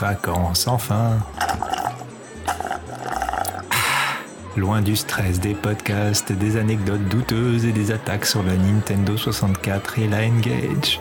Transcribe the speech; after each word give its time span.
vacances, 0.00 0.66
enfin. 0.66 1.18
Loin 4.56 4.82
du 4.82 4.96
stress 4.96 5.40
des 5.40 5.54
podcasts, 5.54 6.30
des 6.32 6.58
anecdotes 6.58 7.08
douteuses 7.08 7.64
et 7.64 7.72
des 7.72 7.90
attaques 7.90 8.26
sur 8.26 8.42
la 8.42 8.54
Nintendo 8.54 9.16
64 9.16 9.98
et 9.98 10.08
la 10.08 10.18
Engage. 10.24 11.00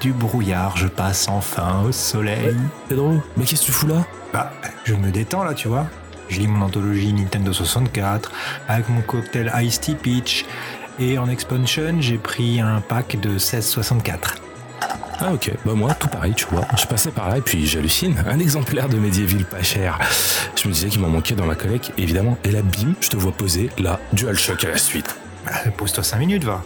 Du 0.00 0.12
brouillard, 0.12 0.76
je 0.76 0.88
passe 0.88 1.28
enfin 1.28 1.82
au 1.86 1.92
soleil. 1.92 2.56
Pedro, 2.88 3.22
mais 3.36 3.44
qu'est-ce 3.44 3.60
que 3.60 3.66
tu 3.66 3.72
fous 3.72 3.86
là? 3.86 4.04
Bah, 4.32 4.50
je 4.82 4.94
me 4.94 5.12
détends 5.12 5.44
là, 5.44 5.54
tu 5.54 5.68
vois. 5.68 5.86
Je 6.28 6.40
lis 6.40 6.48
mon 6.48 6.64
anthologie 6.64 7.12
Nintendo 7.12 7.52
64 7.52 8.32
avec 8.66 8.88
mon 8.88 9.02
cocktail 9.02 9.52
Ice 9.62 9.78
Tea 9.78 9.94
Peach. 9.94 10.44
Et 10.98 11.18
en 11.18 11.28
expansion, 11.28 12.00
j'ai 12.00 12.18
pris 12.18 12.60
un 12.60 12.80
pack 12.80 13.20
de 13.20 13.28
1664. 13.28 14.41
Ah 15.20 15.32
ok, 15.32 15.52
bah 15.64 15.72
moi 15.74 15.94
tout 15.94 16.08
pareil, 16.08 16.34
tu 16.34 16.46
vois. 16.50 16.66
Je 16.76 16.86
passais 16.86 17.10
par 17.10 17.28
là 17.28 17.38
et 17.38 17.40
puis 17.40 17.66
j'hallucine. 17.66 18.16
Un 18.26 18.38
exemplaire 18.38 18.88
de 18.88 18.96
Medieval 18.98 19.44
pas 19.44 19.62
cher. 19.62 19.98
Je 20.56 20.66
me 20.68 20.72
disais 20.72 20.88
qu'il 20.88 21.00
m'en 21.00 21.08
manquait 21.08 21.34
dans 21.34 21.46
ma 21.46 21.54
collecte, 21.54 21.92
évidemment. 21.98 22.36
Et 22.44 22.50
là, 22.50 22.62
bim, 22.62 22.94
je 23.00 23.08
te 23.08 23.16
vois 23.16 23.32
poser 23.32 23.70
là, 23.78 24.00
DualShock 24.12 24.64
à 24.64 24.70
la 24.70 24.78
suite. 24.78 25.16
Bah, 25.44 25.52
Pose-toi 25.76 26.02
5 26.02 26.18
minutes, 26.18 26.44
va. 26.44 26.62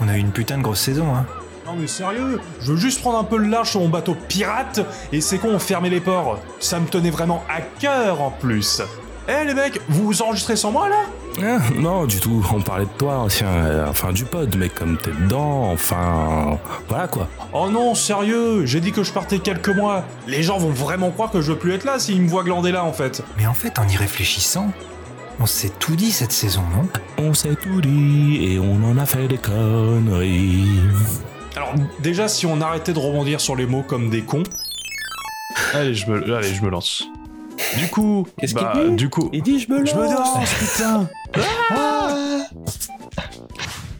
On 0.00 0.08
a 0.08 0.16
eu 0.16 0.20
une 0.20 0.30
putain 0.32 0.58
de 0.58 0.62
grosse 0.62 0.80
saison, 0.80 1.14
hein. 1.14 1.26
Non 1.66 1.74
mais 1.78 1.86
sérieux, 1.86 2.40
je 2.62 2.72
veux 2.72 2.78
juste 2.78 3.02
prendre 3.02 3.18
un 3.18 3.24
peu 3.24 3.36
le 3.36 3.46
large 3.46 3.68
sur 3.68 3.80
mon 3.80 3.90
bateau 3.90 4.16
pirate 4.26 4.80
et 5.12 5.20
c'est 5.20 5.36
con, 5.36 5.50
on 5.52 5.58
fermait 5.58 5.90
les 5.90 6.00
ports. 6.00 6.40
Ça 6.60 6.80
me 6.80 6.86
tenait 6.86 7.10
vraiment 7.10 7.44
à 7.46 7.60
cœur 7.60 8.22
en 8.22 8.30
plus. 8.30 8.80
Eh 9.30 9.44
les 9.44 9.52
mecs, 9.52 9.78
vous 9.90 10.06
vous 10.06 10.22
enregistrez 10.22 10.56
sans 10.56 10.72
moi 10.72 10.88
là? 10.88 11.04
Ah, 11.42 11.58
non, 11.76 12.06
du 12.06 12.18
tout. 12.18 12.42
On 12.54 12.62
parlait 12.62 12.86
de 12.86 12.96
toi, 12.96 13.26
tiens, 13.28 13.46
euh, 13.46 13.86
enfin 13.86 14.10
du 14.14 14.24
pod, 14.24 14.56
mais 14.56 14.70
comme 14.70 14.96
t'es 14.96 15.10
dedans, 15.10 15.70
enfin, 15.70 16.58
voilà 16.88 17.08
quoi. 17.08 17.28
Oh 17.52 17.68
non, 17.70 17.94
sérieux, 17.94 18.64
j'ai 18.64 18.80
dit 18.80 18.90
que 18.90 19.02
je 19.02 19.12
partais 19.12 19.38
quelques 19.38 19.68
mois. 19.68 20.02
Les 20.26 20.42
gens 20.42 20.56
vont 20.56 20.70
vraiment 20.70 21.10
croire 21.10 21.30
que 21.30 21.42
je 21.42 21.52
veux 21.52 21.58
plus 21.58 21.74
être 21.74 21.84
là 21.84 21.98
s'ils 21.98 22.22
me 22.22 22.28
voient 22.28 22.42
glander 22.42 22.72
là 22.72 22.84
en 22.84 22.92
fait. 22.94 23.22
Mais 23.36 23.46
en 23.46 23.52
fait, 23.52 23.78
en 23.78 23.86
y 23.86 23.96
réfléchissant, 23.96 24.72
on 25.40 25.44
s'est 25.44 25.72
tout 25.78 25.94
dit 25.94 26.10
cette 26.10 26.32
saison, 26.32 26.62
non? 26.74 26.88
On 27.18 27.34
s'est 27.34 27.54
tout 27.54 27.82
dit 27.82 28.38
et 28.42 28.58
on 28.58 28.82
en 28.82 28.96
a 28.96 29.04
fait 29.04 29.28
des 29.28 29.36
conneries. 29.36 30.80
Alors 31.54 31.74
déjà, 32.00 32.28
si 32.28 32.46
on 32.46 32.62
arrêtait 32.62 32.94
de 32.94 32.98
rebondir 32.98 33.42
sur 33.42 33.56
les 33.56 33.66
mots 33.66 33.84
comme 33.86 34.08
des 34.08 34.22
cons. 34.22 34.44
Allez, 35.74 35.94
je 35.94 36.10
me, 36.10 36.34
allez, 36.34 36.54
je 36.54 36.62
me 36.62 36.70
lance. 36.70 37.04
Du 37.76 37.88
coup, 37.88 38.26
Qu'est-ce 38.38 38.54
bah, 38.54 38.72
qu'il 38.74 38.90
dit 38.90 38.96
Du 38.96 39.08
coup, 39.10 39.28
Il 39.32 39.42
dit 39.42 39.60
je 39.60 39.70
me 39.70 39.84
je 39.84 39.94
me 39.94 40.04
lance, 40.04 40.54
putain. 40.54 41.08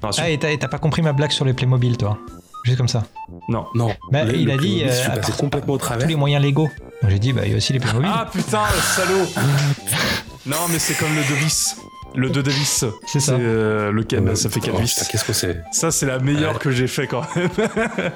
Non, 0.03 0.11
Ah, 0.19 0.31
et 0.31 0.39
t'as 0.39 0.51
et 0.51 0.59
t'as 0.59 0.69
pas 0.69 0.79
compris 0.79 1.03
ma 1.03 1.13
blague 1.13 1.31
sur 1.33 1.45
les 1.45 1.53
Playmobil, 1.53 1.97
toi 1.97 2.19
Juste 2.65 2.79
comme 2.79 2.89
ça. 2.89 3.05
non. 3.49 3.67
Non, 3.75 3.95
Bah, 4.13 4.25
le- 4.25 4.35
il 4.37 4.47
le 4.47 4.53
a 4.53 4.57
dit, 4.57 4.81
je 4.81 4.85
euh, 4.89 5.23
suis 5.23 5.33
complètement 5.33 5.75
au 5.75 5.79
Tous 5.79 5.85
travers. 5.87 6.07
les 6.09 6.17
moyens 6.17 6.43
légaux. 6.43 6.69
Donc 7.03 7.11
j'ai 7.11 7.19
dit, 7.19 7.33
bah, 7.33 7.43
il 7.45 7.51
y 7.51 7.55
a 7.55 7.57
aussi 7.57 7.73
les 7.73 7.81
Playmobil. 7.81 8.11
Ah 8.13 8.27
putain, 8.31 8.63
le 8.75 8.81
salaud 8.81 9.27
Non, 10.47 10.57
mais 10.71 10.79
c'est 10.79 10.95
comme 10.95 11.15
le 11.15 11.23
2 11.23 11.35
vis. 11.35 11.77
Le 12.15 12.31
2 12.31 12.43
de 12.43 12.51
vis. 12.51 12.85
C'est 13.07 13.21
ça. 13.21 13.33
euh, 13.33 13.91
le 13.93 14.05
ca- 14.09 14.21
bah, 14.21 14.35
ça 14.35 14.49
fait 14.49 14.61
4 14.61 14.75
Oh, 14.77 14.81
vis. 14.81 15.09
Qu'est-ce 15.11 15.25
que 15.25 15.33
c'est 15.33 15.63
Ça, 15.73 15.91
c'est 15.91 16.07
la 16.07 16.19
meilleure 16.19 16.55
Ouais. 16.55 16.59
que 16.59 16.71
j'ai 16.71 16.87
fait 16.89 17.07
quand 17.07 17.23
même. 17.37 17.51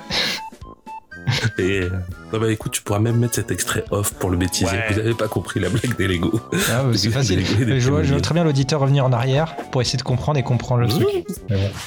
Et, 1.59 1.81
euh, 1.83 1.91
Non 2.33 2.41
bah 2.41 2.51
écoute, 2.51 2.73
tu 2.73 2.83
pourras 2.83 2.99
même 2.99 3.17
mettre 3.17 3.35
cet 3.35 3.51
extrait 3.51 3.85
off 3.91 4.13
pour 4.15 4.31
le 4.31 4.37
bêtiser. 4.37 4.67
Ouais. 4.67 4.93
Vous 4.93 4.99
avez 4.99 5.15
pas 5.15 5.29
compris 5.29 5.61
la 5.61 5.69
blague 5.69 5.97
des 5.97 6.09
Lego. 6.09 6.41
Ah, 6.71 6.85
ouais, 6.87 6.97
c'est 6.97 7.11
facile. 7.11 7.45
je, 7.47 7.91
vois, 7.91 8.03
je 8.03 8.13
vois 8.13 8.21
très 8.21 8.35
bien 8.35 8.45
l'auditeur 8.45 8.81
revenir 8.81 9.05
en 9.05 9.13
arrière 9.13 9.55
pour 9.71 9.81
essayer 9.83 9.99
de 9.99 10.03
comprendre 10.03 10.39
et 10.39 10.43
comprendre 10.43 10.81
le 10.83 10.89
truc. 10.89 11.07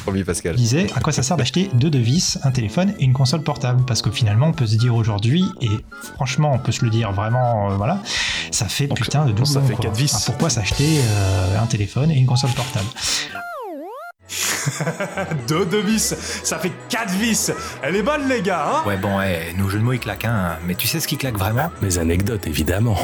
Promis, 0.04 0.24
Pascal. 0.24 0.54
Je 0.54 0.58
disais, 0.58 0.88
à 0.96 1.00
quoi 1.02 1.12
ça 1.12 1.24
sert 1.24 1.38
d'acheter 1.38 1.70
deux 1.74 1.90
devices, 1.90 2.40
un 2.44 2.52
téléphone 2.52 2.94
et 3.00 3.04
une 3.04 3.14
console 3.14 3.42
portable? 3.44 3.84
Parce 3.86 4.02
que 4.02 4.12
finalement, 4.12 4.48
on 4.48 4.54
peut 4.54 4.68
se 4.68 4.76
dire 4.78 4.96
aujourd'hui, 4.96 5.46
et 5.62 5.70
franchement, 6.16 6.52
on 6.54 6.60
peut 6.60 6.72
se 6.72 6.84
le 6.86 6.92
dire 6.92 7.12
vraiment, 7.12 7.72
euh, 7.72 7.76
voilà, 7.76 8.02
ça 8.52 8.66
fait 8.68 8.88
Donc, 8.88 9.00
putain 9.02 9.26
de 9.26 9.30
doublons. 9.32 9.46
ça 9.46 9.62
fait 9.62 9.76
quatre 9.76 9.96
vis. 9.96 10.14
Enfin, 10.14 10.24
pourquoi 10.28 10.50
s'acheter 10.50 11.00
euh, 11.00 11.60
un 11.62 11.66
téléphone 11.66 12.12
et 12.12 12.16
une 12.16 12.26
console 12.26 12.52
portable? 12.52 12.86
2 15.48 15.66
de 15.66 15.78
vis, 15.78 16.16
ça 16.44 16.58
fait 16.58 16.72
4 16.90 17.10
vis. 17.12 17.52
Elle 17.84 17.96
est 17.96 18.02
bonne, 18.02 18.28
les 18.28 18.42
gars, 18.42 18.66
hein? 18.68 18.84
Ouais, 18.88 18.98
bon, 18.98 19.18
ouais, 19.18 19.54
nos 19.58 19.70
jeux 19.70 19.80
de 19.80 19.84
mots, 19.84 19.94
ils 19.94 20.00
claquent, 20.00 20.26
hein. 20.26 20.58
Mais 20.66 20.76
tu 20.76 20.88
sais 20.88 21.00
ce 21.00 21.08
qui 21.08 21.18
claque 21.18 21.38
vraiment? 21.38 21.72
Mes 21.82 21.98
anecdotes, 21.98 22.48
évidemment. 22.48 22.98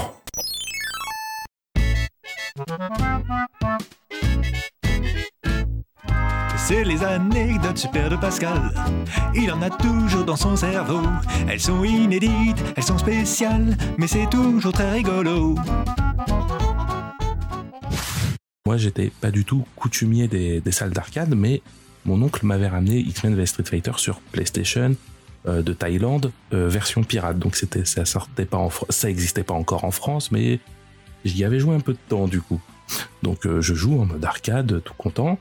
C'est 6.58 6.84
les 6.84 7.04
anecdotes 7.04 7.78
super 7.78 8.10
de 8.10 8.16
Pascal. 8.16 8.72
Il 9.36 9.52
en 9.52 9.62
a 9.62 9.70
toujours 9.70 10.24
dans 10.24 10.36
son 10.36 10.56
cerveau. 10.56 11.02
Elles 11.50 11.60
sont 11.60 11.84
inédites, 11.84 12.64
elles 12.78 12.84
sont 12.84 12.98
spéciales, 12.98 13.76
mais 13.98 14.08
c'est 14.08 14.30
toujours 14.30 14.72
très 14.72 14.90
rigolo. 14.90 15.56
Moi, 18.68 18.78
j'étais 18.78 19.12
pas 19.22 19.32
du 19.32 19.44
tout 19.44 19.66
coutumier 19.76 20.28
des, 20.28 20.62
salles 20.72 20.92
d'arcade, 20.92 21.34
mais 21.36 21.64
mon 22.06 22.22
oncle 22.22 22.46
m'avait 22.46 22.68
ramené 22.68 23.00
X-Men 23.00 23.36
vs 23.36 23.48
Street 23.48 23.64
Fighter 23.64 23.94
sur 23.98 24.20
PlayStation 24.20 24.96
euh, 25.48 25.64
de 25.64 25.74
Thaïlande, 25.74 26.32
euh, 26.54 26.70
version 26.70 27.04
pirate. 27.04 27.40
Donc 27.40 27.56
c'était, 27.56 27.86
ça 27.86 28.06
sortait 28.06 28.46
pas 28.46 28.58
en 28.58 28.70
ça 28.90 29.10
existait 29.10 29.44
pas 29.44 29.56
encore 29.56 29.84
en 29.84 29.90
France, 29.90 30.32
mais 30.32 30.60
j'y 31.26 31.44
avais 31.44 31.60
joué 31.60 31.74
un 31.74 31.80
peu 31.80 31.94
de 31.94 32.00
temps 32.08 32.28
du 32.28 32.40
coup. 32.40 32.62
Donc 33.24 33.48
euh, 33.48 33.62
je 33.62 33.74
joue 33.74 34.00
en 34.00 34.06
mode 34.06 34.24
arcade, 34.24 34.84
tout 34.84 34.94
content. 34.94 35.40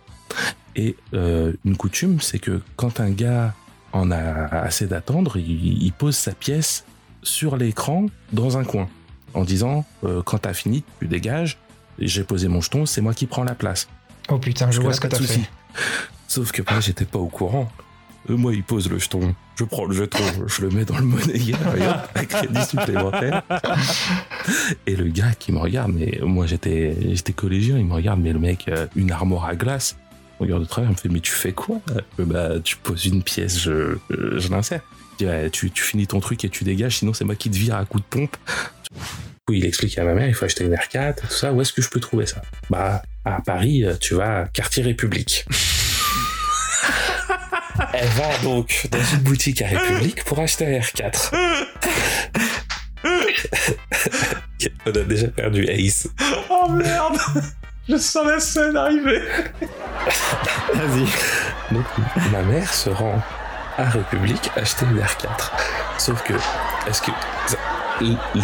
Et 0.74 0.96
une 1.12 1.76
coutume, 1.76 2.22
c'est 2.22 2.38
que 2.38 2.62
quand 2.76 3.00
un 3.00 3.10
gars 3.10 3.54
en 3.92 4.10
a 4.10 4.16
assez 4.16 4.86
d'attendre, 4.86 5.36
il, 5.36 5.92
pose 5.92 6.16
sa 6.16 6.32
pièce 6.32 6.86
sur 7.22 7.56
l'écran 7.58 8.06
dans 8.32 8.56
un 8.56 8.64
coin, 8.64 8.88
en 9.34 9.42
disant 9.42 9.84
quand 10.24 10.38
t'as 10.38 10.54
fini, 10.54 10.84
tu 11.00 11.08
dégages. 11.08 11.58
J'ai 12.00 12.24
posé 12.24 12.48
mon 12.48 12.60
jeton, 12.60 12.86
c'est 12.86 13.00
moi 13.00 13.14
qui 13.14 13.26
prends 13.26 13.44
la 13.44 13.54
place. 13.54 13.88
Oh 14.28 14.38
putain, 14.38 14.70
je 14.70 14.80
vois 14.80 14.92
ce 14.92 15.00
que 15.00 15.08
t'as 15.08 15.18
fait. 15.18 15.40
Sauf 16.28 16.52
que 16.52 16.62
moi, 16.70 16.80
j'étais 16.80 17.04
pas 17.04 17.18
au 17.18 17.26
courant. 17.28 17.70
Euh, 18.28 18.36
moi, 18.36 18.52
il 18.54 18.62
pose 18.62 18.88
le 18.90 18.98
jeton. 18.98 19.34
Je 19.56 19.64
prends 19.64 19.84
le 19.86 19.94
jeton, 19.94 20.18
je 20.46 20.62
le 20.62 20.70
mets 20.70 20.84
dans 20.84 20.98
le 20.98 21.04
monnayeur, 21.04 21.58
et 21.76 21.86
hop, 21.86 21.96
un 22.14 22.24
crédit 22.24 22.64
supplémentaire. 22.64 23.42
Et 24.86 24.96
le 24.96 25.04
gars 25.08 25.32
qui 25.38 25.52
me 25.52 25.58
regarde, 25.58 25.92
mais 25.94 26.18
moi, 26.22 26.46
j'étais, 26.46 26.96
j'étais 27.14 27.32
collégien, 27.32 27.78
il 27.78 27.84
me 27.84 27.92
regarde, 27.94 28.20
mais 28.20 28.32
le 28.32 28.38
mec, 28.38 28.66
euh, 28.68 28.86
une 28.96 29.10
armoire 29.10 29.44
à 29.46 29.56
glace. 29.56 29.96
Me 30.38 30.44
regarde 30.46 30.62
de 30.62 30.68
travers, 30.68 30.90
il 30.90 30.94
me 30.94 30.98
fait, 30.98 31.08
mais 31.08 31.20
tu 31.20 31.32
fais 31.32 31.52
quoi? 31.52 31.80
Euh, 31.90 32.24
Bah, 32.24 32.60
tu 32.62 32.76
poses 32.76 33.04
une 33.06 33.22
pièce, 33.22 33.58
je, 33.58 33.98
je, 34.10 34.48
l'insère. 34.50 34.80
Je 35.12 35.24
dis, 35.24 35.30
Ouais, 35.30 35.50
tu, 35.50 35.70
tu 35.70 35.82
finis 35.82 36.06
ton 36.06 36.20
truc 36.20 36.44
et 36.44 36.48
tu 36.48 36.64
dégages, 36.64 36.98
sinon 36.98 37.12
c'est 37.12 37.24
moi 37.24 37.34
qui 37.34 37.50
te 37.50 37.56
vire 37.56 37.76
à 37.76 37.84
coup 37.84 37.98
de 37.98 38.04
pompe. 38.04 38.36
Coup, 39.46 39.54
il 39.54 39.64
explique 39.64 39.98
à 39.98 40.04
ma 40.04 40.14
mère, 40.14 40.28
il 40.28 40.34
faut 40.34 40.44
acheter 40.44 40.64
une 40.64 40.74
R4, 40.74 41.22
tout 41.22 41.26
ça. 41.28 41.52
Où 41.52 41.60
est-ce 41.60 41.72
que 41.72 41.82
je 41.82 41.88
peux 41.88 42.00
trouver 42.00 42.26
ça? 42.26 42.42
Bah, 42.68 43.02
à 43.24 43.40
Paris, 43.40 43.84
euh, 43.84 43.94
tu 43.98 44.14
vas 44.14 44.42
à 44.42 44.44
Quartier 44.46 44.82
République. 44.82 45.44
Elle 47.94 48.08
va 48.08 48.38
donc 48.42 48.86
dans 48.90 49.02
une 49.02 49.20
boutique 49.20 49.62
à 49.62 49.68
République 49.68 50.24
pour 50.24 50.38
acheter 50.38 50.66
un 50.66 50.80
R4. 50.80 51.30
On 54.86 54.90
a 54.90 55.02
déjà 55.04 55.28
perdu 55.28 55.64
Ace. 55.68 56.08
Oh 56.50 56.68
merde 56.70 57.16
Je 57.88 57.96
sens 57.96 58.26
la 58.26 58.38
scène 58.40 58.76
arriver. 58.76 59.22
Vas-y. 60.74 61.06
Donc 61.74 61.86
ma 62.30 62.42
mère 62.42 62.72
se 62.72 62.90
rend 62.90 63.22
à 63.78 63.84
République 63.88 64.50
acheter 64.56 64.84
une 64.86 65.00
R4. 65.00 65.50
Sauf 65.98 66.22
que, 66.22 66.34
est-ce 66.88 67.00
que 67.02 67.10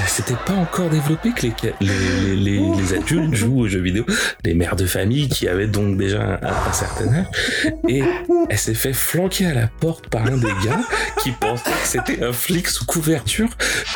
c'était 0.07 0.37
pas 0.47 0.55
encore 0.55 0.89
développé 0.91 1.31
que 1.33 1.47
les, 1.81 2.95
adultes 2.95 3.35
jouent 3.35 3.61
aux 3.61 3.69
jeux 3.69 3.81
vidéo, 3.81 4.05
les 4.45 4.55
mères 4.55 4.77
de 4.77 4.87
famille 4.87 5.29
qui 5.29 5.49
avaient 5.49 5.67
donc 5.67 5.97
déjà 5.97 6.39
un, 6.43 6.73
certain 6.73 7.13
âge, 7.13 7.27
et 7.89 8.03
elle 8.49 8.59
s'est 8.59 8.75
fait 8.75 8.93
flanquer 8.93 9.47
à 9.47 9.55
la 9.55 9.69
porte 9.69 10.09
par 10.09 10.27
un 10.27 10.37
des 10.37 10.53
gars 10.65 10.81
qui 11.23 11.33
pensait 11.33 11.71
que 11.71 11.87
c'était 11.87 12.25
un 12.25 12.33
flic 12.33 12.69
sous 12.69 12.85
couverture, 12.85 13.49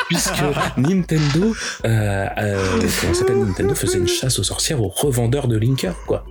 puisque 0.07 0.41
Nintendo, 0.77 1.55
euh, 1.85 2.27
euh, 2.37 2.79
comment 3.01 3.13
s'appelle 3.13 3.39
Nintendo 3.39 3.75
faisait 3.75 3.97
une 3.97 4.07
chasse 4.07 4.39
aux 4.39 4.43
sorcières 4.43 4.81
aux 4.81 4.89
revendeurs 4.89 5.47
de 5.47 5.57
Linker, 5.57 5.95
quoi. 6.05 6.25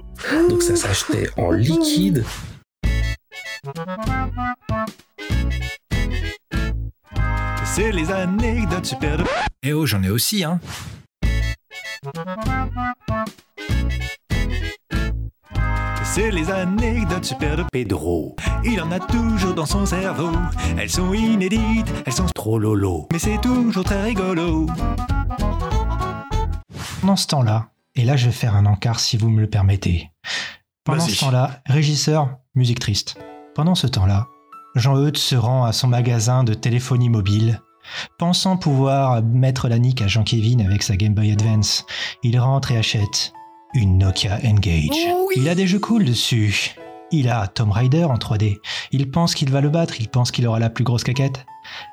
Donc 0.48 0.62
ça 0.62 0.76
s'achetait 0.76 1.30
en 1.36 1.50
liquide 1.50 2.24
C'est 7.72 7.93
les 7.93 8.11
anecdotes 8.11 8.84
super 8.84 9.17
de... 9.17 9.25
Eh 9.62 9.72
oh, 9.72 9.87
j'en 9.87 10.02
ai 10.02 10.11
aussi, 10.11 10.43
hein. 10.43 10.58
C'est 16.02 16.32
les 16.32 16.50
anecdotes 16.50 17.25
super 17.25 17.56
de 17.56 17.64
Pedro. 17.70 18.34
Il 18.64 18.82
en 18.82 18.90
a 18.90 18.99
toujours 18.99 19.55
dans 19.55 19.67
son 19.67 19.87
cerveau. 19.87 20.32
Elles 20.76 20.90
sont 20.90 21.14
inédites, 21.14 21.87
elles 22.05 22.12
sont 22.12 22.26
trop 22.26 22.58
lolo. 22.58 23.06
Mais 23.12 23.20
c'est 23.20 23.40
toujours 23.40 23.84
très 23.84 24.02
rigolo. 24.02 24.66
Pendant 27.00 27.16
ce 27.16 27.28
temps-là, 27.28 27.69
et 27.94 28.02
là 28.02 28.16
je 28.16 28.26
vais 28.26 28.32
faire 28.32 28.56
un 28.56 28.66
encart 28.66 28.99
si 28.99 29.16
vous 29.16 29.31
me 29.31 29.40
le 29.40 29.49
permettez. 29.49 30.11
Pendant 30.82 31.06
ce 31.06 31.20
temps-là, 31.20 31.62
régisseur, 31.66 32.37
musique 32.56 32.81
triste. 32.81 33.16
Pendant 33.55 33.76
ce 33.76 33.87
temps-là, 33.87 34.26
Jean-Eudes 34.75 35.17
se 35.17 35.37
rend 35.37 35.64
à 35.64 35.72
son 35.72 35.88
magasin 35.88 36.44
de 36.44 36.55
téléphonie 36.55 37.08
mobile 37.08 37.61
Pensant 38.19 38.56
pouvoir 38.56 39.22
mettre 39.22 39.69
la 39.69 39.78
nique 39.78 40.02
à 40.02 40.06
Jean-Kevin 40.06 40.61
avec 40.62 40.82
sa 40.82 40.96
Game 40.96 41.14
Boy 41.14 41.32
Advance, 41.32 41.87
il 42.22 42.38
rentre 42.38 42.72
et 42.72 42.76
achète 42.76 43.32
une 43.75 43.99
Nokia 43.99 44.38
Engage. 44.44 44.88
Il 45.37 45.49
a 45.49 45.55
des 45.55 45.67
jeux 45.67 45.78
cool 45.78 46.05
dessus. 46.05 46.75
Il 47.12 47.28
a 47.28 47.49
Tomb 47.49 47.72
Raider 47.72 48.05
en 48.05 48.14
3D. 48.14 48.58
Il 48.93 49.11
pense 49.11 49.34
qu'il 49.34 49.50
va 49.50 49.61
le 49.61 49.69
battre, 49.69 49.94
il 49.99 50.08
pense 50.08 50.31
qu'il 50.31 50.46
aura 50.46 50.61
la 50.61 50.70
plus 50.70 50.84
grosse 50.84 51.02
caquette. 51.02 51.44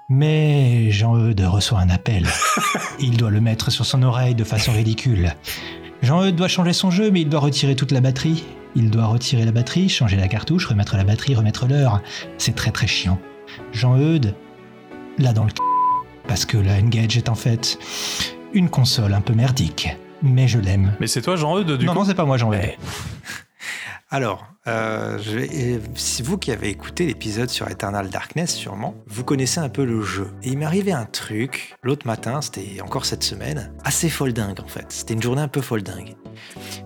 Mais 0.10 0.92
Jean-Eudes 0.92 1.42
reçoit 1.42 1.80
un 1.80 1.90
appel. 1.90 2.28
Il 3.00 3.18
doit 3.18 3.32
le 3.32 3.42
mettre 3.42 3.72
sur 3.72 3.86
son 3.86 4.02
oreille 4.04 4.36
de 4.36 4.44
façon 4.44 4.72
ridicule. 4.72 5.34
Jean-Eudes 6.02 6.36
doit 6.36 6.48
changer 6.48 6.74
son 6.74 6.92
jeu, 6.92 7.10
mais 7.12 7.22
il 7.22 7.30
doit 7.30 7.40
retirer 7.40 7.76
toute 7.76 7.92
la 7.92 8.02
batterie. 8.02 8.44
Il 8.76 8.90
doit 8.92 9.06
retirer 9.08 9.46
la 9.46 9.52
batterie, 9.52 9.90
changer 9.90 10.16
la 10.18 10.28
cartouche, 10.28 10.66
remettre 10.68 10.96
la 10.98 11.04
batterie, 11.04 11.36
remettre 11.36 11.68
l'heure. 11.68 12.02
C'est 12.38 12.56
très 12.56 12.72
très 12.72 12.88
chiant. 12.88 13.20
Jean-Eudes, 13.74 14.36
là 15.18 15.34
dans 15.34 15.44
le 15.46 15.50
c... 15.50 15.56
parce 16.28 16.46
que 16.46 16.58
la 16.58 16.74
Engage 16.76 17.18
est 17.18 17.30
en 17.30 17.36
fait 17.36 17.80
une 18.54 18.70
console 18.70 19.14
un 19.14 19.22
peu 19.22 19.34
merdique. 19.34 19.90
Mais 20.22 20.48
je 20.48 20.60
l'aime. 20.60 20.94
Mais 21.00 21.08
c'est 21.08 21.22
toi, 21.22 21.36
Jean-Eudes, 21.36 21.78
du 21.78 21.86
Non, 21.86 21.94
coup 21.94 22.00
non, 22.00 22.06
c'est 22.06 22.16
pas 22.16 22.26
moi, 22.26 22.38
Jean-Eudes. 22.38 22.62
Alors, 24.10 24.48
euh, 24.68 25.20
si 25.96 26.22
vous 26.22 26.38
qui 26.38 26.54
avez 26.54 26.70
écouté 26.70 27.06
l'épisode 27.06 27.50
sur 27.50 27.70
Eternal 27.70 28.10
Darkness, 28.10 28.56
sûrement, 28.56 28.96
vous 29.06 29.26
connaissez 29.26 29.60
un 29.60 29.68
peu 29.68 29.84
le 29.84 30.02
jeu. 30.02 30.30
Et 30.44 30.48
il 30.48 30.58
m'est 30.58 30.66
arrivé 30.66 30.94
un 30.94 31.04
truc, 31.04 31.76
l'autre 31.84 32.08
matin, 32.08 32.42
c'était 32.42 32.80
encore 32.82 33.06
cette 33.06 33.24
semaine, 33.24 33.74
assez 33.84 34.10
foldingue 34.10 34.62
en 34.62 34.68
fait. 34.68 34.86
C'était 34.94 35.14
une 35.14 35.22
journée 35.22 35.42
un 35.42 35.50
peu 35.50 35.60
foldingue. 35.60 36.16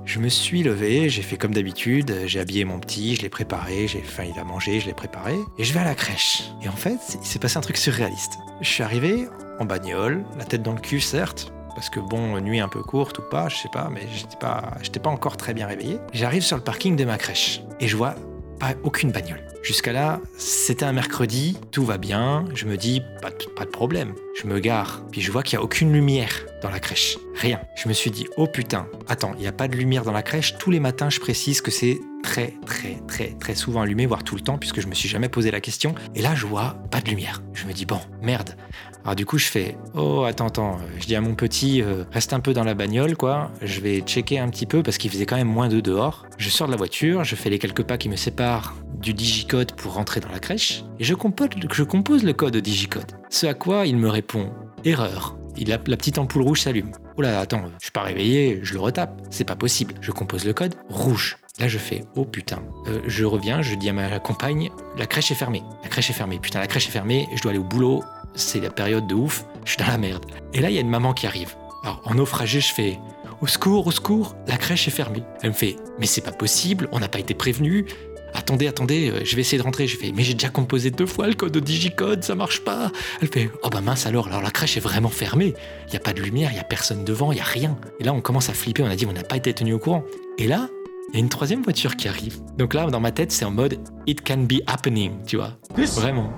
Je 0.04 0.18
me 0.18 0.30
suis 0.30 0.64
levé, 0.64 1.10
j'ai 1.10 1.22
fait 1.22 1.38
comme 1.38 1.54
d'habitude, 1.54 2.12
j'ai 2.26 2.40
habillé 2.40 2.66
mon 2.66 2.80
petit, 2.80 3.16
je 3.16 3.22
l'ai 3.22 3.30
préparé, 3.30 3.88
j'ai 3.88 4.02
faim, 4.02 4.24
il 4.24 4.40
a 4.40 4.44
mangé, 4.44 4.80
je 4.80 4.88
l'ai 4.88 4.96
préparé, 4.96 5.38
et 5.60 5.64
je 5.64 5.74
vais 5.74 5.82
à 5.82 5.86
la 5.86 5.94
crèche. 5.94 6.52
Et 6.64 6.70
en 6.70 6.76
fait, 6.76 7.20
il 7.22 7.28
s'est 7.28 7.38
passé 7.38 7.58
un 7.58 7.62
truc 7.62 7.78
surréaliste. 7.78 8.40
Je 8.62 8.68
suis 8.68 8.82
arrivé 8.82 9.28
en 9.60 9.66
bagnole, 9.66 10.26
la 10.40 10.46
tête 10.46 10.64
dans 10.64 10.74
le 10.74 10.82
cul 10.82 11.00
certes, 11.00 11.54
parce 11.76 11.90
que 11.90 12.00
bon, 12.00 12.40
nuit 12.40 12.60
un 12.60 12.68
peu 12.68 12.82
courte 12.82 13.20
ou 13.20 13.24
pas, 13.30 13.50
je 13.50 13.58
sais 13.58 13.70
pas, 13.72 13.90
mais 13.92 14.02
j'étais 14.14 14.38
pas, 14.38 14.74
pas 15.04 15.10
encore 15.10 15.38
très 15.38 15.54
bien 15.54 15.68
réveillé. 15.68 16.00
J'arrive 16.14 16.44
sur 16.44 16.58
le 16.58 16.64
parking 16.64 16.96
de 16.96 17.06
ma 17.06 17.18
crèche 17.18 17.62
et 17.80 17.88
je 17.88 17.98
vois 17.98 18.16
pas 18.60 18.74
aucune 18.84 19.12
bagnole. 19.12 19.42
Jusqu'à 19.64 19.92
là, 19.92 20.20
c'était 20.38 20.86
un 20.86 20.92
mercredi, 20.92 21.58
tout 21.72 21.84
va 21.84 21.98
bien, 21.98 22.46
je 22.56 22.66
me 22.66 22.78
dis 22.78 23.02
pas 23.22 23.30
de, 23.30 23.70
problème. 23.70 24.14
Je 24.40 24.48
me 24.48 24.60
gare, 24.60 25.02
puis 25.12 25.22
je 25.22 25.32
vois 25.32 25.44
qu'il 25.44 25.54
y 25.54 25.60
a 25.60 25.64
aucune 25.64 25.92
lumière 25.92 26.46
dans 26.62 26.70
la 26.70 26.80
crèche. 26.80 27.18
Rien. 27.36 27.60
Je 27.76 27.88
me 27.88 27.94
suis 27.94 28.12
dit 28.12 28.28
oh 28.38 28.48
putain, 28.48 28.88
attends, 29.08 29.34
il 29.38 29.44
y 29.44 29.48
a 29.48 29.52
pas 29.52 29.68
de 29.68 29.76
lumière 29.76 30.04
dans 30.04 30.12
la 30.12 30.24
crèche. 30.24 30.58
Tous 30.58 30.72
les 30.72 30.80
matins, 30.80 31.10
je 31.10 31.20
précise 31.20 31.62
que 31.62 31.72
c'est 31.72 32.00
très 32.22 32.54
très 32.66 33.02
très 33.08 33.30
très 33.40 33.56
souvent 33.56 33.82
allumé, 33.82 34.06
voire 34.06 34.24
tout 34.24 34.36
le 34.36 34.42
temps, 34.42 34.58
puisque 34.58 34.82
je 34.82 34.88
me 34.88 34.94
suis 34.94 35.10
jamais 35.10 35.30
posé 35.30 35.52
la 35.52 35.62
question. 35.62 35.96
Et 36.16 36.22
là, 36.22 36.36
je 36.36 36.46
vois 36.46 36.76
pas 36.90 37.02
de 37.02 37.10
lumière. 37.10 37.42
Je 37.54 37.66
me 37.66 37.74
dis 37.74 37.86
bon, 37.86 38.00
merde. 38.22 38.56
Alors 39.04 39.16
du 39.16 39.26
coup, 39.26 39.38
je 39.38 39.48
fais 39.48 39.78
oh 39.96 40.24
attends 40.24 40.48
attends, 40.48 40.78
je 41.00 41.08
dis 41.08 41.16
à 41.16 41.22
mon 41.22 41.34
petit 41.34 41.82
euh, 41.82 42.04
reste 42.12 42.34
un 42.34 42.40
peu 42.40 42.54
dans 42.54 42.64
la 42.64 42.76
bagnole 42.76 43.18
quoi. 43.18 43.52
Je 43.62 43.82
vais 43.82 44.02
checker 44.02 44.38
un 44.38 44.50
petit 44.50 44.66
peu 44.66 44.84
parce 44.84 44.98
qu'il 44.98 45.10
faisait 45.10 45.26
quand 45.26 45.38
même 45.38 45.48
moins 45.48 45.70
de 45.70 45.80
dehors. 45.80 46.28
Je 46.38 46.50
sors 46.50 46.68
de 46.68 46.72
la 46.72 46.78
voiture, 46.78 47.24
je 47.24 47.36
fais 47.36 47.50
les 47.50 47.58
quelques 47.58 47.84
pas 47.84 47.98
qui 47.98 48.10
me 48.10 48.16
séparent 48.16 48.76
du 49.00 49.14
digicode 49.14 49.72
pour 49.74 49.94
rentrer 49.94 50.20
dans 50.20 50.30
la 50.30 50.40
crèche 50.40 50.84
et 51.00 51.04
je 51.04 51.16
compose, 51.16 51.50
je 51.72 51.84
compose 51.84 52.24
le 52.24 52.34
code 52.34 52.56
au 52.56 52.62
digicode. 52.62 53.12
Ce 53.30 53.48
à 53.48 53.56
quoi 53.56 53.88
il 53.88 53.98
me 53.98 54.10
répond 54.10 54.52
erreur. 54.86 55.41
La 55.68 55.78
petite 55.78 56.18
ampoule 56.18 56.42
rouge 56.42 56.62
s'allume. 56.62 56.92
Oh 57.18 57.22
là, 57.22 57.40
attends, 57.40 57.64
je 57.78 57.86
suis 57.86 57.92
pas 57.92 58.02
réveillé, 58.02 58.60
je 58.64 58.74
le 58.74 58.80
retape. 58.80 59.22
C'est 59.30 59.44
pas 59.44 59.56
possible. 59.56 59.94
Je 60.02 60.12
compose 60.12 60.46
le 60.46 60.54
code 60.54 60.76
rouge. 60.90 61.38
Là, 61.60 61.68
je 61.68 61.78
fais 61.78 62.04
oh 62.16 62.26
putain. 62.26 62.64
Euh, 62.88 63.02
je 63.06 63.26
reviens, 63.26 63.62
je 63.62 63.76
dis 63.76 63.90
à 63.90 63.94
ma 63.94 64.20
compagne 64.20 64.70
la 64.98 65.06
crèche 65.06 65.32
est 65.32 65.36
fermée. 65.36 65.64
La 65.84 65.90
crèche 65.90 66.10
est 66.10 66.14
fermée. 66.14 66.40
Putain, 66.40 66.60
la 66.60 66.68
crèche 66.68 66.88
est 66.88 66.92
fermée. 66.92 67.28
Je 67.36 67.42
dois 67.42 67.52
aller 67.52 67.60
au 67.60 67.64
boulot. 67.64 68.04
C'est 68.34 68.60
la 68.60 68.70
période 68.70 69.08
de 69.08 69.14
ouf. 69.14 69.46
Je 69.66 69.72
suis 69.72 69.78
dans 69.78 69.88
la 69.88 69.98
merde. 69.98 70.26
Et 70.54 70.62
là, 70.62 70.70
il 70.70 70.76
y 70.76 70.78
a 70.78 70.82
une 70.82 70.90
maman 70.90 71.14
qui 71.14 71.28
arrive. 71.28 71.56
Alors, 71.84 72.02
en 72.06 72.16
naufragé, 72.16 72.62
je 72.62 72.74
fais 72.74 73.00
au 73.42 73.48
secours, 73.48 73.88
au 73.88 73.92
secours. 73.92 74.36
La 74.48 74.58
crèche 74.58 74.88
est 74.88 74.92
fermée. 74.92 75.24
Elle 75.42 75.50
me 75.50 75.56
fait 75.56 75.76
mais 76.00 76.08
c'est 76.08 76.22
pas 76.22 76.32
possible. 76.32 76.90
On 76.92 77.00
n'a 77.00 77.08
pas 77.08 77.20
été 77.20 77.34
prévenu. 77.34 77.86
Attendez, 78.34 78.68
attendez, 78.68 79.10
euh, 79.10 79.22
je 79.24 79.36
vais 79.36 79.42
essayer 79.42 79.58
de 79.58 79.64
rentrer. 79.64 79.88
Je 79.88 79.98
fais, 79.98 80.12
mais 80.16 80.24
j'ai 80.24 80.34
déjà 80.34 80.50
composé 80.50 80.92
deux 80.92 81.06
fois 81.06 81.28
le 81.28 81.34
code 81.34 81.56
au 81.56 81.60
digicode, 81.60 82.24
ça 82.24 82.36
marche 82.36 82.62
pas. 82.62 82.92
Elle 83.22 83.28
fait, 83.28 83.50
oh 83.64 83.70
bah 83.70 83.82
mince 83.82 84.06
alors, 84.06 84.28
alors 84.28 84.42
la 84.42 84.52
crèche 84.52 84.78
est 84.78 84.82
vraiment 84.82 85.10
fermée. 85.10 85.54
Il 85.88 85.94
y 85.94 85.98
a 85.98 86.00
pas 86.00 86.14
de 86.14 86.22
lumière, 86.22 86.52
il 86.52 86.58
y 86.58 86.60
a 86.60 86.64
personne 86.64 87.04
devant, 87.04 87.32
il 87.32 87.38
y 87.38 87.42
a 87.42 87.46
rien. 87.46 87.78
Et 88.00 88.04
là, 88.04 88.14
on 88.14 88.22
commence 88.22 88.50
à 88.50 88.54
flipper, 88.54 88.84
on 88.84 88.90
a 88.90 88.96
dit, 88.96 89.06
on 89.06 89.14
n'a 89.14 89.24
pas 89.24 89.38
été 89.38 89.54
tenu 89.54 89.74
au 89.74 89.80
courant. 89.80 90.04
Et 90.38 90.48
là, 90.48 90.70
il 91.10 91.16
y 91.16 91.18
a 91.18 91.20
une 91.20 91.30
troisième 91.30 91.62
voiture 91.62 91.96
qui 91.96 92.08
arrive. 92.08 92.40
Donc 92.58 92.74
là, 92.74 92.86
dans 92.86 93.02
ma 93.02 93.12
tête, 93.12 93.32
c'est 93.32 93.46
en 93.46 93.52
mode, 93.52 93.80
it 94.08 94.26
can 94.26 94.44
be 94.44 94.62
happening, 94.68 95.12
tu 95.26 95.36
vois. 95.36 95.58
Vraiment. 95.76 96.32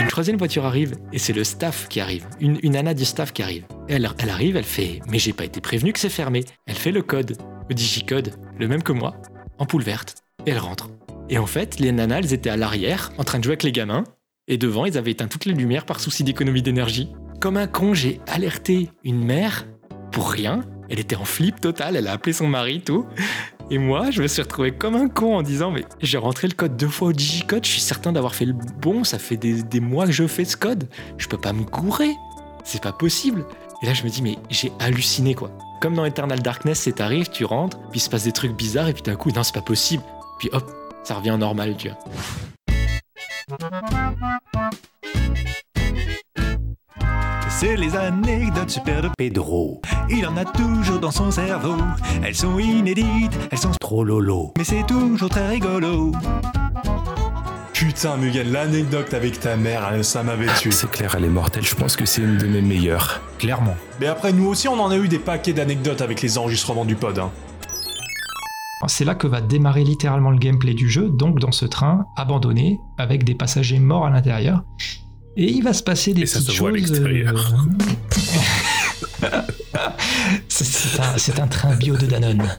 Une 0.00 0.06
troisième 0.06 0.36
voiture 0.36 0.64
arrive 0.64 0.94
et 1.12 1.18
c'est 1.18 1.32
le 1.32 1.44
staff 1.44 1.88
qui 1.88 2.00
arrive, 2.00 2.26
une, 2.40 2.58
une 2.62 2.72
nana 2.72 2.94
du 2.94 3.04
staff 3.04 3.32
qui 3.32 3.42
arrive. 3.42 3.64
Elle, 3.88 4.08
elle 4.18 4.30
arrive, 4.30 4.56
elle 4.56 4.64
fait 4.64 5.00
Mais 5.10 5.18
j'ai 5.18 5.32
pas 5.32 5.44
été 5.44 5.60
prévenu 5.60 5.92
que 5.92 5.98
c'est 5.98 6.08
fermé. 6.08 6.44
Elle 6.66 6.76
fait 6.76 6.92
le 6.92 7.02
code, 7.02 7.36
le 7.68 7.74
digicode, 7.74 8.34
le 8.58 8.68
même 8.68 8.82
que 8.82 8.92
moi, 8.92 9.14
ampoule 9.58 9.82
verte, 9.82 10.22
et 10.46 10.50
elle 10.50 10.58
rentre. 10.58 10.88
Et 11.30 11.38
en 11.38 11.46
fait, 11.46 11.78
les 11.78 11.92
nanas, 11.92 12.32
étaient 12.32 12.50
à 12.50 12.56
l'arrière, 12.56 13.12
en 13.18 13.24
train 13.24 13.38
de 13.38 13.44
jouer 13.44 13.52
avec 13.52 13.62
les 13.62 13.72
gamins, 13.72 14.04
et 14.48 14.56
devant, 14.56 14.86
ils 14.86 14.96
avaient 14.96 15.10
éteint 15.10 15.28
toutes 15.28 15.44
les 15.44 15.52
lumières 15.52 15.84
par 15.84 16.00
souci 16.00 16.24
d'économie 16.24 16.62
d'énergie. 16.62 17.10
Comme 17.40 17.58
un 17.58 17.66
con, 17.66 17.92
j'ai 17.92 18.20
alerté 18.26 18.90
une 19.04 19.22
mère 19.22 19.66
pour 20.10 20.30
rien. 20.30 20.64
Elle 20.88 20.98
était 20.98 21.16
en 21.16 21.24
flip 21.24 21.60
total, 21.60 21.96
elle 21.96 22.08
a 22.08 22.12
appelé 22.12 22.32
son 22.32 22.46
mari, 22.46 22.80
tout. 22.80 23.06
Et 23.70 23.76
moi, 23.76 24.10
je 24.10 24.22
me 24.22 24.26
suis 24.26 24.40
retrouvé 24.40 24.72
comme 24.72 24.96
un 24.96 25.08
con 25.08 25.36
en 25.36 25.42
disant 25.42 25.70
Mais 25.70 25.84
j'ai 26.00 26.16
rentré 26.16 26.48
le 26.48 26.54
code 26.54 26.76
deux 26.76 26.88
fois 26.88 27.08
au 27.08 27.12
digicode, 27.12 27.64
je 27.64 27.70
suis 27.70 27.80
certain 27.82 28.12
d'avoir 28.12 28.34
fait 28.34 28.46
le 28.46 28.54
bon, 28.54 29.04
ça 29.04 29.18
fait 29.18 29.36
des, 29.36 29.80
mois 29.80 30.06
que 30.06 30.12
je 30.12 30.26
fais 30.26 30.46
ce 30.46 30.56
code. 30.56 30.88
Je 31.18 31.28
peux 31.28 31.36
pas 31.36 31.52
me 31.52 31.64
gourer. 31.64 32.14
C'est 32.64 32.82
pas 32.82 32.92
possible. 32.92 33.44
Et 33.82 33.86
là, 33.86 33.92
je 33.92 34.04
me 34.04 34.08
dis 34.08 34.22
Mais 34.22 34.38
j'ai 34.48 34.72
halluciné 34.80 35.34
quoi. 35.34 35.50
Comme 35.80 35.94
dans 35.94 36.04
Eternal 36.04 36.40
Darkness, 36.40 36.80
c'est 36.80 36.92
t'arrives, 36.92 37.30
tu 37.30 37.44
rentres, 37.44 37.78
puis 37.90 37.98
il 37.98 38.00
se 38.00 38.10
passe 38.10 38.24
des 38.24 38.32
trucs 38.32 38.52
bizarres, 38.52 38.88
et 38.88 38.92
puis 38.92 39.02
d'un 39.02 39.14
coup, 39.14 39.30
non, 39.30 39.44
c'est 39.44 39.54
pas 39.54 39.62
possible. 39.62 40.02
Puis 40.40 40.48
hop, 40.52 40.68
ça 41.04 41.14
revient 41.14 41.30
en 41.30 41.38
normal, 41.38 41.76
tu 41.76 41.88
vois. 41.88 41.98
C'est 47.48 47.76
les 47.76 47.94
anecdotes 47.96 48.70
super 48.70 49.02
de 49.02 49.10
Pedro. 49.16 49.80
Il 50.10 50.26
en 50.26 50.36
a 50.36 50.44
toujours 50.44 50.98
dans 50.98 51.10
son 51.10 51.30
cerveau. 51.30 51.76
Elles 52.24 52.34
sont 52.34 52.58
inédites, 52.58 53.36
elles 53.50 53.58
sont 53.58 53.72
trop 53.80 54.04
lolo. 54.04 54.52
Mais 54.58 54.64
c'est 54.64 54.86
toujours 54.86 55.28
très 55.28 55.48
rigolo. 55.48 56.12
Putain, 57.78 58.16
Mugen, 58.16 58.50
l'anecdote 58.50 59.14
avec 59.14 59.38
ta 59.38 59.56
mère, 59.56 59.88
elle, 59.92 60.04
ça 60.04 60.24
m'avait 60.24 60.52
tué. 60.58 60.72
C'est 60.72 60.90
clair, 60.90 61.14
elle 61.16 61.24
est 61.24 61.28
mortelle. 61.28 61.64
Je 61.64 61.76
pense 61.76 61.94
que 61.94 62.04
c'est 62.06 62.22
une 62.22 62.36
de 62.36 62.46
mes 62.48 62.60
meilleures. 62.60 63.20
Clairement. 63.38 63.76
Mais 64.00 64.06
après, 64.08 64.32
nous 64.32 64.46
aussi, 64.48 64.66
on 64.66 64.80
en 64.80 64.90
a 64.90 64.96
eu 64.96 65.06
des 65.06 65.20
paquets 65.20 65.52
d'anecdotes 65.52 66.00
avec 66.02 66.20
les 66.20 66.38
enregistrements 66.38 66.84
du 66.84 66.96
pod. 66.96 67.16
hein. 67.20 67.30
C'est 68.88 69.04
là 69.04 69.14
que 69.14 69.28
va 69.28 69.40
démarrer 69.40 69.84
littéralement 69.84 70.30
le 70.30 70.38
gameplay 70.38 70.74
du 70.74 70.88
jeu, 70.88 71.08
donc 71.08 71.38
dans 71.38 71.52
ce 71.52 71.66
train 71.66 72.06
abandonné, 72.16 72.80
avec 72.96 73.22
des 73.22 73.34
passagers 73.36 73.78
morts 73.78 74.06
à 74.06 74.10
l'intérieur. 74.10 74.64
Et 75.36 75.48
il 75.50 75.62
va 75.62 75.72
se 75.72 75.82
passer 75.84 76.14
des 76.14 76.22
Et 76.22 76.26
ça 76.26 76.40
petites 76.40 76.52
se 76.54 76.58
voit 76.58 76.70
à 76.70 76.72
choses. 76.72 76.90
l'extérieur. 76.90 77.34
euh, 77.36 78.16
c'est- 80.48 81.38
un, 81.40 81.46
train 81.46 81.74
bio 81.74 81.96
de 81.96 82.06
Danone. 82.06 82.48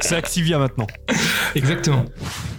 C'est 0.00 0.16
Activia 0.16 0.58
maintenant. 0.58 0.86
Exactement. 1.54 2.04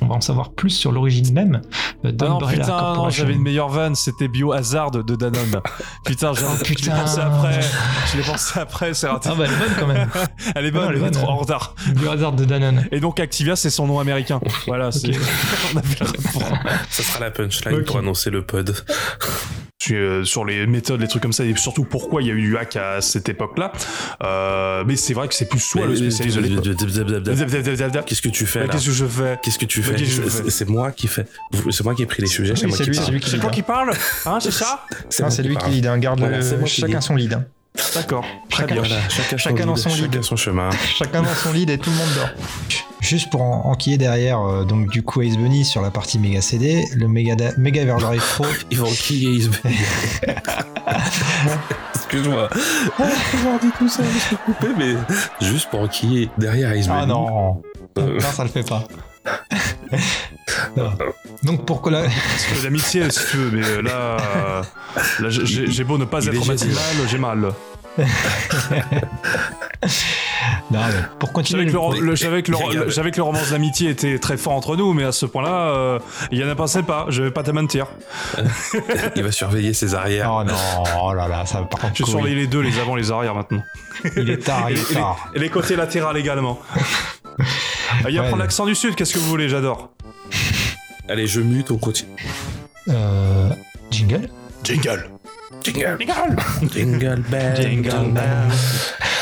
On 0.01 0.07
va 0.07 0.15
en 0.15 0.21
savoir 0.21 0.51
plus 0.53 0.69
sur 0.71 0.91
l'origine 0.91 1.31
même 1.33 1.61
euh, 2.05 2.11
Ah 2.19 2.25
non, 2.25 2.37
d'Umbrella 2.39 3.05
j'avais 3.09 3.33
une 3.33 3.41
meilleure 3.41 3.69
vanne, 3.69 3.95
c'était 3.95 4.27
Biohazard 4.27 4.91
de 4.91 5.15
Danone. 5.15 5.61
putain, 6.05 6.33
j'ai- 6.33 6.41
Oh, 6.45 6.49
je 6.63 6.69
l'ai 6.69 6.75
putain. 6.75 6.95
pensé 6.95 7.19
après. 7.19 7.59
Je 8.11 8.17
l'ai 8.17 8.23
pensé 8.23 8.59
après, 8.59 8.93
c'est 8.93 9.07
raté. 9.07 9.29
Ah 9.31 9.35
bah 9.35 9.45
elle 9.47 9.53
est 9.53 9.57
bonne 9.57 9.75
quand 9.79 9.87
même. 9.87 10.09
Elle 10.55 10.65
est 10.65 10.71
bonne, 10.71 10.83
elle 10.89 10.95
est 10.95 10.97
elle 10.97 10.97
est 10.97 10.99
bonne, 11.05 11.11
trop 11.11 11.27
ouais. 11.27 11.31
en 11.33 11.37
retard. 11.37 11.75
Biohazard 11.95 12.33
de 12.33 12.45
Danone. 12.45 12.85
Et 12.91 12.99
donc 12.99 13.19
Activia, 13.19 13.55
c'est 13.55 13.69
son 13.69 13.87
nom 13.87 13.99
américain. 13.99 14.39
Voilà, 14.67 14.91
c'est. 14.91 15.11
Ça 16.89 17.03
sera 17.03 17.19
la 17.19 17.31
punchline 17.31 17.75
Ok. 17.79 17.85
pour 17.85 17.97
annoncer 17.97 18.29
le 18.29 18.45
pod. 18.45 18.75
Sur, 19.83 19.97
euh, 19.97 20.23
sur 20.23 20.45
les 20.45 20.65
méthodes, 20.65 21.01
les 21.01 21.09
trucs 21.09 21.21
comme 21.21 21.33
ça, 21.33 21.43
et 21.43 21.53
surtout 21.57 21.83
pourquoi 21.83 22.21
il 22.21 22.29
y 22.29 22.31
a 22.31 22.33
eu 22.33 22.41
du 22.41 22.57
hack 22.57 22.77
à 22.77 23.01
cette 23.01 23.27
époque-là. 23.27 23.73
Euh, 24.23 24.85
mais 24.87 24.95
c'est 24.95 25.13
vrai 25.13 25.27
que 25.27 25.33
c'est 25.33 25.49
plus 25.49 25.59
soit 25.59 25.85
le 25.85 25.95
spécialiste 25.95 26.37
de. 26.39 26.73
Qu'est-ce 28.05 28.21
que 28.21 28.29
tu 28.29 28.45
fais 28.45 28.59
là 28.61 28.67
Qu'est-ce 28.67 28.85
que 28.85 28.91
je 28.93 29.05
fais? 29.05 29.39
Qu'est-ce 29.43 29.59
que 29.59 29.65
tu 29.65 29.83
fais? 29.83 30.49
C'est 30.49 30.69
moi 30.69 30.91
qui 30.91 31.07
fais. 31.07 31.25
C'est 31.69 31.83
moi 31.83 31.95
qui 31.95 32.03
ai 32.03 32.05
pris 32.05 32.21
les 32.21 32.29
sujets. 32.29 32.55
C'est 32.55 32.67
moi 32.67 32.77
qui 32.77 32.85
lui, 32.85 32.95
parle. 32.95 33.19
c'est 33.25 33.39
toi 33.39 33.49
qui 33.51 33.61
parle 33.73 33.91
Hein, 34.25 34.39
c'est 34.39 34.51
ça? 34.51 34.85
C'est 35.09 35.23
Non, 35.23 35.27
moi 35.27 35.35
c'est 35.35 35.41
qui 35.41 35.47
lui 35.49 35.57
qui 35.57 35.69
lead, 35.69 35.87
hein, 35.87 35.97
garde 35.97 36.23
chacun 36.65 37.01
son 37.01 37.15
lead. 37.15 37.37
D'accord, 37.95 38.23
très 38.49 38.63
Chacun- 38.63 38.73
bien. 38.75 38.83
Voilà, 38.83 39.09
chacun, 39.09 39.37
Chacun 39.37 39.65
dans 39.65 39.75
son 39.75 39.89
lead. 39.89 40.01
Chacun 40.11 40.21
son 40.21 40.35
chemin. 40.35 40.69
Chacun 40.97 41.21
dans 41.23 41.33
son 41.33 41.51
lead 41.53 41.69
et 41.71 41.77
tout 41.79 41.89
le 41.89 41.95
monde 41.95 42.09
dort. 42.15 42.29
Juste 43.01 43.29
pour 43.31 43.41
en- 43.41 43.65
enquiller 43.71 43.97
derrière, 43.97 44.39
euh, 44.41 44.63
donc 44.63 44.89
du 44.89 45.01
coup 45.03 45.21
Ace 45.21 45.35
Bunny 45.37 45.65
sur 45.65 45.81
la 45.81 45.89
partie 45.91 46.19
Mega 46.19 46.41
CD, 46.41 46.85
le 46.95 47.07
Mega, 47.07 47.35
da- 47.35 47.51
Mega 47.57 47.81
Everdrive 47.81 48.21
Pro. 48.35 48.45
Ils 48.71 48.77
vont 48.79 48.87
enquiller 48.87 49.29
Isabelle. 49.31 49.73
Excuse-moi. 51.95 52.47
Ah, 52.99 53.03
dit 53.61 53.69
tout 53.77 53.89
ça, 53.89 54.03
je 54.13 54.19
suis 54.19 54.35
coupé, 54.37 54.67
mais 54.77 54.93
juste 55.47 55.69
pour 55.69 55.81
enquiller 55.81 56.29
derrière 56.37 56.75
Isabelle. 56.75 57.01
Ah 57.03 57.05
non, 57.07 57.61
Euh, 57.97 58.13
non 58.19 58.31
ça 58.31 58.43
le 58.43 58.49
fait 58.49 58.67
pas. 58.67 58.87
Donc 61.43 61.65
pourquoi 61.65 61.91
la... 61.91 62.03
L'amitié, 62.63 63.09
si 63.09 63.19
tu 63.31 63.37
veux, 63.37 63.51
mais 63.51 63.65
euh, 63.65 63.81
là, 63.81 64.17
là 65.19 65.29
j'ai 65.29 65.83
beau 65.83 65.97
ne 65.97 66.05
pas 66.05 66.25
être 66.25 66.45
matinal, 66.47 66.77
j'ai 67.09 67.17
mal. 67.17 67.51
Non, 70.71 70.79
mais 70.87 71.03
pour 71.19 71.31
continuer 71.31 71.65
le, 71.65 71.71
le- 71.71 71.99
le- 72.01 72.15
je 72.15 72.23
savais 72.23 72.41
que 72.41 72.51
le, 72.51 72.57
le- 72.85 73.11
que 73.11 73.17
le 73.17 73.23
romance 73.23 73.51
d'amitié 73.51 73.91
était 73.91 74.17
très 74.17 74.37
fort 74.37 74.53
entre 74.53 74.75
nous, 74.75 74.93
mais 74.93 75.03
à 75.03 75.11
ce 75.11 75.25
point-là, 75.25 75.69
euh, 75.75 75.99
il 76.31 76.39
y 76.39 76.43
en 76.43 76.49
a 76.49 76.55
passé 76.55 76.81
pas, 76.83 77.05
je 77.09 77.21
vais 77.23 77.31
pas 77.31 77.43
te 77.43 77.51
mentir. 77.51 77.85
Il 79.15 79.23
va 79.23 79.31
surveiller 79.31 79.73
ses 79.73 79.93
arrières. 79.93 80.31
Oh 80.33 80.43
non, 80.43 80.53
oh 81.03 81.13
là 81.13 81.27
là, 81.27 81.45
ça 81.45 81.59
va 81.59 81.65
par 81.65 81.79
contre. 81.79 81.93
Je 81.95 82.03
surveille 82.05 82.35
les 82.35 82.47
deux, 82.47 82.61
les 82.61 82.79
avant, 82.79 82.95
les 82.95 83.11
arrières 83.11 83.35
maintenant. 83.35 83.63
Il 84.17 84.29
est 84.29 84.37
tard, 84.43 84.69
il 84.71 84.77
est 84.79 84.93
tard. 84.93 85.29
et 85.35 85.39
les 85.39 85.49
côtés 85.49 85.75
latéraux 85.75 86.15
également. 86.15 86.59
Ah, 87.37 87.43
Il 88.09 88.15
y 88.15 88.17
a 88.17 88.21
Ouais, 88.21 88.27
prendre 88.29 88.41
l'accent 88.41 88.65
du 88.65 88.73
sud, 88.75 88.95
qu'est-ce 88.95 89.13
que 89.13 89.19
vous 89.19 89.29
voulez, 89.29 89.49
j'adore. 89.49 89.93
Allez, 91.09 91.27
je 91.27 91.41
mute, 91.41 91.71
on 91.71 91.77
continue. 91.77 92.11
Euh, 92.89 93.49
jingle 93.91 94.29
Jingle. 94.63 95.09
Jingle. 95.63 95.97
Jingle 96.73 97.23
bell. 97.29 97.55
Jingle 97.55 98.11
bell. 98.11 98.51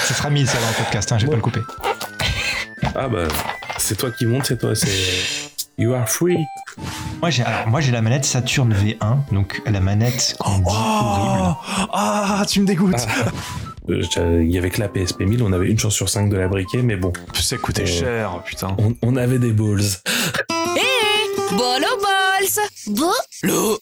Ce 0.05 0.13
sera 0.13 0.29
mis 0.29 0.45
ça 0.45 0.59
dans 0.59 0.67
le 0.67 0.83
podcast, 0.83 1.11
hein, 1.11 1.17
je 1.17 1.25
vais 1.25 1.29
pas 1.31 1.35
le 1.35 1.41
couper. 1.41 1.61
Ah 2.95 3.07
bah, 3.07 3.23
c'est 3.77 3.97
toi 3.97 4.11
qui 4.11 4.25
monte, 4.25 4.45
c'est 4.45 4.57
toi, 4.57 4.75
c'est... 4.75 4.87
You 5.77 5.93
are 5.93 6.07
free. 6.07 6.37
Moi 7.21 7.29
j'ai 7.31 7.43
alors, 7.43 7.67
moi 7.67 7.81
j'ai 7.81 7.91
la 7.91 8.01
manette 8.01 8.25
Saturn 8.25 8.71
V1, 8.73 9.33
donc 9.33 9.61
la 9.65 9.79
manette 9.79 10.35
qu'on 10.39 10.57
dit 10.59 10.63
horrible. 10.67 11.55
Oh, 11.83 11.87
ah, 11.93 12.43
tu 12.47 12.61
me 12.61 12.65
dégoûtes. 12.67 13.07
Euh, 13.89 14.03
j'ai- 14.13 14.43
Il 14.43 14.51
y 14.51 14.57
avait 14.59 14.69
que 14.69 14.79
la 14.79 14.89
PSP 14.89 15.21
1000, 15.21 15.41
on 15.41 15.51
avait 15.53 15.67
une 15.69 15.79
chance 15.79 15.95
sur 15.95 16.07
cinq 16.09 16.29
de 16.29 16.37
la 16.37 16.47
briquer, 16.47 16.83
mais 16.83 16.97
bon, 16.97 17.11
Ça 17.33 17.57
coûtait 17.57 17.83
Euh, 17.83 17.85
cher, 17.87 18.43
putain. 18.45 18.75
on, 18.77 18.95
on 19.01 19.15
avait 19.15 19.39
des 19.39 19.51
balls. 19.51 19.81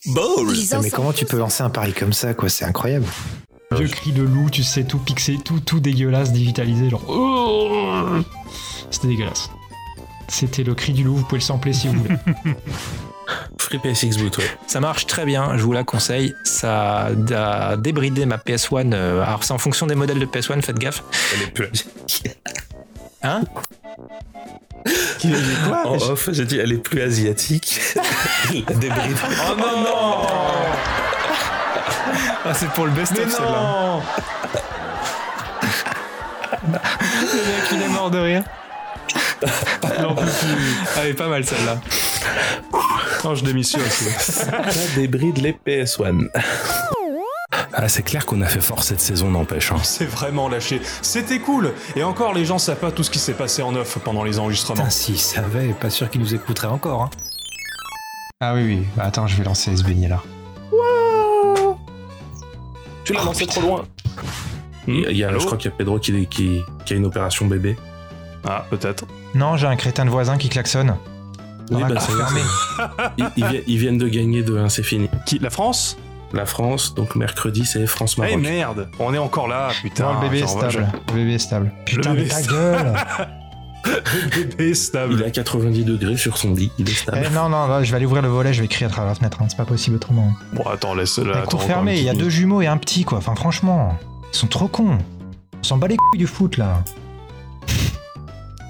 Balls 0.05 0.53
Les 0.53 0.81
Mais 0.81 0.89
comment 0.89 1.13
tu 1.13 1.25
peux 1.25 1.37
lancer 1.37 1.63
un 1.63 1.69
pari 1.69 1.93
comme 1.93 2.13
ça, 2.13 2.33
quoi? 2.33 2.49
C'est 2.49 2.65
incroyable. 2.65 3.05
Vieux 3.71 3.87
cri 3.87 4.11
de 4.11 4.23
loup, 4.23 4.49
tu 4.49 4.63
sais, 4.63 4.83
tout 4.83 4.97
pixé, 4.97 5.37
tout, 5.43 5.59
tout 5.59 5.79
dégueulasse, 5.79 6.31
digitalisé, 6.31 6.89
genre. 6.89 7.03
Oh 7.07 8.03
C'était 8.89 9.07
dégueulasse. 9.07 9.49
C'était 10.27 10.63
le 10.63 10.73
cri 10.75 10.93
du 10.93 11.03
loup, 11.03 11.15
vous 11.15 11.23
pouvez 11.23 11.39
le 11.39 11.45
sampler 11.45 11.73
si 11.73 11.87
vous 11.87 12.01
voulez. 12.01 12.15
Free 13.59 13.77
PSX 13.77 14.17
Boot, 14.17 14.37
ouais. 14.39 14.57
Ça 14.65 14.79
marche 14.79 15.05
très 15.05 15.25
bien, 15.25 15.55
je 15.57 15.63
vous 15.63 15.71
la 15.71 15.83
conseille. 15.83 16.33
Ça 16.43 17.09
a 17.31 17.77
débridé 17.77 18.25
ma 18.25 18.37
PS1. 18.37 18.93
euh, 18.93 19.21
alors, 19.21 19.43
c'est 19.43 19.53
en 19.53 19.59
fonction 19.59 19.85
des 19.85 19.95
modèles 19.95 20.19
de 20.19 20.25
PS1, 20.25 20.61
faites 20.61 20.79
gaffe. 20.79 21.03
Elle 21.35 21.41
est 21.43 21.51
plus 21.51 21.69
Hein? 23.21 23.41
Quoi 25.67 25.81
En 25.85 25.95
off, 25.95 26.29
j'ai 26.31 26.45
dit, 26.45 26.57
elle 26.57 26.71
est 26.71 26.77
plus 26.77 27.01
asiatique. 27.01 27.79
la 28.67 28.75
débris. 28.75 29.13
Oh 29.49 29.55
non, 29.57 29.81
non 29.81 30.27
Ah, 32.45 32.53
c'est 32.53 32.69
pour 32.69 32.85
le 32.85 32.91
best-of 32.91 33.29
celle-là. 33.29 33.61
non 33.61 34.01
Le 36.63 36.71
mec, 36.71 37.71
il 37.71 37.81
est 37.81 37.87
mort 37.89 38.09
de 38.11 38.19
rire. 38.19 38.43
Non, 40.01 40.15
plus, 40.15 40.25
plus. 40.25 40.75
Ah, 40.95 40.99
elle 41.03 41.09
est 41.09 41.13
pas 41.13 41.27
mal 41.27 41.45
celle-là. 41.45 41.79
Non, 43.23 43.35
je 43.35 43.43
démissionne. 43.43 43.81
Ça 43.89 44.61
débride 44.95 45.37
les 45.39 45.53
PS1. 45.53 46.27
Ah, 47.81 47.87
c'est 47.87 48.03
clair 48.03 48.25
qu'on 48.25 48.41
a 48.41 48.45
fait 48.45 48.59
fort 48.59 48.83
cette 48.83 48.99
saison, 48.99 49.31
n'empêche. 49.31 49.71
hein. 49.71 49.77
C'est 49.83 50.05
vraiment 50.05 50.49
lâché. 50.49 50.81
C'était 51.01 51.39
cool. 51.39 51.71
Et 51.95 52.03
encore, 52.03 52.33
les 52.33 52.43
gens 52.43 52.57
savent 52.57 52.77
pas 52.79 52.91
tout 52.91 53.03
ce 53.03 53.09
qui 53.09 53.19
s'est 53.19 53.33
passé 53.33 53.61
en 53.61 53.73
off 53.75 53.97
pendant 54.03 54.23
les 54.25 54.37
enregistrements. 54.37 54.75
Putain, 54.81 54.89
s'ils 54.89 55.17
savaient, 55.17 55.69
pas 55.79 55.89
sûr 55.89 56.09
qu'ils 56.09 56.19
nous 56.19 56.35
écouteraient 56.35 56.67
encore. 56.67 57.03
Hein. 57.03 57.09
ah 58.41 58.53
oui, 58.53 58.63
oui. 58.65 58.87
Bah, 58.97 59.03
attends, 59.05 59.27
je 59.27 59.37
vais 59.37 59.45
lancer 59.45 59.75
ce 59.77 59.83
beignet 59.83 60.09
là. 60.09 60.21
Tu 63.05 63.13
l'as 63.13 63.21
Oh, 63.21 63.25
lancé 63.27 63.45
putain. 63.45 63.61
trop 63.61 63.69
loin. 63.69 63.85
Il 64.87 65.15
y 65.17 65.23
a- 65.23 65.31
je 65.31 65.37
crois 65.45 65.57
qu'il 65.57 65.69
y 65.71 65.73
a 65.73 65.77
Pedro 65.77 65.99
qui, 65.99 66.25
qui, 66.27 66.61
qui 66.85 66.93
a 66.93 66.97
une 66.97 67.05
opération 67.05 67.45
bébé. 67.45 67.77
Ah, 68.45 68.65
peut-être. 68.69 69.05
Non, 69.35 69.55
j'ai 69.55 69.67
un 69.67 69.75
crétin 69.77 70.03
de 70.03 70.09
voisin 70.09 70.37
qui 70.37 70.49
klaxonne. 70.49 70.95
Oui, 71.71 71.81
Ah, 71.85 71.87
bah, 71.87 71.99
ça 71.99 72.11
y 72.11 72.15
est, 72.15 72.17
fermé. 72.17 72.41
Ils, 73.37 73.63
ils 73.67 73.77
viennent 73.77 73.97
de 73.99 74.07
gagner 74.07 74.41
de 74.43 74.57
1, 74.57 74.67
c'est 74.69 74.83
fini. 74.83 75.09
Qui 75.25 75.39
La 75.39 75.49
France? 75.49 75.97
La 76.33 76.45
France, 76.45 76.93
donc 76.93 77.15
mercredi, 77.15 77.65
c'est 77.65 77.81
Eh 77.81 77.87
France-Maroc. 77.87 78.37
merde 78.39 78.89
On 78.99 79.13
est 79.13 79.17
encore 79.17 79.47
là, 79.47 79.69
putain. 79.81 80.13
Non, 80.13 80.21
le 80.21 80.27
bébé 80.29 80.41
est 80.43 80.47
stable. 80.47 80.87
Le 81.07 81.13
bébé 81.15 81.33
est 81.33 81.39
stable. 81.39 81.71
Putain, 81.85 82.13
bébé 82.13 82.23
mais 82.23 82.29
ta 82.29 82.39
est 82.39 82.47
gueule 82.47 82.93
Le 83.85 84.29
bébé 84.45 84.63
est 84.65 84.67
il 84.67 84.71
est 84.71 84.73
stable. 84.75 85.23
à 85.23 85.31
90 85.31 85.85
degrés 85.85 86.17
sur 86.17 86.37
son 86.37 86.53
lit, 86.53 86.71
il 86.77 86.87
est 86.87 86.93
stable. 86.93 87.25
Eh, 87.25 87.33
Non, 87.33 87.49
non, 87.49 87.67
là, 87.67 87.83
je 87.83 87.89
vais 87.89 87.97
aller 87.97 88.05
ouvrir 88.05 88.21
le 88.21 88.27
volet, 88.29 88.53
je 88.53 88.61
vais 88.61 88.67
crier 88.67 88.85
à 88.85 88.89
travers 88.89 89.09
la 89.09 89.15
fenêtre. 89.15 89.39
hein, 89.41 89.45
C'est 89.49 89.57
pas 89.57 89.65
possible 89.65 89.95
autrement. 89.95 90.31
Bon, 90.53 90.63
attends, 90.63 90.93
laisse 90.93 91.17
La 91.17 91.41
cour 91.41 91.63
fermée, 91.63 91.97
il 91.97 92.03
y 92.03 92.09
a 92.09 92.13
deux 92.13 92.29
jumeaux 92.29 92.61
et 92.61 92.67
un 92.67 92.77
petit, 92.77 93.05
quoi. 93.05 93.17
Enfin, 93.17 93.33
franchement, 93.35 93.97
ils 94.31 94.37
sont 94.37 94.47
trop 94.47 94.67
cons. 94.67 94.97
On 95.59 95.63
s'en 95.63 95.77
bat 95.77 95.87
les 95.87 95.97
couilles 95.97 96.19
du 96.19 96.27
foot, 96.27 96.57
là. 96.57 96.83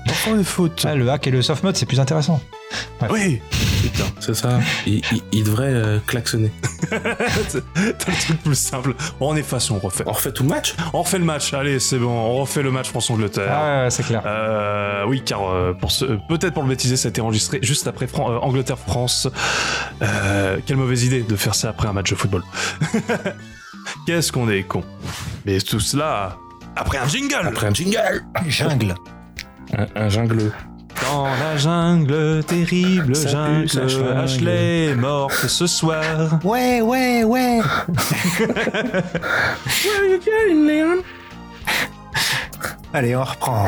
enfants 0.10 0.36
de 0.36 0.44
foot. 0.44 0.86
Ah, 0.88 0.96
le 0.96 1.10
hack 1.10 1.28
et 1.28 1.32
le 1.32 1.42
soft 1.42 1.64
mode, 1.64 1.76
c'est 1.76 1.86
plus 1.86 2.00
intéressant. 2.00 2.40
Oui 3.10 3.42
Putain, 3.82 4.04
c'est 4.20 4.34
ça. 4.36 4.60
Il, 4.86 4.96
il- 5.12 5.22
il 5.32 5.44
devrait 5.46 5.72
euh, 5.74 6.00
klaxonner. 6.06 6.52
T'as 6.90 7.00
le 7.78 7.94
truc 7.98 8.44
plus 8.44 8.56
simple. 8.60 8.94
On 9.22 9.36
efface, 9.38 9.72
on 9.72 9.80
refait. 9.80 10.04
On 10.06 10.12
refait 10.12 10.34
tout 10.34 10.44
le 10.44 10.50
match? 10.50 10.76
On 10.94 11.02
refait 11.02 11.18
le 11.18 11.24
match. 11.24 11.54
Allez, 11.54 11.80
c'est 11.80 11.98
bon. 11.98 12.10
On 12.10 12.36
refait 12.42 12.62
le 12.62 12.72
match 12.72 12.90
France-Angleterre. 12.90 13.48
Ah, 13.50 13.84
ouais, 13.86 13.90
c'est 13.90 14.04
clair. 14.04 14.22
Euh, 14.26 15.06
oui, 15.08 15.22
car 15.24 15.50
euh, 15.50 15.72
pour 15.74 15.92
ce, 15.92 16.06
peut-être 16.28 16.54
pour 16.54 16.64
le 16.64 16.70
bêtiser, 16.70 16.98
ça 16.98 17.08
a 17.08 17.10
été 17.10 17.22
enregistré 17.22 17.60
juste 17.62 17.88
après 17.88 18.06
Fran- 18.08 18.32
euh, 18.32 18.38
Angleterre-France. 18.40 19.30
Euh, 20.02 20.58
quelle 20.66 20.78
mauvaise 20.78 21.06
idée 21.06 21.22
de 21.24 21.36
faire 21.38 21.56
ça 21.56 21.70
après 21.70 21.88
un 21.88 21.94
match 21.94 22.10
de 22.10 22.16
football. 22.16 22.44
Qu'est-ce 24.06 24.32
qu'on 24.32 24.50
est 24.50 24.64
con. 24.64 24.84
Mais 25.46 25.60
tout 25.60 25.80
cela 25.80 26.38
après 26.76 26.98
un 26.98 27.08
jingle. 27.08 27.48
Après 27.48 27.68
un 27.68 27.74
jingle 27.74 28.24
Jungle. 28.48 28.96
Un, 29.78 29.86
un 29.96 30.10
jungleux. 30.10 30.52
Dans 31.12 31.26
la 31.26 31.58
jungle, 31.58 32.44
terrible 32.46 33.16
Ça 33.16 33.30
jungle, 33.30 33.70
ça. 33.70 33.82
Ashley 34.20 34.86
est 34.88 34.96
morte 34.96 35.34
ce 35.48 35.66
soir. 35.66 36.40
Ouais, 36.44 36.82
ouais, 36.82 37.24
ouais. 37.24 37.60
Allez, 42.94 43.16
on 43.16 43.24
reprend. 43.24 43.68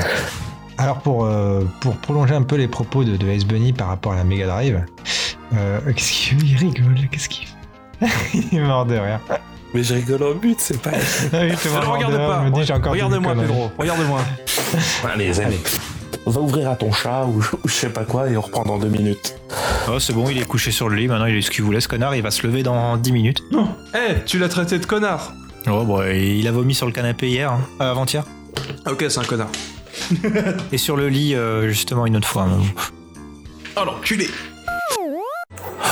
Alors, 0.78 1.00
pour, 1.00 1.26
euh, 1.26 1.64
pour 1.80 1.96
prolonger 1.98 2.34
un 2.36 2.44
peu 2.44 2.56
les 2.56 2.68
propos 2.68 3.04
de, 3.04 3.16
de 3.18 3.28
Ace 3.28 3.46
Bunny 3.46 3.74
par 3.74 3.88
rapport 3.88 4.14
à 4.14 4.16
la 4.18 4.24
Mega 4.24 4.48
Drive, 4.48 4.84
euh, 5.56 5.80
qu'est-ce 5.96 6.12
qu'il 6.12 6.40
fait? 6.40 6.46
Il 6.46 6.58
rigole, 6.58 6.96
qu'est-ce 7.12 7.30
qu'il 7.30 7.48
fait? 7.48 8.08
Il 8.52 8.58
est 8.58 8.62
mort 8.62 8.86
de 8.86 8.96
rire. 8.96 9.20
Mais 9.74 9.84
je 9.84 9.94
rigole 9.94 10.24
en 10.24 10.34
but, 10.36 10.60
c'est 10.60 10.82
pas. 10.82 10.92
Ah 11.34 11.38
oui, 11.44 11.52
regarde 11.88 12.18
pas. 12.18 12.90
Regarde-moi. 12.90 13.36
Pedro. 13.36 13.72
Regarde-moi. 13.78 14.20
Allez, 15.14 15.40
allez. 15.40 15.60
On 16.26 16.32
va 16.32 16.42
ouvrir 16.42 16.70
à 16.70 16.76
ton 16.76 16.92
chat 16.92 17.26
ou, 17.26 17.40
ou 17.64 17.68
je 17.68 17.74
sais 17.74 17.90
pas 17.90 18.04
quoi 18.04 18.30
et 18.30 18.38
on 18.38 18.42
reprend 18.42 18.64
dans 18.64 18.78
deux 18.78 18.90
minutes. 18.90 19.36
Oh, 19.90 20.00
c'est 20.00 20.14
bon, 20.14 20.30
il 20.30 20.38
est 20.38 20.46
couché 20.46 20.72
sur 20.72 20.90
le 20.90 20.96
lit. 20.96 21.08
Maintenant, 21.08 21.26
il 21.26 21.36
est 21.36 21.42
ce 21.42 21.50
qu'il 21.50 21.64
voulait, 21.64 21.82
ce 21.82 21.88
connard. 21.88 22.16
Il 22.16 22.22
va 22.22 22.32
se 22.32 22.46
lever 22.46 22.64
dans 22.64 22.98
10 22.98 23.12
minutes. 23.12 23.44
Eh, 23.96 24.24
tu 24.26 24.38
l'as 24.38 24.50
traité 24.50 24.78
de 24.78 24.86
connard. 24.86 25.34
Oh, 25.68 25.84
bon, 25.84 26.04
il 26.04 26.48
a 26.48 26.52
vomi 26.52 26.76
sur 26.76 26.86
le 26.86 26.92
canapé 26.92 27.30
hier, 27.30 27.52
hein. 27.52 27.62
Euh, 27.82 27.92
avant-hier. 27.92 28.24
Ok, 28.88 29.06
c'est 29.10 29.20
un 29.20 29.24
connard. 29.24 29.50
Et 30.72 30.78
sur 30.78 30.96
le 30.98 31.10
lit, 31.10 31.36
euh, 31.36 31.70
justement, 31.70 32.06
une 32.06 32.18
autre 32.18 32.28
fois. 32.28 32.48
Oh 33.76 33.86
l'enculé. 33.86 34.28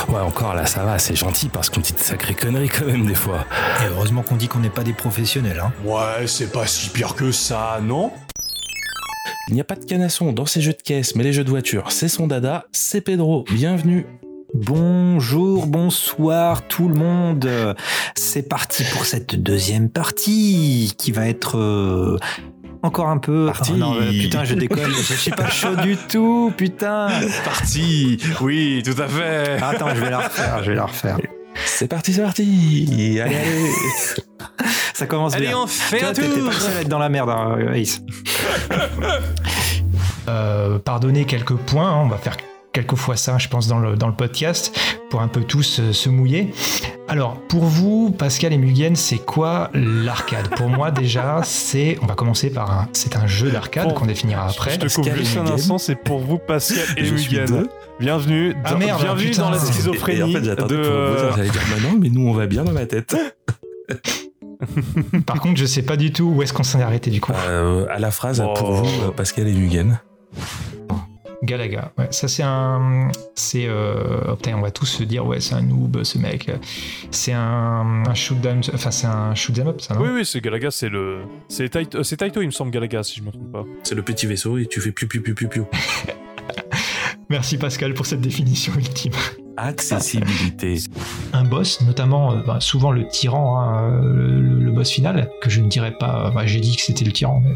Ouais, 0.08 0.22
encore 0.22 0.56
là, 0.56 0.66
ça 0.66 0.84
va, 0.84 0.98
c'est 0.98 1.16
gentil 1.16 1.50
parce 1.50 1.70
qu'on 1.70 1.82
dit 1.82 1.94
de 1.94 2.00
sacrées 2.00 2.34
conneries 2.34 2.70
quand 2.70 2.86
même 2.86 3.06
des 3.06 3.16
fois. 3.16 3.46
Et 3.84 3.88
heureusement 3.90 4.24
qu'on 4.24 4.36
dit 4.36 4.48
qu'on 4.48 4.60
n'est 4.60 4.70
pas 4.70 4.84
des 4.84 4.94
professionnels. 4.94 5.62
Hein. 5.64 5.72
Ouais, 5.84 6.26
c'est 6.26 6.52
pas 6.52 6.66
si 6.66 6.90
pire 6.90 7.16
que 7.16 7.32
ça, 7.32 7.80
non? 7.82 8.12
Il 9.50 9.56
n'y 9.56 9.62
a 9.62 9.64
pas 9.64 9.76
de 9.76 9.84
canasson 9.84 10.32
dans 10.32 10.46
ces 10.46 10.62
jeux 10.62 10.74
de 10.74 10.82
caisse, 10.84 11.16
mais 11.16 11.24
les 11.24 11.34
jeux 11.34 11.44
de 11.44 11.50
voiture, 11.50 11.92
c'est 11.92 12.08
son 12.08 12.28
dada, 12.28 12.66
c'est 12.72 13.02
Pedro. 13.02 13.46
Bienvenue. 13.52 14.06
Bonjour, 14.54 15.66
bonsoir 15.66 16.68
tout 16.68 16.88
le 16.88 16.94
monde. 16.94 17.76
C'est 18.16 18.48
parti 18.48 18.84
pour 18.94 19.06
cette 19.06 19.42
deuxième 19.42 19.90
partie 19.90 20.94
qui 21.00 21.12
va 21.12 21.28
être 21.28 21.58
euh, 21.58 22.20
encore 22.84 23.08
un 23.10 23.18
peu. 23.18 23.50
Oh 23.52 23.74
non, 23.74 23.96
euh, 23.96 24.12
putain, 24.12 24.44
je 24.44 24.54
déconne. 24.54 24.92
je 24.92 25.14
suis 25.16 25.32
pas 25.32 25.50
chaud 25.50 25.76
du 25.78 25.98
tout, 25.98 26.54
putain. 26.56 27.10
Parti 27.44 28.20
Oui, 28.42 28.84
tout 28.86 29.02
à 29.02 29.08
fait 29.08 29.58
Attends, 29.64 29.96
je 29.96 30.02
vais 30.02 30.12
la 30.12 30.20
refaire. 30.20 30.64
Je 30.64 30.70
vais 30.70 30.76
la 30.76 30.86
refaire. 30.86 31.18
C'est 31.66 31.88
parti, 31.88 32.14
c'est 32.14 32.22
parti. 32.22 33.20
Allez, 33.20 33.20
allez. 33.20 33.72
Ça 34.94 35.06
commence 35.06 35.34
Allez, 35.34 35.48
bien. 35.48 35.58
on 35.60 35.66
fait 35.66 36.00
Toi, 36.00 36.10
un 36.10 36.14
t'étais 36.14 36.28
tour 36.28 36.50
pas 36.50 36.54
le 36.54 36.60
seul 36.60 36.78
à 36.78 36.82
être 36.82 36.90
dans 36.90 37.00
la 37.00 37.08
merde, 37.10 37.30
hein, 37.30 37.58
Ace. 37.74 38.02
Euh, 40.30 40.78
pardonner 40.80 41.26
quelques 41.26 41.56
points, 41.56 41.90
hein, 41.90 42.02
on 42.04 42.08
va 42.08 42.18
faire 42.18 42.38
quelques 42.72 42.96
fois 42.96 43.16
ça, 43.16 43.38
je 43.40 43.48
pense, 43.48 43.68
dans 43.68 43.80
le, 43.80 43.96
dans 43.96 44.08
le 44.08 44.14
podcast, 44.14 44.78
pour 45.10 45.22
un 45.22 45.28
peu 45.28 45.42
tous 45.42 45.80
euh, 45.80 45.92
se 45.92 46.08
mouiller. 46.10 46.54
Alors, 47.08 47.34
pour 47.48 47.64
vous, 47.64 48.12
Pascal 48.12 48.54
et 48.54 48.58
Mugen, 48.60 48.96
c'est 48.96 49.18
quoi 49.18 49.72
l'arcade? 49.74 50.50
Pour 50.56 50.70
moi, 50.70 50.92
déjà, 50.92 51.42
c'est, 51.44 51.98
on 52.04 52.06
va 52.06 52.14
commencer 52.14 52.52
par 52.52 52.70
un, 52.72 52.88
c'est 52.94 53.16
un 53.16 53.26
jeu 53.26 53.50
d'arcade 53.50 53.96
qu'on 53.96 54.06
définira 54.06 54.48
après. 54.48 54.72
Je 54.76 54.76
te 54.78 54.86
coupe 54.94 55.06
Pascal 55.06 55.18
juste 55.18 55.36
et 55.36 55.40
un 55.40 55.48
instant, 55.48 55.78
c'est 55.80 55.96
pour 55.96 56.20
vous, 56.20 56.38
Pascal 56.38 56.78
et 56.98 57.06
Je 57.06 57.16
suis 57.16 57.40
Mugen. 57.40 57.46
deux. 57.64 57.70
Bienvenue, 58.00 58.56
Ah, 58.64 58.74
dans, 58.74 58.78
merde, 58.78 59.02
bienvenue 59.02 59.30
putain. 59.32 59.42
dans 59.42 59.50
la 59.50 59.58
Et 59.58 59.60
schizophrénie 59.66 60.22
en 60.24 60.28
fait, 60.40 60.44
j'attendais 60.46 60.78
de. 60.78 60.82
pour 60.84 60.92
vous 60.94 61.16
dire, 61.16 61.36
j'allais 61.38 61.50
dire, 61.50 61.62
bah 61.72 61.90
mais 62.00 62.10
nous, 62.10 62.28
on 62.30 62.34
va 62.34 62.46
bien 62.46 62.64
dans 62.64 62.72
ma 62.72 62.86
tête. 62.86 63.16
Par 65.26 65.40
contre, 65.40 65.58
je 65.58 65.66
sais 65.66 65.82
pas 65.82 65.98
du 65.98 66.12
tout 66.12 66.26
où 66.36 66.44
est-ce 66.44 66.54
qu'on 66.54 66.64
s'en 66.64 66.80
est 66.80 66.84
arrêté 66.84 67.10
du 67.10 67.20
coup. 67.22 67.32
Euh, 67.48 67.86
à 67.90 67.98
la 67.98 68.12
phrase, 68.12 68.44
Oh. 68.46 68.54
pour 68.54 68.72
vous, 68.74 69.12
Pascal 69.14 69.48
et 69.48 69.54
Mugen. 69.54 70.00
Galaga, 71.42 71.94
ouais, 71.98 72.08
ça 72.12 72.28
c'est 72.28 72.44
un. 72.44 73.08
C'est. 73.34 73.66
Euh... 73.66 74.20
oh, 74.30 74.36
putain, 74.36 74.56
on 74.58 74.62
va 74.62 74.72
tous 74.72 74.86
se 74.86 75.04
dire, 75.04 75.26
ouais, 75.26 75.40
c'est 75.40 75.56
un 75.56 75.62
noob 75.62 76.04
ce 76.04 76.18
mec. 76.18 76.52
C'est 77.12 77.32
un, 77.32 78.04
un 78.06 78.14
shoot 78.14 78.46
'em- 78.46 78.60
Enfin, 78.74 78.92
c'est 78.92 79.08
un 79.08 79.34
shoot 79.36 79.58
'em 79.58 79.68
up, 79.70 79.80
ça, 79.80 79.96
non? 79.96 80.02
Oui, 80.02 80.10
oui, 80.14 80.26
c'est 80.26 80.42
Galaga, 80.42 80.70
c'est 80.70 80.90
le. 80.90 81.22
C'est 81.48 81.70
Taito, 81.70 82.04
c'est 82.04 82.18
Taito, 82.18 82.42
il 82.42 82.48
me 82.48 82.52
semble, 82.52 82.72
Galaga, 82.72 83.04
si 83.04 83.20
je 83.20 83.24
me 83.24 83.32
trompe 83.32 83.52
pas. 83.54 83.64
C'est 83.84 83.96
le 83.96 84.02
petit 84.04 84.26
vaisseau 84.28 84.58
et 84.58 84.66
tu 84.68 84.82
fais 84.82 84.92
piou 84.92 85.08
piou 85.08 85.22
piou 85.22 85.34
piou 85.34 85.48
piou. 85.48 85.66
Merci 87.30 87.58
Pascal 87.58 87.94
pour 87.94 88.06
cette 88.06 88.22
définition 88.22 88.74
ultime. 88.76 89.14
Accessibilité. 89.56 90.78
Un 91.34 91.44
boss, 91.46 91.82
notamment 91.82 92.34
euh, 92.34 92.42
bah, 92.46 92.60
souvent 92.60 92.92
le 92.92 93.08
tyran, 93.08 93.60
hein, 93.62 93.92
euh, 93.94 94.40
le, 94.42 94.60
le 94.66 94.72
boss 94.72 94.90
final, 94.90 95.30
que 95.42 95.50
je 95.50 95.62
ne 95.62 95.68
dirais 95.70 95.94
pas. 95.98 96.28
euh, 96.28 96.32
bah, 96.32 96.46
J'ai 96.46 96.60
dit 96.60 96.76
que 96.76 96.82
c'était 96.82 97.06
le 97.06 97.12
tyran, 97.12 97.40
mais. 97.46 97.52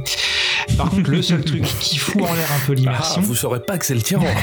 Par 0.78 0.90
contre, 0.90 1.10
le 1.10 1.22
seul 1.22 1.44
truc 1.44 1.64
qui 1.80 1.98
fout 1.98 2.22
en 2.22 2.34
l'air 2.34 2.48
un 2.52 2.66
peu 2.66 2.74
Ah, 2.74 2.80
l'immersion. 2.80 3.22
vous 3.22 3.36
saurez 3.36 3.60
pas 3.62 3.78
que 3.78 3.86
c'est 3.86 3.96
le 3.96 4.02
tyran. 4.02 4.26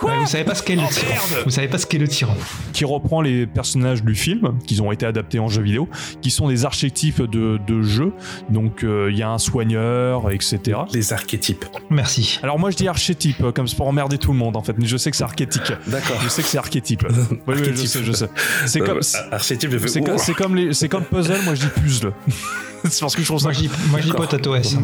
Ouais, 0.00 0.16
vous 0.20 0.26
savez 0.26 0.44
pas 0.44 0.54
ce 0.54 0.62
qu'est 0.62 0.76
le 0.76 0.82
Oh, 0.86 0.92
tyran. 0.92 1.08
merde 1.10 1.42
Vous 1.44 1.50
savez 1.50 1.66
pas 1.66 1.76
ce 1.76 1.84
qu'est 1.84 1.98
le 1.98 2.06
tyran. 2.06 2.34
Qui 2.72 2.84
reprend 2.84 3.20
les 3.20 3.46
personnages 3.48 4.04
du 4.04 4.14
film, 4.14 4.56
qui 4.64 4.80
ont 4.80 4.92
été 4.92 5.04
adaptés 5.04 5.40
en 5.40 5.48
jeu 5.48 5.60
vidéo, 5.60 5.88
qui 6.22 6.30
sont 6.30 6.46
des 6.48 6.64
archétypes 6.64 7.20
de, 7.22 7.58
de 7.66 7.82
jeu. 7.82 8.12
Donc, 8.48 8.84
euh, 8.84 9.08
il 9.10 9.18
y 9.18 9.24
a 9.24 9.28
un 9.30 9.38
soigneur, 9.38 10.30
etc. 10.30 10.78
Les 10.94 11.12
archétypes. 11.12 11.64
Merci. 11.90 12.38
Alors, 12.44 12.60
moi, 12.60 12.70
je 12.70 12.76
dis 12.76 12.86
archétype, 12.86 13.40
euh, 13.42 13.50
comme 13.52 13.66
c'est 13.66 13.76
pour 13.76 13.88
emmerder 13.88 14.18
tout 14.18 14.30
le 14.32 14.38
monde, 14.38 14.56
en 14.56 14.62
fait. 14.62 14.74
Mais 14.78 14.86
je 14.86 14.96
sais 14.96 15.10
que 15.10 15.16
c'est 15.16 15.24
archétype. 15.24 15.62
D'accord. 15.88 16.16
Je 16.22 16.28
sais 16.28 16.42
que 16.42 16.48
c'est 16.48 16.58
archétype. 16.58 17.04
Oui, 17.48 17.54
oui, 17.54 17.54
je 17.56 17.70
Archétype. 17.70 17.86
sais, 17.88 18.04
je 18.04 18.12
sais. 18.12 18.28
C'est 18.66 18.80
comme. 18.80 18.98
Euh, 18.98 19.32
archétype, 19.32 19.70
je 19.72 19.78
fais. 19.78 19.88
C'est 19.88 20.00
comme, 20.00 20.18
c'est 20.18 20.34
comme 20.34 20.54
les, 20.56 20.72
c'est 20.74 20.88
comme 20.88 21.04
puzzle, 21.04 21.42
moi 21.44 21.54
je 21.56 21.62
dis 21.62 21.68
puzzle. 21.82 22.12
c'est 22.88 23.00
parce 23.00 23.14
que 23.16 23.22
je 23.22 23.26
trouve 23.26 23.38
ça. 23.40 23.44
Moi 23.46 23.52
je 23.52 23.60
dis, 23.60 23.70
moi, 23.90 24.00
je 24.00 24.04
dis 24.06 24.12
potato 24.12 24.54
S. 24.54 24.74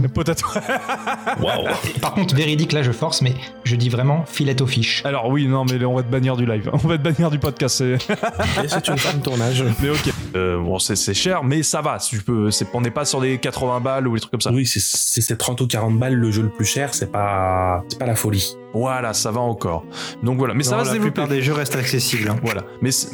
Waouh. 1.41 1.67
Par 2.01 2.15
contre, 2.15 2.35
véridique, 2.35 2.73
là 2.73 2.83
je 2.83 2.93
force, 2.93 3.23
mais 3.23 3.35
je 3.65 3.77
dis 3.77 3.89
vraiment 3.89 4.25
filet 4.27 4.61
aux 4.63 4.67
fiches. 4.67 5.03
Alors 5.05 5.29
oui, 5.29 5.47
non, 5.47 5.65
mais 5.65 5.83
on 5.85 5.95
va 5.95 6.03
te 6.03 6.11
bannir 6.11 6.37
du 6.37 6.47
live. 6.47 6.71
On 6.73 6.77
va 6.77 6.99
te 6.99 7.03
bannir 7.03 7.31
du 7.31 7.39
podcast. 7.39 7.77
c'est- 7.79 7.99
c'est 8.69 8.89
une 8.89 8.99
fin 8.99 9.17
de 9.17 9.23
tournage. 9.23 9.65
Mais 9.83 9.91
ok. 9.91 10.11
Euh, 10.37 10.59
bon, 10.63 10.79
c'est, 10.79 10.97
c'est 10.97 11.15
cher, 11.15 11.45
mais 11.45 11.63
ça 11.63 11.81
va. 11.81 11.99
Tu 11.99 12.19
peux, 12.23 12.51
c'est, 12.51 12.67
on 12.75 12.81
n'est 12.81 12.91
pas 12.91 13.05
sur 13.05 13.21
des 13.21 13.39
80 13.39 13.81
balles 13.81 14.09
ou 14.09 14.15
des 14.15 14.21
trucs 14.21 14.31
comme 14.33 14.41
ça. 14.41 14.51
Oui, 14.53 14.67
c'est 14.67 15.37
30 15.37 15.61
ou 15.61 15.67
40 15.67 15.99
balles 15.99 16.15
le 16.15 16.31
jeu 16.31 16.43
le 16.43 16.49
plus 16.51 16.65
cher, 16.67 16.95
c'est 16.95 17.11
pas, 17.11 17.83
c'est 17.89 17.99
pas 17.99 18.07
la 18.07 18.15
folie. 18.17 18.57
Voilà, 18.75 19.13
ça 19.15 19.31
va 19.31 19.41
encore. 19.41 19.85
Donc 20.23 20.39
voilà, 20.39 20.53
mais 20.55 20.63
ça 20.65 20.73
Non, 20.73 20.79
va 20.79 20.83
se 20.85 20.89
la 20.89 20.93
développer. 20.95 21.13
plupart 21.13 21.29
des 21.29 21.43
jeux 21.43 21.53
restent 21.53 21.77
accessibles. 21.77 22.29
hein. 22.29 22.37
Voilà, 22.43 22.63
mais 22.83 22.91
c'est- 22.91 23.11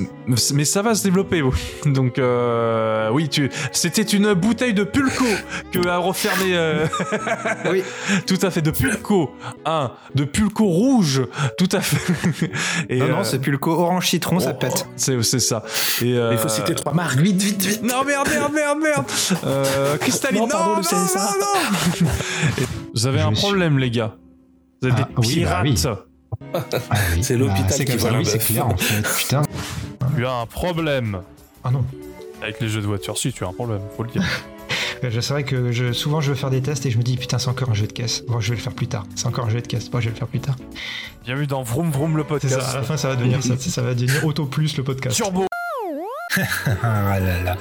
mais 0.55 0.65
ça 0.65 0.83
va 0.83 0.95
se 0.95 1.05
développer. 1.05 1.43
oui. 1.43 1.53
Donc 1.87 2.19
euh, 2.19 3.11
oui, 3.11 3.29
tu, 3.29 3.51
c'était 3.73 4.03
une 4.03 4.33
bouteille 4.35 4.75
de 4.75 4.85
pulco 4.85 5.25
que 5.73 5.87
a 5.87 5.99
refermé. 5.99 6.57
euh, 6.57 6.87
Oui. 7.71 7.83
tout 8.27 8.39
à 8.43 8.51
fait 8.51 8.63
de 8.63 8.71
pulco, 8.71 9.31
un 9.67 9.93
de 10.15 10.25
pulco 10.25 10.65
rouge, 10.65 11.23
tout 11.59 11.69
à 11.73 11.81
fait. 11.81 12.51
Et, 12.89 12.99
Non, 12.99 13.05
euh, 13.05 13.09
non, 13.11 13.25
c'est 13.25 13.39
plus 13.39 13.53
le 13.53 13.59
co 13.59 13.73
orange 13.73 14.09
citron, 14.09 14.41
ça 14.41 14.53
oh, 14.55 14.59
pète. 14.59 14.87
C'est 14.97 15.23
c'est 15.23 15.41
ça. 15.41 15.63
Et 16.03 16.15
euh, 16.17 16.31
Il 16.33 16.39
faut 16.39 16.49
citer 16.49 16.75
trois 16.75 16.95
marques. 16.95 17.19
Vite, 17.19 17.41
vite, 17.43 17.63
vite. 17.63 17.83
Non 17.83 18.03
merde, 18.05 18.29
merde, 18.31 18.53
merde, 18.55 18.79
merde. 18.83 19.05
Euh, 19.45 19.97
Cristalline, 19.99 20.41
Non, 20.41 20.47
non, 20.47 20.53
pardon, 20.53 20.75
non, 20.77 20.99
non, 20.99 21.31
non. 21.41 22.09
Et 22.59 22.65
Vous 22.95 23.07
avez 23.07 23.19
Je 23.19 23.25
un 23.27 23.35
suis- 23.35 23.47
problème, 23.47 23.79
les 23.79 23.91
gars. 23.91 24.15
Vous 24.83 24.89
êtes 24.89 24.95
Ah, 24.97 25.03
des 25.05 25.29
oui, 25.29 25.45
bah 25.45 25.63
pirates. 25.63 25.65
oui. 25.65 25.77
Ah 26.55 26.97
oui. 27.15 27.23
C'est 27.25 27.37
l'hôpital 27.37 27.67
c'est 27.71 27.85
qui 27.85 27.93
oui, 27.93 28.25
c'est 28.25 28.39
clair 28.39 28.67
en 28.67 28.77
fait. 28.77 29.03
Putain. 29.19 29.43
Tu 30.17 30.25
as 30.27 30.33
un 30.33 30.47
problème. 30.47 31.21
Ah 31.65 31.71
non. 31.71 31.85
Avec 32.43 32.61
les 32.61 32.69
jeux 32.69 32.81
de 32.81 32.87
voiture, 32.87 33.19
si 33.19 33.33
tu 33.33 33.45
as 33.45 33.49
un 33.49 33.53
problème, 33.53 33.81
faut 33.97 34.03
le 34.05 34.11
dire. 34.11 34.23
Je 35.03 35.19
c'est 35.21 35.33
vrai 35.33 35.45
que 35.45 35.73
je, 35.73 35.93
souvent 35.95 36.21
je 36.21 36.29
veux 36.29 36.35
faire 36.37 36.51
des 36.51 36.61
tests 36.61 36.85
et 36.85 36.91
je 36.91 36.99
me 36.99 37.03
dis 37.03 37.17
putain 37.17 37.39
c'est 37.39 37.49
encore 37.49 37.71
un 37.71 37.75
jeu 37.75 37.87
de 37.87 37.93
caisse. 37.93 38.23
Bon 38.29 38.39
je 38.39 38.51
vais 38.51 38.57
le 38.57 38.61
faire 38.63 38.75
plus 38.75 38.87
tard. 38.87 39.07
C'est 39.15 39.27
encore 39.27 39.47
un 39.47 39.49
jeu 39.49 39.63
de 39.63 39.67
caisse. 39.67 39.91
Bon 39.91 39.99
je 39.99 40.05
vais 40.07 40.11
le 40.11 40.17
faire 40.17 40.29
plus 40.29 40.41
tard. 40.41 40.57
Bienvenue 41.25 41.47
dans 41.47 41.63
Vroom 41.63 41.91
Vroom 41.91 42.19
le 42.19 42.23
C'est 42.23 42.29
podcast. 42.29 42.61
ça. 42.61 42.71
À 42.73 42.75
la 42.77 42.83
fin 42.83 42.99
ça 42.99 43.09
va 43.09 43.17
devenir 43.17 43.43
ça, 43.43 43.57
ça 43.57 43.81
va 43.81 43.95
devenir 43.95 44.27
auto 44.27 44.45
plus 44.45 44.77
le 44.77 44.85
podcast. 44.85 45.17
Turbo. 45.17 45.47
Ah 46.83 47.19
là 47.21 47.43
là. 47.43 47.57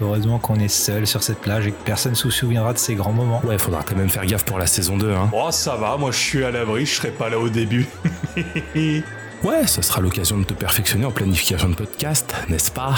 Heureusement 0.00 0.38
qu'on 0.38 0.56
est 0.56 0.68
seul 0.68 1.06
sur 1.06 1.22
cette 1.22 1.38
plage 1.40 1.66
et 1.66 1.70
que 1.72 1.82
personne 1.84 2.14
se 2.14 2.30
souviendra 2.30 2.72
de 2.72 2.78
ces 2.78 2.94
grands 2.94 3.12
moments. 3.12 3.40
Ouais, 3.44 3.58
faudra 3.58 3.82
quand 3.82 3.96
même 3.96 4.08
faire 4.10 4.26
gaffe 4.26 4.44
pour 4.44 4.58
la 4.58 4.66
saison 4.66 4.96
2, 4.96 5.12
hein. 5.12 5.30
Oh, 5.32 5.48
ça 5.50 5.76
va, 5.76 5.96
moi 5.96 6.10
je 6.10 6.18
suis 6.18 6.44
à 6.44 6.50
l'abri, 6.50 6.86
je 6.86 6.94
serai 6.94 7.10
pas 7.10 7.28
là 7.28 7.38
au 7.38 7.48
début. 7.48 7.86
Ouais, 9.42 9.66
ça 9.66 9.82
sera 9.82 10.00
l'occasion 10.00 10.38
de 10.38 10.44
te 10.44 10.54
perfectionner 10.54 11.04
en 11.04 11.10
planification 11.10 11.68
de 11.68 11.74
podcast, 11.74 12.34
n'est-ce 12.48 12.70
pas? 12.70 12.94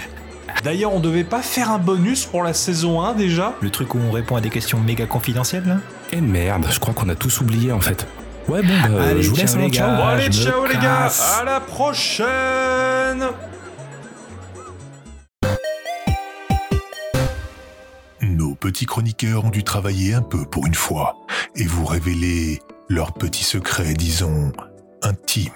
D'ailleurs, 0.64 0.92
on 0.92 0.98
devait 0.98 1.22
pas 1.22 1.42
faire 1.42 1.70
un 1.70 1.78
bonus 1.78 2.24
pour 2.24 2.42
la 2.42 2.54
saison 2.54 3.02
1 3.02 3.14
déjà? 3.14 3.54
Le 3.60 3.70
truc 3.70 3.94
où 3.94 3.98
on 3.98 4.10
répond 4.10 4.34
à 4.34 4.40
des 4.40 4.50
questions 4.50 4.80
méga 4.80 5.06
confidentielles 5.06 5.64
là? 5.64 5.76
Et 6.10 6.20
merde, 6.20 6.66
je 6.72 6.80
crois 6.80 6.92
qu'on 6.92 7.08
a 7.08 7.14
tous 7.14 7.40
oublié 7.40 7.70
en 7.70 7.80
fait. 7.80 8.04
Ouais, 8.48 8.62
bon, 8.62 8.74
bah, 8.82 9.04
Allez, 9.10 9.22
je 9.22 9.30
vous 9.30 9.36
laisse 9.36 9.52
ciao, 9.52 9.60
hein, 9.60 9.66
les 9.66 9.72
ciao. 9.72 9.88
gars. 9.88 9.96
Bon, 9.96 10.06
allez, 10.08 10.30
ciao 10.30 10.66
les 10.66 10.74
gars, 10.74 11.08
à 11.40 11.44
la 11.44 11.60
prochaine 11.60 12.26
petits 18.66 18.86
chroniqueurs 18.86 19.44
ont 19.44 19.50
dû 19.50 19.62
travailler 19.62 20.14
un 20.14 20.22
peu 20.22 20.44
pour 20.44 20.66
une 20.66 20.74
fois 20.74 21.14
et 21.54 21.62
vous 21.62 21.84
révéler 21.84 22.60
leurs 22.88 23.14
petits 23.14 23.44
secrets, 23.44 23.94
disons, 23.94 24.50
intimes. 25.02 25.52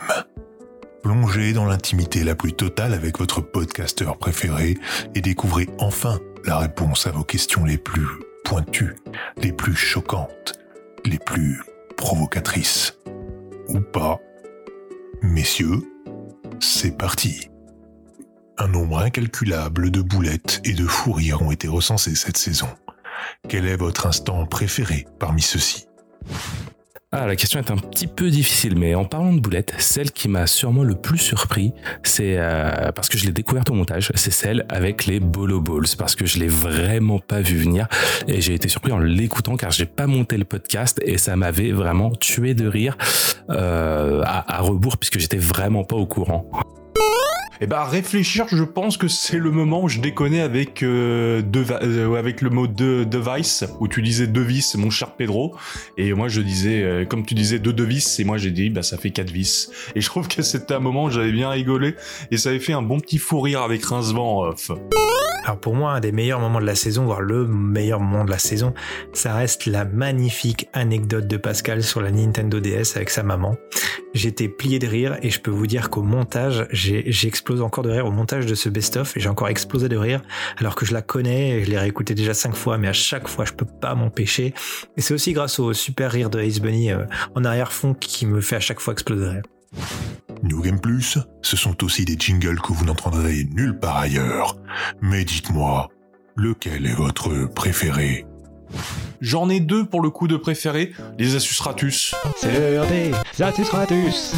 Plongez 1.02 1.52
dans 1.52 1.64
l'intimité 1.64 2.22
la 2.22 2.36
plus 2.36 2.52
totale 2.52 2.94
avec 2.94 3.18
votre 3.18 3.40
podcasteur 3.40 4.16
préféré 4.16 4.78
et 5.16 5.20
découvrez 5.22 5.68
enfin 5.80 6.20
la 6.44 6.58
réponse 6.58 7.08
à 7.08 7.10
vos 7.10 7.24
questions 7.24 7.64
les 7.64 7.78
plus 7.78 8.06
pointues, 8.44 8.94
les 9.38 9.50
plus 9.50 9.74
choquantes, 9.74 10.60
les 11.04 11.18
plus 11.18 11.60
provocatrices. 11.96 12.96
Ou 13.70 13.80
pas. 13.80 14.20
Messieurs, 15.20 15.82
c'est 16.60 16.96
parti. 16.96 17.50
Un 18.56 18.68
nombre 18.68 19.00
incalculable 19.00 19.90
de 19.90 20.00
boulettes 20.00 20.60
et 20.62 20.74
de 20.74 20.86
fous 20.86 21.12
rires 21.12 21.42
ont 21.42 21.50
été 21.50 21.66
recensés 21.66 22.14
cette 22.14 22.36
saison. 22.36 22.68
Quel 23.48 23.66
est 23.66 23.76
votre 23.76 24.06
instant 24.06 24.46
préféré 24.46 25.06
parmi 25.18 25.42
ceux-ci? 25.42 25.86
Ah, 27.12 27.26
la 27.26 27.34
question 27.34 27.58
est 27.58 27.72
un 27.72 27.76
petit 27.76 28.06
peu 28.06 28.30
difficile, 28.30 28.78
mais 28.78 28.94
en 28.94 29.04
parlant 29.04 29.32
de 29.32 29.40
boulettes, 29.40 29.74
celle 29.78 30.12
qui 30.12 30.28
m'a 30.28 30.46
sûrement 30.46 30.84
le 30.84 30.94
plus 30.94 31.18
surpris, 31.18 31.72
c'est 32.04 32.36
euh, 32.38 32.92
parce 32.92 33.08
que 33.08 33.18
je 33.18 33.26
l'ai 33.26 33.32
découverte 33.32 33.68
au 33.68 33.74
montage, 33.74 34.12
c'est 34.14 34.30
celle 34.30 34.64
avec 34.68 35.06
les 35.06 35.18
Bolo 35.18 35.60
Balls, 35.60 35.88
parce 35.98 36.14
que 36.14 36.24
je 36.24 36.38
l'ai 36.38 36.46
vraiment 36.46 37.18
pas 37.18 37.40
vu 37.40 37.56
venir 37.56 37.88
et 38.28 38.40
j'ai 38.40 38.54
été 38.54 38.68
surpris 38.68 38.92
en 38.92 39.00
l'écoutant 39.00 39.56
car 39.56 39.72
j'ai 39.72 39.86
pas 39.86 40.06
monté 40.06 40.36
le 40.36 40.44
podcast 40.44 41.00
et 41.04 41.18
ça 41.18 41.34
m'avait 41.34 41.72
vraiment 41.72 42.12
tué 42.12 42.54
de 42.54 42.68
rire 42.68 42.96
euh, 43.50 44.22
à, 44.24 44.58
à 44.58 44.60
rebours 44.60 44.96
puisque 44.96 45.18
j'étais 45.18 45.36
vraiment 45.36 45.82
pas 45.82 45.96
au 45.96 46.06
courant. 46.06 46.48
Et 47.62 47.66
bah 47.66 47.84
réfléchir, 47.84 48.46
je 48.50 48.64
pense 48.64 48.96
que 48.96 49.06
c'est 49.06 49.36
le 49.36 49.50
moment 49.50 49.82
où 49.82 49.88
je 49.88 50.00
déconne 50.00 50.34
avec 50.34 50.82
euh, 50.82 51.42
euh, 51.54 52.14
avec 52.14 52.40
le 52.40 52.48
mot 52.48 52.66
de 52.66 53.04
device 53.04 53.64
où 53.80 53.86
tu 53.88 54.00
disais 54.00 54.26
device, 54.26 54.76
mon 54.76 54.88
cher 54.88 55.14
Pedro, 55.14 55.54
et 55.98 56.14
moi 56.14 56.28
je 56.28 56.40
disais 56.40 56.82
euh, 56.82 57.04
comme 57.04 57.26
tu 57.26 57.34
disais 57.34 57.58
deux 57.58 57.74
devices 57.74 58.18
et 58.18 58.24
moi 58.24 58.38
j'ai 58.38 58.50
dit 58.50 58.70
bah 58.70 58.82
ça 58.82 58.96
fait 58.96 59.10
quatre 59.10 59.30
vis. 59.30 59.70
Et 59.94 60.00
je 60.00 60.06
trouve 60.06 60.26
que 60.26 60.40
c'était 60.40 60.72
un 60.72 60.80
moment 60.80 61.04
où 61.04 61.10
j'avais 61.10 61.32
bien 61.32 61.50
rigolé 61.50 61.96
et 62.30 62.38
ça 62.38 62.48
avait 62.48 62.60
fait 62.60 62.72
un 62.72 62.82
bon 62.82 62.98
petit 62.98 63.18
fou 63.18 63.40
rire 63.40 63.60
avec 63.60 63.84
Rincevent. 63.84 64.54
Alors 65.44 65.58
pour 65.58 65.74
moi, 65.74 65.92
un 65.92 66.00
des 66.00 66.12
meilleurs 66.12 66.38
moments 66.40 66.60
de 66.60 66.66
la 66.66 66.74
saison, 66.74 67.06
voire 67.06 67.22
le 67.22 67.46
meilleur 67.46 67.98
moment 67.98 68.24
de 68.26 68.30
la 68.30 68.38
saison, 68.38 68.74
ça 69.14 69.34
reste 69.34 69.64
la 69.66 69.84
magnifique 69.86 70.68
anecdote 70.74 71.26
de 71.26 71.38
Pascal 71.38 71.82
sur 71.82 72.02
la 72.02 72.10
Nintendo 72.10 72.60
DS 72.60 72.94
avec 72.96 73.08
sa 73.08 73.22
maman. 73.22 73.56
J'étais 74.12 74.48
plié 74.48 74.78
de 74.78 74.86
rire 74.86 75.16
et 75.22 75.30
je 75.30 75.40
peux 75.40 75.50
vous 75.50 75.66
dire 75.66 75.88
qu'au 75.88 76.02
montage, 76.02 76.66
j'ai- 76.72 77.04
j'explose 77.50 77.66
encore 77.66 77.82
de 77.82 77.90
rire 77.90 78.06
au 78.06 78.12
montage 78.12 78.46
de 78.46 78.54
ce 78.54 78.68
best-of 78.68 79.16
et 79.16 79.20
j'ai 79.20 79.28
encore 79.28 79.48
explosé 79.48 79.88
de 79.88 79.96
rire 79.96 80.22
alors 80.58 80.76
que 80.76 80.86
je 80.86 80.92
la 80.92 81.02
connais 81.02 81.50
et 81.50 81.64
je 81.64 81.70
l'ai 81.70 81.78
réécouté 81.78 82.14
déjà 82.14 82.32
cinq 82.32 82.54
fois, 82.54 82.78
mais 82.78 82.86
à 82.86 82.92
chaque 82.92 83.26
fois, 83.26 83.44
je 83.44 83.52
peux 83.52 83.66
pas 83.66 83.96
m'empêcher. 83.96 84.54
Et 84.96 85.00
c'est 85.00 85.14
aussi 85.14 85.32
grâce 85.32 85.58
au 85.58 85.72
super 85.72 86.12
rire 86.12 86.30
de 86.30 86.38
Ace 86.38 86.60
Bunny 86.60 86.92
euh, 86.92 87.06
en 87.34 87.44
arrière-fond 87.44 87.94
qui 87.94 88.24
me 88.26 88.40
fait 88.40 88.54
à 88.54 88.60
chaque 88.60 88.78
fois 88.78 88.92
exploser 88.92 89.24
de 89.24 89.30
rire. 89.30 89.42
New 90.44 90.62
Game 90.62 90.80
Plus, 90.80 91.18
ce 91.42 91.56
sont 91.56 91.82
aussi 91.82 92.04
des 92.04 92.16
jingles 92.16 92.60
que 92.60 92.72
vous 92.72 92.84
n'entendrez 92.84 93.44
nulle 93.52 93.76
part 93.76 93.96
ailleurs. 93.96 94.56
Mais 95.00 95.24
dites-moi, 95.24 95.88
lequel 96.36 96.86
est 96.86 96.94
votre 96.94 97.52
préféré? 97.52 98.26
J'en 99.20 99.48
ai 99.48 99.58
deux 99.58 99.84
pour 99.84 100.02
le 100.02 100.10
coup 100.10 100.28
de 100.28 100.36
préféré, 100.36 100.92
les 101.18 101.34
Asus 101.34 101.60
Ratus. 101.60 102.14
C'est 102.36 102.52
l'heure 102.52 102.86
des 102.86 103.10
Atus 103.42 103.68
Ratus. 103.70 104.34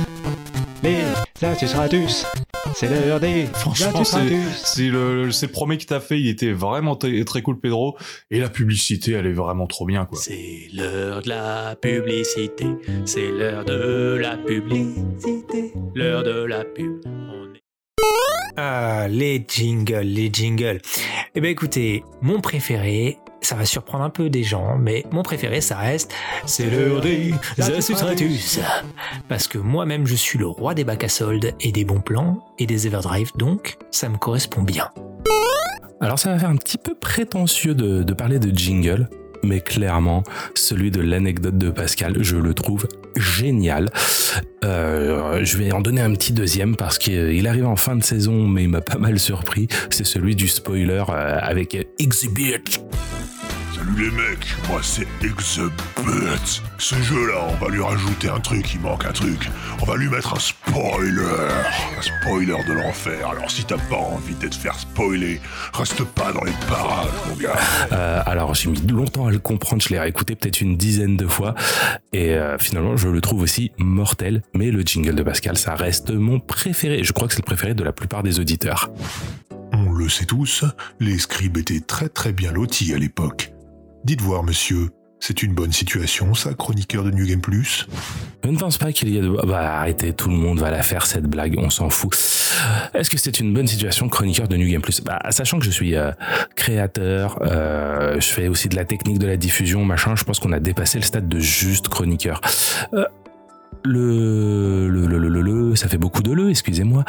Les 0.82 0.96
Atus 1.42 1.74
Ratus. 1.74 2.26
C'est 2.74 2.88
l'heure 2.88 3.20
des 3.20 3.46
Franchement, 3.54 4.02
c'est 4.04 4.88
le, 4.88 5.30
c'est 5.30 5.46
le 5.46 5.52
premier 5.52 5.78
que 5.78 5.84
t'as 5.84 6.00
fait, 6.00 6.18
il 6.18 6.28
était 6.28 6.52
vraiment 6.52 6.96
très, 6.96 7.24
très 7.24 7.42
cool, 7.42 7.60
Pedro. 7.60 7.96
Et 8.30 8.40
la 8.40 8.48
publicité, 8.48 9.12
elle 9.12 9.26
est 9.26 9.32
vraiment 9.32 9.66
trop 9.66 9.84
bien, 9.86 10.06
quoi. 10.06 10.18
C'est 10.20 10.68
l'heure 10.72 11.22
de 11.22 11.28
la 11.28 11.76
publicité, 11.80 12.66
c'est 13.04 13.30
l'heure 13.30 13.64
de 13.64 14.18
la 14.20 14.36
publicité, 14.36 15.72
l'heure 15.94 16.24
de 16.24 16.44
la 16.44 16.64
pub. 16.64 17.00
Ah, 18.56 19.06
les 19.08 19.44
jingles, 19.48 20.00
les 20.00 20.30
jingles. 20.30 20.80
Eh 21.34 21.40
ben 21.40 21.50
écoutez, 21.50 22.04
mon 22.20 22.42
préféré, 22.42 23.18
ça 23.40 23.54
va 23.54 23.64
surprendre 23.64 24.04
un 24.04 24.10
peu 24.10 24.28
des 24.28 24.42
gens, 24.42 24.76
mais 24.76 25.04
mon 25.10 25.22
préféré, 25.22 25.62
ça 25.62 25.78
reste, 25.78 26.12
c'est 26.44 26.68
l'heure 26.68 27.00
des 27.00 27.32
astuces 27.56 28.02
ratus. 28.02 28.60
Parce 29.28 29.48
que 29.48 29.56
moi-même, 29.56 30.06
je 30.06 30.14
suis 30.14 30.38
le 30.38 30.46
roi 30.46 30.74
des 30.74 30.84
bacs 30.84 31.04
à 31.04 31.08
soldes 31.08 31.54
et 31.60 31.72
des 31.72 31.86
bons 31.86 32.02
plans 32.02 32.44
et 32.58 32.66
des 32.66 32.86
Everdrive, 32.86 33.30
donc 33.36 33.78
ça 33.90 34.10
me 34.10 34.18
correspond 34.18 34.62
bien. 34.62 34.90
Alors 36.02 36.18
ça 36.18 36.30
va 36.32 36.38
faire 36.38 36.50
un 36.50 36.56
petit 36.56 36.78
peu 36.78 36.94
prétentieux 36.94 37.74
de, 37.74 38.02
de 38.02 38.12
parler 38.12 38.38
de 38.38 38.54
jingle, 38.54 39.08
mais 39.42 39.60
clairement, 39.60 40.24
celui 40.54 40.90
de 40.90 41.00
l'anecdote 41.00 41.56
de 41.56 41.70
Pascal, 41.70 42.22
je 42.22 42.36
le 42.36 42.52
trouve 42.52 42.86
génial. 43.16 43.90
Euh, 44.64 45.44
je 45.44 45.56
vais 45.56 45.72
en 45.72 45.80
donner 45.80 46.00
un 46.00 46.12
petit 46.12 46.32
deuxième 46.32 46.76
parce 46.76 46.98
qu'il 46.98 47.46
arrive 47.46 47.66
en 47.66 47.76
fin 47.76 47.96
de 47.96 48.02
saison, 48.02 48.46
mais 48.46 48.64
il 48.64 48.68
m'a 48.68 48.80
pas 48.80 48.98
mal 48.98 49.18
surpris. 49.18 49.68
C'est 49.90 50.06
celui 50.06 50.36
du 50.36 50.48
spoiler 50.48 51.04
euh, 51.08 51.38
avec 51.40 51.76
Exhibit. 51.98 52.80
Salut 53.82 54.04
les 54.04 54.10
mecs, 54.12 54.54
moi 54.68 54.78
c'est 54.80 55.08
Exhibit. 55.22 56.62
Ce 56.78 56.94
jeu-là, 56.94 57.48
on 57.48 57.64
va 57.64 57.68
lui 57.68 57.82
rajouter 57.82 58.28
un 58.28 58.38
truc, 58.38 58.74
il 58.74 58.80
manque 58.80 59.04
un 59.04 59.10
truc. 59.10 59.50
On 59.80 59.84
va 59.84 59.96
lui 59.96 60.08
mettre 60.08 60.34
un 60.34 60.38
spoiler. 60.38 61.48
Un 61.98 62.02
spoiler 62.02 62.64
de 62.68 62.74
l'enfer. 62.74 63.26
Alors 63.28 63.50
si 63.50 63.64
t'as 63.64 63.78
pas 63.78 63.96
envie 63.96 64.36
de 64.36 64.46
te 64.46 64.54
faire 64.54 64.78
spoiler, 64.78 65.40
reste 65.74 66.04
pas 66.04 66.32
dans 66.32 66.44
les 66.44 66.52
parages, 66.68 67.08
mon 67.28 67.34
gars. 67.34 67.58
Euh, 67.90 68.22
alors 68.24 68.54
j'ai 68.54 68.70
mis 68.70 68.80
longtemps 68.86 69.26
à 69.26 69.32
le 69.32 69.40
comprendre, 69.40 69.82
je 69.82 69.88
l'ai 69.88 69.98
réécouté 69.98 70.36
peut-être 70.36 70.60
une 70.60 70.76
dizaine 70.76 71.16
de 71.16 71.26
fois 71.26 71.56
et 72.12 72.34
euh, 72.34 72.58
finalement 72.58 72.96
je 72.96 73.08
le 73.08 73.20
trouve 73.20 73.42
aussi 73.42 73.72
mortel. 73.78 74.42
Mais 74.54 74.70
le 74.70 74.82
jingle 74.82 75.16
de 75.16 75.24
Pascal, 75.24 75.58
ça 75.58 75.74
reste 75.74 76.10
mon 76.10 76.38
préféré. 76.38 77.02
Je 77.02 77.12
crois 77.12 77.26
que 77.26 77.34
c'est 77.34 77.40
le 77.40 77.46
préféré 77.46 77.74
de 77.74 77.82
la 77.82 77.92
plupart 77.92 78.22
des 78.22 78.38
auditeurs. 78.38 78.90
On 79.72 79.90
le 79.90 80.08
sait 80.08 80.26
tous, 80.26 80.64
les 81.00 81.18
scribes 81.18 81.56
étaient 81.56 81.80
très 81.80 82.08
très 82.08 82.32
bien 82.32 82.52
lotis 82.52 82.94
à 82.94 82.98
l'époque. 82.98 83.52
Dites 84.04 84.20
voir, 84.20 84.42
monsieur, 84.42 84.88
c'est 85.20 85.44
une 85.44 85.54
bonne 85.54 85.70
situation, 85.70 86.34
ça, 86.34 86.54
chroniqueur 86.54 87.04
de 87.04 87.12
New 87.12 87.24
Game 87.24 87.40
Plus? 87.40 87.86
Je 88.42 88.50
ne 88.50 88.58
pense 88.58 88.76
pas 88.76 88.90
qu'il 88.90 89.10
y 89.10 89.16
ait 89.16 89.20
de... 89.20 89.28
Bah 89.28 89.78
arrêtez, 89.78 90.12
tout 90.12 90.28
le 90.28 90.34
monde 90.34 90.58
va 90.58 90.72
la 90.72 90.82
faire 90.82 91.06
cette 91.06 91.26
blague, 91.26 91.54
on 91.58 91.70
s'en 91.70 91.88
fout. 91.88 92.12
Est-ce 92.94 93.08
que 93.08 93.16
c'est 93.16 93.38
une 93.38 93.54
bonne 93.54 93.68
situation 93.68 94.08
chroniqueur 94.08 94.48
de 94.48 94.56
New 94.56 94.68
Game 94.68 94.82
Plus? 94.82 95.00
Bah 95.02 95.20
sachant 95.30 95.60
que 95.60 95.64
je 95.64 95.70
suis 95.70 95.94
euh, 95.94 96.10
créateur, 96.56 97.38
euh, 97.42 98.20
je 98.20 98.26
fais 98.26 98.48
aussi 98.48 98.68
de 98.68 98.74
la 98.74 98.84
technique 98.84 99.20
de 99.20 99.28
la 99.28 99.36
diffusion, 99.36 99.84
machin, 99.84 100.16
je 100.16 100.24
pense 100.24 100.40
qu'on 100.40 100.52
a 100.52 100.58
dépassé 100.58 100.98
le 100.98 101.04
stade 101.04 101.28
de 101.28 101.38
juste 101.38 101.86
chroniqueur. 101.86 102.40
Euh, 102.94 103.04
le, 103.84 104.88
le, 104.88 105.06
le, 105.06 105.18
le, 105.18 105.28
le, 105.28 105.42
le, 105.42 105.76
ça 105.76 105.86
fait 105.86 105.98
beaucoup 105.98 106.22
de 106.24 106.32
le, 106.32 106.50
excusez-moi. 106.50 107.04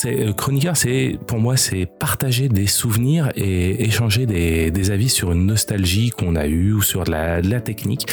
C'est 0.00 0.28
euh, 0.28 0.32
chroniqueur, 0.32 0.76
c'est 0.76 1.18
pour 1.26 1.40
moi 1.40 1.56
c'est 1.56 1.84
partager 1.84 2.48
des 2.48 2.68
souvenirs 2.68 3.32
et 3.34 3.82
échanger 3.82 4.26
des, 4.26 4.90
avis 4.92 5.08
sur 5.08 5.32
une 5.32 5.44
nostalgie 5.44 6.10
qu'on 6.10 6.36
a 6.36 6.46
eue 6.46 6.72
ou 6.72 6.82
sur 6.82 7.02
de 7.02 7.10
la, 7.10 7.60
technique. 7.60 8.06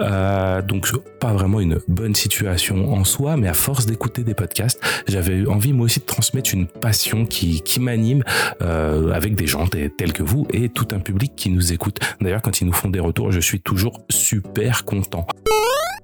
Euh, 0.00 0.62
donc 0.62 0.90
pas 1.20 1.32
vraiment 1.32 1.60
une 1.60 1.78
bonne 1.86 2.16
situation 2.16 2.92
en 2.92 3.04
soi, 3.04 3.36
mais 3.36 3.46
à 3.46 3.54
force 3.54 3.86
d'écouter 3.86 4.24
des 4.24 4.34
podcasts, 4.34 4.80
j'avais 5.06 5.46
envie 5.46 5.72
moi 5.72 5.84
aussi 5.84 6.00
de 6.00 6.06
transmettre 6.06 6.52
une 6.52 6.66
passion 6.66 7.24
qui, 7.24 7.62
qui 7.62 7.78
m'anime 7.78 8.24
euh, 8.60 9.12
avec 9.12 9.36
des 9.36 9.46
gens 9.46 9.68
tels 9.68 10.12
que 10.12 10.24
vous 10.24 10.44
et 10.52 10.68
tout 10.68 10.88
un 10.90 10.98
public 10.98 11.34
qui 11.36 11.50
nous 11.50 11.72
écoute. 11.72 12.00
D'ailleurs, 12.20 12.42
quand 12.42 12.60
ils 12.60 12.66
nous 12.66 12.72
font 12.72 12.90
des 12.90 12.98
retours, 12.98 13.30
je 13.30 13.38
suis 13.38 13.60
toujours 13.60 14.00
super 14.10 14.84
content. 14.84 15.24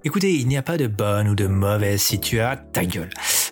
Écoutez, 0.05 0.35
il 0.35 0.47
n'y 0.47 0.57
a 0.57 0.63
pas 0.63 0.77
de 0.77 0.87
bonne 0.87 1.27
ou 1.27 1.35
de 1.35 1.49
mauvaise 1.49 2.01
situation. 2.01 2.63
Ta 2.73 2.85
gueule. 2.85 3.11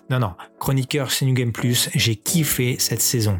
Non, 0.09 0.19
non. 0.19 0.35
Chroniqueur 0.59 1.09
chez 1.09 1.25
New 1.25 1.33
Game 1.33 1.51
Plus, 1.51 1.89
j'ai 1.95 2.15
kiffé 2.15 2.75
cette 2.79 3.01
saison. 3.01 3.39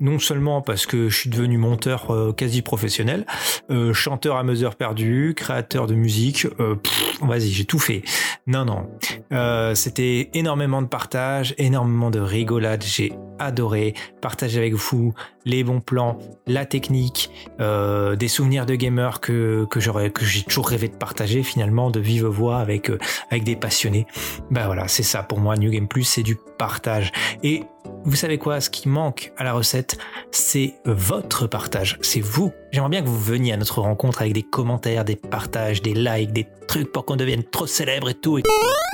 Non 0.00 0.18
seulement 0.18 0.62
parce 0.62 0.86
que 0.86 1.08
je 1.08 1.16
suis 1.16 1.30
devenu 1.30 1.58
monteur 1.58 2.10
euh, 2.10 2.32
quasi 2.32 2.62
professionnel, 2.62 3.26
euh, 3.70 3.92
chanteur 3.92 4.36
à 4.36 4.44
mesure 4.44 4.76
perdue, 4.76 5.34
créateur 5.36 5.86
de 5.86 5.94
musique, 5.94 6.46
euh, 6.60 6.76
vas-y, 7.20 7.48
j'ai 7.50 7.64
tout 7.64 7.78
fait. 7.78 8.02
Non, 8.46 8.64
non. 8.64 8.88
Euh, 9.32 9.74
C'était 9.74 10.30
énormément 10.34 10.82
de 10.82 10.86
partage, 10.86 11.54
énormément 11.58 12.10
de 12.10 12.20
rigolade. 12.20 12.82
J'ai 12.84 13.12
adoré 13.38 13.94
partager 14.20 14.58
avec 14.58 14.74
vous 14.74 15.14
les 15.44 15.62
bons 15.64 15.80
plans, 15.80 16.18
la 16.46 16.66
technique, 16.66 17.30
euh, 17.60 18.16
des 18.16 18.28
souvenirs 18.28 18.66
de 18.66 18.74
gamer 18.74 19.20
que 19.20 19.66
que 19.70 19.80
j'aurais 19.80 20.12
j'ai 20.20 20.42
toujours 20.42 20.68
rêvé 20.68 20.88
de 20.88 20.96
partager 20.96 21.42
finalement 21.42 21.90
de 21.90 22.00
vive 22.00 22.26
voix 22.26 22.58
avec 22.58 22.90
euh, 22.90 22.98
avec 23.30 23.44
des 23.44 23.54
passionnés. 23.54 24.06
Ben 24.50 24.66
voilà, 24.66 24.88
c'est 24.88 25.02
ça 25.04 25.22
pour 25.22 25.38
moi 25.38 25.56
New 25.56 25.70
Game 25.70 25.88
Plus, 25.88 26.04
c'est 26.04 26.22
du 26.24 26.36
partage. 26.58 27.12
Et 27.42 27.62
vous 28.04 28.16
savez 28.16 28.38
quoi, 28.38 28.60
ce 28.60 28.70
qui 28.70 28.88
manque 28.88 29.32
à 29.36 29.44
la 29.44 29.52
recette, 29.52 29.98
c'est 30.30 30.74
votre 30.84 31.46
partage, 31.46 31.98
c'est 32.00 32.20
vous. 32.20 32.52
J'aimerais 32.72 32.90
bien 32.90 33.02
que 33.02 33.08
vous 33.08 33.18
veniez 33.18 33.52
à 33.52 33.56
notre 33.56 33.80
rencontre 33.80 34.22
avec 34.22 34.32
des 34.32 34.42
commentaires, 34.42 35.04
des 35.04 35.16
partages, 35.16 35.82
des 35.82 35.94
likes, 35.94 36.32
des 36.32 36.46
trucs 36.66 36.92
pour 36.92 37.04
qu'on 37.04 37.16
devienne 37.16 37.42
trop 37.44 37.66
célèbre 37.66 38.08
et 38.10 38.14
tout. 38.14 38.38
Et... 38.38 38.42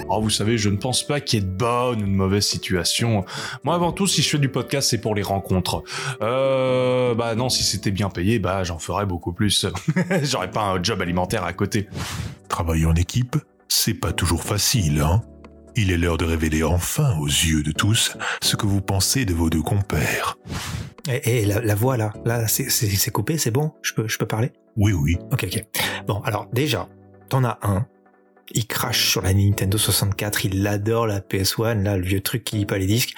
Oh, 0.08 0.20
vous 0.20 0.30
savez, 0.30 0.58
je 0.58 0.68
ne 0.68 0.76
pense 0.76 1.06
pas 1.06 1.20
qu'il 1.20 1.40
y 1.40 1.42
ait 1.42 1.46
de 1.46 1.50
bonne 1.50 2.02
ou 2.02 2.06
de 2.06 2.10
mauvaise 2.10 2.44
situation. 2.44 3.24
Moi, 3.62 3.74
avant 3.74 3.92
tout, 3.92 4.06
si 4.06 4.22
je 4.22 4.28
fais 4.28 4.38
du 4.38 4.48
podcast, 4.48 4.90
c'est 4.90 5.00
pour 5.00 5.14
les 5.14 5.22
rencontres. 5.22 5.82
Euh, 6.22 7.14
bah 7.14 7.34
non, 7.34 7.48
si 7.48 7.62
c'était 7.62 7.90
bien 7.90 8.10
payé, 8.10 8.38
bah 8.38 8.64
j'en 8.64 8.78
ferais 8.78 9.06
beaucoup 9.06 9.32
plus. 9.32 9.66
J'aurais 10.22 10.50
pas 10.50 10.62
un 10.62 10.82
job 10.82 11.00
alimentaire 11.00 11.44
à 11.44 11.52
côté. 11.52 11.88
Travailler 12.48 12.86
en 12.86 12.94
équipe, 12.94 13.36
c'est 13.68 13.94
pas 13.94 14.12
toujours 14.12 14.42
facile, 14.42 15.00
hein 15.00 15.22
Il 15.76 15.90
est 15.90 15.96
l'heure 15.96 16.18
de 16.18 16.24
révéler 16.24 16.62
enfin 16.62 17.16
aux 17.18 17.26
yeux 17.26 17.62
de 17.62 17.72
tous 17.72 18.16
ce 18.42 18.56
que 18.56 18.66
vous 18.66 18.80
pensez 18.80 19.24
de 19.24 19.34
vos 19.34 19.50
deux 19.50 19.62
compères. 19.62 20.38
Et, 21.08 21.40
et 21.40 21.46
la, 21.46 21.60
la 21.60 21.74
voix 21.74 21.96
là, 21.96 22.12
là 22.24 22.46
c'est 22.46 23.10
coupé, 23.10 23.38
c'est 23.38 23.50
bon? 23.50 23.72
Je 23.82 23.92
peux, 23.92 24.06
je 24.08 24.18
peux 24.18 24.26
parler? 24.26 24.52
Oui, 24.76 24.92
oui. 24.92 25.16
Ok, 25.32 25.44
ok. 25.44 25.64
Bon, 26.06 26.20
alors 26.22 26.46
déjà, 26.52 26.88
t'en 27.28 27.44
as 27.44 27.58
un. 27.62 27.86
Il 28.52 28.66
crache 28.66 29.08
sur 29.08 29.22
la 29.22 29.32
Nintendo 29.32 29.78
64, 29.78 30.44
il 30.44 30.66
adore 30.66 31.06
la 31.06 31.20
PS1, 31.20 31.82
là, 31.82 31.96
le 31.96 32.04
vieux 32.04 32.20
truc 32.20 32.44
qui 32.44 32.56
lit 32.56 32.66
pas 32.66 32.78
les 32.78 32.86
disques. 32.86 33.14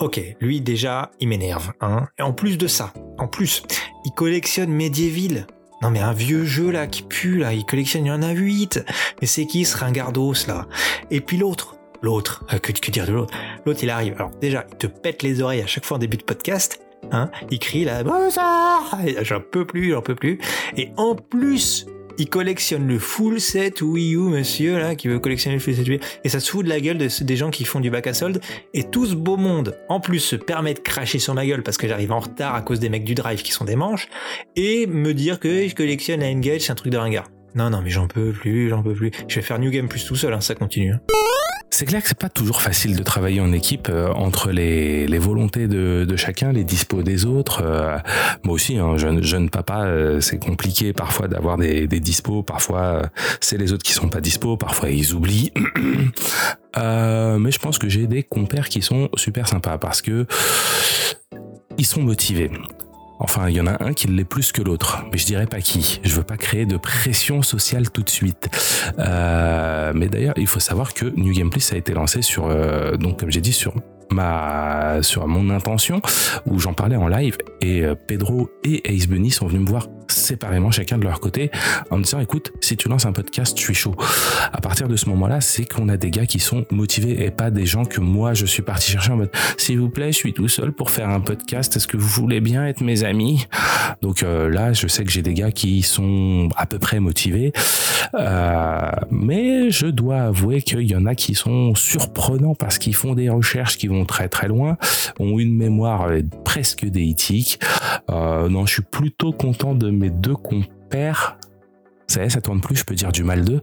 Ok, 0.00 0.20
lui 0.40 0.60
déjà, 0.60 1.10
il 1.20 1.28
m'énerve, 1.28 1.72
hein. 1.80 2.08
Et 2.18 2.22
en 2.22 2.32
plus 2.32 2.58
de 2.58 2.66
ça, 2.66 2.92
en 3.18 3.28
plus, 3.28 3.62
il 4.04 4.12
collectionne 4.12 4.72
Medieval. 4.72 5.46
Non 5.82 5.90
mais 5.90 6.00
un 6.00 6.12
vieux 6.12 6.44
jeu 6.44 6.70
là 6.70 6.86
qui 6.86 7.02
pue 7.02 7.38
là, 7.38 7.54
il 7.54 7.64
collectionne, 7.64 8.04
il 8.04 8.08
y 8.08 8.12
en 8.12 8.22
a 8.22 8.32
8. 8.32 8.84
Mais 9.20 9.26
c'est 9.26 9.46
qui 9.46 9.64
ce 9.64 9.76
ringardos 9.76 10.46
là? 10.46 10.66
Et 11.10 11.20
puis 11.20 11.38
l'autre, 11.38 11.76
l'autre, 12.02 12.44
euh, 12.52 12.58
que, 12.58 12.72
que 12.72 12.90
dire 12.90 13.06
de 13.06 13.12
l'autre? 13.12 13.34
L'autre 13.64 13.80
il 13.82 13.90
arrive, 13.90 14.14
alors 14.14 14.30
déjà, 14.40 14.66
il 14.70 14.76
te 14.76 14.86
pète 14.86 15.22
les 15.22 15.40
oreilles 15.40 15.62
à 15.62 15.66
chaque 15.66 15.86
fois 15.86 15.96
en 15.96 16.00
début 16.00 16.18
de 16.18 16.22
podcast. 16.22 16.80
Hein, 17.12 17.30
il 17.50 17.58
crie 17.58 17.84
là, 17.84 18.04
bonsoir 18.04 18.98
J'en 19.22 19.40
peux 19.40 19.64
plus, 19.64 19.90
j'en 19.90 20.02
peux 20.02 20.14
plus. 20.14 20.38
Et 20.76 20.90
en 20.96 21.14
plus, 21.14 21.86
il 22.18 22.28
collectionne 22.28 22.86
le 22.86 22.98
full 22.98 23.40
set 23.40 23.82
Wii 23.82 24.14
U, 24.14 24.18
monsieur, 24.18 24.78
là, 24.78 24.94
qui 24.94 25.08
veut 25.08 25.18
collectionner 25.18 25.56
le 25.56 25.60
full 25.60 25.74
set 25.74 25.86
Wii 25.88 25.98
U. 25.98 26.00
Et 26.24 26.28
ça 26.28 26.40
se 26.40 26.50
fout 26.50 26.64
de 26.64 26.68
la 26.68 26.80
gueule 26.80 26.98
de 26.98 27.08
des 27.24 27.36
gens 27.36 27.50
qui 27.50 27.64
font 27.64 27.80
du 27.80 27.90
bac 27.90 28.06
à 28.06 28.14
solde. 28.14 28.40
Et 28.74 28.84
tout 28.84 29.06
ce 29.06 29.14
beau 29.14 29.36
monde, 29.36 29.76
en 29.88 30.00
plus, 30.00 30.20
se 30.20 30.36
permet 30.36 30.74
de 30.74 30.78
cracher 30.80 31.18
sur 31.18 31.34
ma 31.34 31.46
gueule 31.46 31.62
parce 31.62 31.76
que 31.76 31.88
j'arrive 31.88 32.12
en 32.12 32.20
retard 32.20 32.54
à 32.54 32.62
cause 32.62 32.80
des 32.80 32.88
mecs 32.88 33.04
du 33.04 33.14
drive 33.14 33.42
qui 33.42 33.52
sont 33.52 33.64
des 33.64 33.76
manches. 33.76 34.08
Et 34.56 34.86
me 34.86 35.14
dire 35.14 35.40
que 35.40 35.66
je 35.68 35.74
collectionne 35.74 36.20
la 36.20 36.28
Engage, 36.28 36.62
c'est 36.62 36.72
un 36.72 36.76
truc 36.76 36.92
de 36.92 36.98
ringard. 36.98 37.28
Non, 37.54 37.70
non, 37.70 37.82
mais 37.82 37.90
j'en 37.90 38.06
peux 38.06 38.30
plus, 38.30 38.68
j'en 38.68 38.82
peux 38.82 38.94
plus. 38.94 39.10
Je 39.26 39.34
vais 39.36 39.42
faire 39.42 39.58
New 39.58 39.70
Game 39.70 39.88
Plus 39.88 40.04
tout 40.04 40.14
seul, 40.16 40.32
hein, 40.32 40.40
ça 40.40 40.54
continue. 40.54 40.92
hein. 40.92 41.00
C'est 41.72 41.86
clair 41.86 42.02
que 42.02 42.08
c'est 42.08 42.18
pas 42.18 42.28
toujours 42.28 42.62
facile 42.62 42.96
de 42.96 43.02
travailler 43.02 43.40
en 43.40 43.52
équipe 43.52 43.88
euh, 43.90 44.12
entre 44.12 44.50
les, 44.50 45.06
les 45.06 45.18
volontés 45.18 45.68
de, 45.68 46.04
de 46.06 46.16
chacun, 46.16 46.52
les 46.52 46.64
dispos 46.64 47.02
des 47.02 47.24
autres. 47.24 47.62
Euh, 47.64 47.96
moi 48.42 48.54
aussi, 48.54 48.76
hein, 48.76 48.96
jeune, 48.96 49.22
jeune 49.22 49.50
papa, 49.50 49.84
euh, 49.84 50.20
c'est 50.20 50.38
compliqué 50.38 50.92
parfois 50.92 51.28
d'avoir 51.28 51.56
des, 51.56 51.86
des 51.86 52.00
dispos. 52.00 52.42
Parfois, 52.42 53.02
c'est 53.40 53.56
les 53.56 53.72
autres 53.72 53.84
qui 53.84 53.92
sont 53.92 54.08
pas 54.08 54.20
dispos. 54.20 54.56
Parfois, 54.56 54.90
ils 54.90 55.14
oublient. 55.14 55.52
Mais 56.76 57.50
je 57.50 57.58
pense 57.58 57.78
que 57.78 57.88
j'ai 57.88 58.06
des 58.06 58.24
compères 58.24 58.68
qui 58.68 58.82
sont 58.82 59.08
super 59.14 59.48
sympas 59.48 59.78
parce 59.78 60.02
que 60.02 60.26
ils 61.78 61.86
sont 61.86 62.02
motivés. 62.02 62.50
Enfin, 63.20 63.50
il 63.50 63.54
y 63.54 63.60
en 63.60 63.66
a 63.66 63.84
un 63.84 63.92
qui 63.92 64.06
l'est 64.08 64.24
plus 64.24 64.50
que 64.50 64.62
l'autre, 64.62 65.04
mais 65.12 65.18
je 65.18 65.26
dirais 65.26 65.46
pas 65.46 65.60
qui. 65.60 66.00
Je 66.02 66.14
veux 66.14 66.22
pas 66.22 66.38
créer 66.38 66.64
de 66.64 66.78
pression 66.78 67.42
sociale 67.42 67.90
tout 67.90 68.02
de 68.02 68.08
suite. 68.08 68.48
Euh, 68.98 69.92
mais 69.94 70.08
d'ailleurs, 70.08 70.34
il 70.38 70.46
faut 70.46 70.58
savoir 70.58 70.94
que 70.94 71.04
New 71.16 71.32
Game 71.34 71.50
Plus 71.50 71.72
a 71.72 71.76
été 71.76 71.92
lancé 71.92 72.22
sur, 72.22 72.46
euh, 72.46 72.96
donc 72.96 73.20
comme 73.20 73.30
j'ai 73.30 73.42
dit, 73.42 73.52
sur 73.52 73.74
ma, 74.10 75.02
sur 75.02 75.28
mon 75.28 75.50
intention, 75.50 76.00
où 76.46 76.58
j'en 76.58 76.72
parlais 76.72 76.96
en 76.96 77.08
live, 77.08 77.36
et 77.60 77.82
euh, 77.82 77.94
Pedro 77.94 78.50
et 78.64 78.90
Ace 78.90 79.06
Bunny 79.06 79.30
sont 79.30 79.46
venus 79.46 79.62
me 79.62 79.68
voir 79.68 79.86
séparément, 80.10 80.70
chacun 80.70 80.98
de 80.98 81.04
leur 81.04 81.20
côté, 81.20 81.50
en 81.90 81.98
me 81.98 82.02
disant, 82.02 82.20
écoute, 82.20 82.52
si 82.60 82.76
tu 82.76 82.88
lances 82.88 83.06
un 83.06 83.12
podcast, 83.12 83.56
je 83.56 83.62
suis 83.62 83.74
chaud. 83.74 83.94
À 84.52 84.60
partir 84.60 84.88
de 84.88 84.96
ce 84.96 85.08
moment-là, 85.08 85.40
c'est 85.40 85.64
qu'on 85.64 85.88
a 85.88 85.96
des 85.96 86.10
gars 86.10 86.26
qui 86.26 86.40
sont 86.40 86.64
motivés 86.70 87.24
et 87.24 87.30
pas 87.30 87.50
des 87.50 87.66
gens 87.66 87.84
que 87.84 88.00
moi, 88.00 88.34
je 88.34 88.46
suis 88.46 88.62
parti 88.62 88.90
chercher 88.92 89.12
en 89.12 89.16
mode, 89.16 89.30
s'il 89.56 89.78
vous 89.78 89.90
plaît, 89.90 90.12
je 90.12 90.16
suis 90.16 90.32
tout 90.32 90.48
seul 90.48 90.72
pour 90.72 90.90
faire 90.90 91.08
un 91.08 91.20
podcast, 91.20 91.76
est-ce 91.76 91.86
que 91.86 91.96
vous 91.96 92.08
voulez 92.08 92.40
bien 92.40 92.66
être 92.66 92.80
mes 92.80 93.04
amis? 93.04 93.46
Donc 94.02 94.22
euh, 94.22 94.48
là, 94.48 94.72
je 94.72 94.86
sais 94.86 95.04
que 95.04 95.10
j'ai 95.10 95.22
des 95.22 95.34
gars 95.34 95.52
qui 95.52 95.82
sont 95.82 96.48
à 96.56 96.66
peu 96.66 96.78
près 96.78 97.00
motivés, 97.00 97.52
euh, 98.14 98.90
mais 99.10 99.70
je 99.70 99.86
dois 99.86 100.22
avouer 100.22 100.62
qu'il 100.62 100.82
y 100.82 100.96
en 100.96 101.06
a 101.06 101.14
qui 101.14 101.34
sont 101.34 101.74
surprenants 101.74 102.54
parce 102.54 102.78
qu'ils 102.78 102.94
font 102.94 103.14
des 103.14 103.28
recherches 103.28 103.76
qui 103.76 103.88
vont 103.88 104.04
très 104.04 104.28
très 104.28 104.48
loin, 104.48 104.76
ont 105.18 105.38
une 105.38 105.54
mémoire 105.54 106.08
presque 106.44 106.84
déitique. 106.84 107.60
Euh, 108.10 108.48
non, 108.48 108.66
je 108.66 108.74
suis 108.74 108.82
plutôt 108.82 109.32
content 109.32 109.74
de 109.74 109.90
mes 110.00 110.10
deux 110.10 110.34
compères 110.34 111.36
ça 112.10 112.24
y 112.24 112.26
est, 112.26 112.30
ça 112.30 112.40
tourne 112.40 112.60
plus, 112.60 112.74
je 112.74 112.82
peux 112.82 112.96
dire 112.96 113.12
du 113.12 113.22
mal 113.22 113.44
d'eux. 113.44 113.62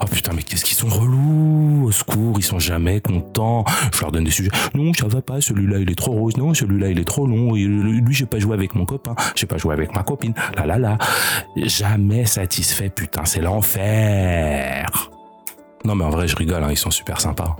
Oh 0.00 0.06
putain, 0.10 0.32
mais 0.34 0.42
qu'est-ce 0.42 0.64
qu'ils 0.64 0.74
sont 0.74 0.88
relous 0.88 1.84
Au 1.84 1.92
secours, 1.92 2.36
ils 2.38 2.42
sont 2.42 2.58
jamais 2.58 3.02
contents. 3.02 3.66
Je 3.92 4.00
leur 4.00 4.10
donne 4.10 4.24
des 4.24 4.30
sujets. 4.30 4.50
Non, 4.74 4.94
ça 4.94 5.06
va 5.06 5.20
pas, 5.20 5.42
celui-là 5.42 5.80
il 5.80 5.90
est 5.90 5.94
trop 5.94 6.12
rose. 6.12 6.38
Non, 6.38 6.54
celui-là 6.54 6.88
il 6.88 6.98
est 6.98 7.04
trop 7.04 7.26
long. 7.26 7.52
Lui, 7.52 8.14
j'ai 8.14 8.24
pas 8.24 8.38
joué 8.38 8.54
avec 8.54 8.74
mon 8.74 8.86
copain. 8.86 9.14
J'ai 9.36 9.46
pas 9.46 9.58
joué 9.58 9.74
avec 9.74 9.94
ma 9.94 10.02
copine. 10.02 10.32
Là 10.56 10.64
là 10.64 10.78
là. 10.78 10.96
Jamais 11.56 12.24
satisfait, 12.24 12.88
putain, 12.88 13.26
c'est 13.26 13.42
l'enfer. 13.42 15.10
Non, 15.84 15.94
mais 15.94 16.04
en 16.04 16.10
vrai, 16.10 16.26
je 16.26 16.36
rigole, 16.36 16.64
hein, 16.64 16.70
ils 16.70 16.78
sont 16.78 16.90
super 16.90 17.20
sympas. 17.20 17.56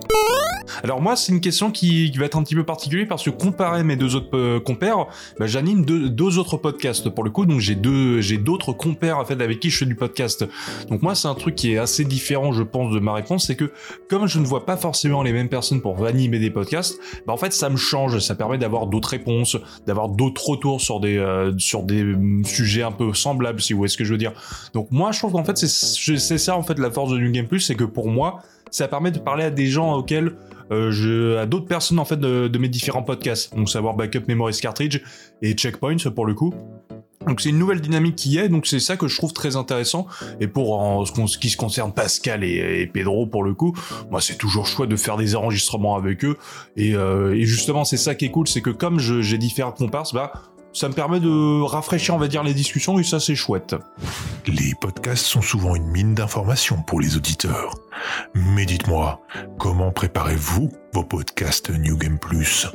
Alors 0.82 1.00
moi, 1.00 1.16
c'est 1.16 1.32
une 1.32 1.40
question 1.40 1.70
qui, 1.70 2.10
va 2.12 2.24
être 2.26 2.36
un 2.36 2.42
petit 2.42 2.54
peu 2.54 2.64
particulière 2.64 3.06
parce 3.08 3.22
que 3.22 3.30
comparé 3.30 3.84
mes 3.84 3.96
deux 3.96 4.16
autres 4.16 4.36
euh, 4.36 4.60
compères, 4.60 5.06
bah, 5.38 5.46
j'anime 5.46 5.84
deux, 5.84 6.38
autres 6.38 6.56
podcasts 6.56 7.10
pour 7.10 7.22
le 7.22 7.30
coup, 7.30 7.46
donc 7.46 7.60
j'ai 7.60 7.74
deux, 7.74 8.20
j'ai 8.20 8.38
d'autres 8.38 8.72
compères 8.72 9.18
en 9.18 9.24
fait 9.24 9.40
avec 9.40 9.60
qui 9.60 9.70
je 9.70 9.78
fais 9.78 9.86
du 9.86 9.94
podcast. 9.94 10.46
Donc 10.88 11.02
moi, 11.02 11.14
c'est 11.14 11.28
un 11.28 11.34
truc 11.34 11.54
qui 11.54 11.72
est 11.72 11.78
assez 11.78 12.04
différent, 12.04 12.52
je 12.52 12.62
pense, 12.62 12.92
de 12.94 12.98
ma 12.98 13.12
réponse, 13.12 13.46
c'est 13.46 13.56
que 13.56 13.72
comme 14.08 14.26
je 14.26 14.38
ne 14.38 14.46
vois 14.46 14.64
pas 14.64 14.76
forcément 14.76 15.22
les 15.22 15.32
mêmes 15.32 15.48
personnes 15.48 15.80
pour 15.80 16.04
animer 16.06 16.38
des 16.38 16.50
podcasts, 16.50 16.98
bah 17.26 17.32
en 17.32 17.36
fait, 17.36 17.52
ça 17.52 17.68
me 17.68 17.76
change, 17.76 18.18
ça 18.18 18.34
permet 18.34 18.58
d'avoir 18.58 18.86
d'autres 18.86 19.10
réponses, 19.10 19.56
d'avoir 19.86 20.08
d'autres 20.08 20.48
retours 20.48 20.80
sur 20.80 21.00
des 21.00 21.18
euh, 21.18 21.52
sur 21.58 21.82
des 21.82 22.02
mm, 22.02 22.44
sujets 22.44 22.82
un 22.82 22.92
peu 22.92 23.12
semblables, 23.12 23.60
si 23.60 23.74
vous 23.74 23.78
voyez 23.78 23.90
ce 23.90 23.98
que 23.98 24.04
je 24.04 24.12
veux 24.12 24.18
dire. 24.18 24.32
Donc 24.72 24.88
moi, 24.90 25.12
je 25.12 25.18
trouve 25.18 25.32
qu'en 25.32 25.44
fait, 25.44 25.58
c'est 25.58 26.38
ça 26.38 26.56
en 26.56 26.62
fait 26.62 26.78
la 26.78 26.90
force 26.90 27.10
de 27.10 27.18
New 27.18 27.30
Game 27.30 27.46
Plus, 27.46 27.60
c'est 27.60 27.74
que 27.74 27.84
pour 27.84 28.08
ça 28.70 28.88
permet 28.88 29.10
de 29.10 29.18
parler 29.18 29.44
à 29.44 29.50
des 29.50 29.66
gens 29.66 29.94
auxquels 29.94 30.36
euh, 30.70 30.90
je, 30.90 31.36
à 31.36 31.46
d'autres 31.46 31.66
personnes 31.66 31.98
en 31.98 32.04
fait 32.04 32.18
de, 32.18 32.58
mes 32.58 32.68
différents 32.68 33.02
podcasts, 33.02 33.54
donc 33.54 33.68
savoir 33.68 33.94
Backup 33.94 34.22
Memories 34.28 34.58
Cartridge 34.60 35.00
et 35.42 35.52
Checkpoint 35.52 35.96
pour 36.14 36.26
le 36.26 36.34
coup. 36.34 36.54
Donc 37.26 37.40
c'est 37.40 37.48
une 37.48 37.58
nouvelle 37.58 37.80
dynamique 37.80 38.16
qui 38.16 38.36
est, 38.38 38.48
donc 38.48 38.66
c'est 38.66 38.80
ça 38.80 38.96
que 38.96 39.08
je 39.08 39.16
trouve 39.16 39.32
très 39.32 39.56
intéressant. 39.56 40.06
Et 40.40 40.46
pour 40.46 40.78
en, 40.78 41.04
ce, 41.04 41.38
qui 41.38 41.48
se 41.48 41.56
concerne 41.56 41.92
Pascal 41.92 42.44
et, 42.44 42.86
Pedro 42.92 43.26
pour 43.26 43.42
le 43.44 43.54
coup, 43.54 43.74
moi 44.10 44.20
c'est 44.20 44.36
toujours 44.36 44.66
chouette 44.66 44.90
de 44.90 44.96
faire 44.96 45.16
des 45.16 45.34
enregistrements 45.36 45.96
avec 45.96 46.24
eux. 46.24 46.36
Et, 46.76 46.94
euh, 46.94 47.34
et 47.34 47.46
justement 47.46 47.84
c'est 47.84 47.96
ça 47.96 48.14
qui 48.14 48.26
est 48.26 48.30
cool, 48.30 48.48
c'est 48.48 48.60
que 48.60 48.70
comme 48.70 48.98
j'ai 48.98 49.38
différents 49.38 49.72
comparses, 49.72 50.12
bah 50.12 50.32
ça 50.74 50.88
me 50.88 50.92
permet 50.92 51.20
de 51.20 51.62
rafraîchir, 51.62 52.14
on 52.14 52.18
va 52.18 52.28
dire, 52.28 52.42
les 52.42 52.52
discussions 52.52 52.98
et 52.98 53.04
ça, 53.04 53.20
c'est 53.20 53.36
chouette. 53.36 53.76
Les 54.46 54.72
podcasts 54.80 55.24
sont 55.24 55.40
souvent 55.40 55.76
une 55.76 55.86
mine 55.86 56.14
d'informations 56.14 56.82
pour 56.82 57.00
les 57.00 57.16
auditeurs. 57.16 57.74
Mais 58.34 58.66
dites-moi, 58.66 59.20
comment 59.58 59.92
préparez-vous 59.92 60.70
vos 60.92 61.04
podcasts 61.04 61.70
New 61.70 61.96
Game 61.96 62.18
Plus? 62.18 62.66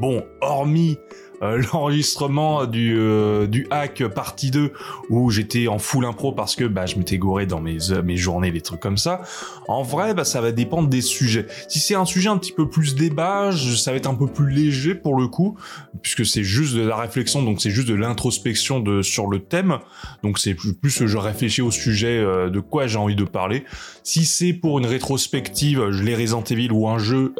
Bon, 0.00 0.24
hormis 0.40 0.96
euh, 1.42 1.62
l'enregistrement 1.72 2.66
du, 2.66 2.98
euh, 2.98 3.46
du 3.46 3.66
hack 3.70 4.06
partie 4.08 4.50
2 4.50 4.72
où 5.08 5.30
j'étais 5.30 5.68
en 5.68 5.78
full 5.78 6.04
impro 6.04 6.32
parce 6.32 6.54
que 6.54 6.64
bah, 6.64 6.84
je 6.84 6.96
m'étais 6.96 7.16
gouré 7.16 7.46
dans 7.46 7.62
mes, 7.62 7.92
euh, 7.92 8.02
mes 8.02 8.18
journées, 8.18 8.50
les 8.50 8.60
trucs 8.60 8.80
comme 8.80 8.98
ça. 8.98 9.22
En 9.66 9.82
vrai, 9.82 10.12
bah, 10.12 10.24
ça 10.24 10.42
va 10.42 10.52
dépendre 10.52 10.88
des 10.88 11.00
sujets. 11.00 11.46
Si 11.68 11.78
c'est 11.78 11.94
un 11.94 12.04
sujet 12.04 12.28
un 12.28 12.36
petit 12.36 12.52
peu 12.52 12.68
plus 12.68 12.94
débat, 12.94 13.52
ça 13.52 13.90
va 13.90 13.96
être 13.96 14.06
un 14.08 14.14
peu 14.14 14.26
plus 14.26 14.50
léger 14.50 14.94
pour 14.94 15.16
le 15.16 15.28
coup, 15.28 15.56
puisque 16.02 16.26
c'est 16.26 16.44
juste 16.44 16.74
de 16.74 16.82
la 16.82 16.96
réflexion, 16.96 17.42
donc 17.42 17.62
c'est 17.62 17.70
juste 17.70 17.88
de 17.88 17.94
l'introspection 17.94 18.80
de, 18.80 19.00
sur 19.00 19.26
le 19.26 19.38
thème. 19.38 19.78
Donc 20.22 20.38
c'est 20.38 20.54
plus, 20.54 20.74
plus 20.74 21.06
je 21.06 21.16
réfléchis 21.16 21.62
au 21.62 21.70
sujet 21.70 22.20
de 22.20 22.60
quoi 22.60 22.86
j'ai 22.86 22.98
envie 22.98 23.16
de 23.16 23.24
parler. 23.24 23.64
Si 24.02 24.26
c'est 24.26 24.52
pour 24.52 24.78
une 24.78 24.86
rétrospective, 24.86 25.90
je 25.90 26.02
les 26.02 26.14
Resident 26.14 26.44
Evil 26.44 26.70
ou 26.72 26.88
un 26.88 26.98
jeu 26.98 27.34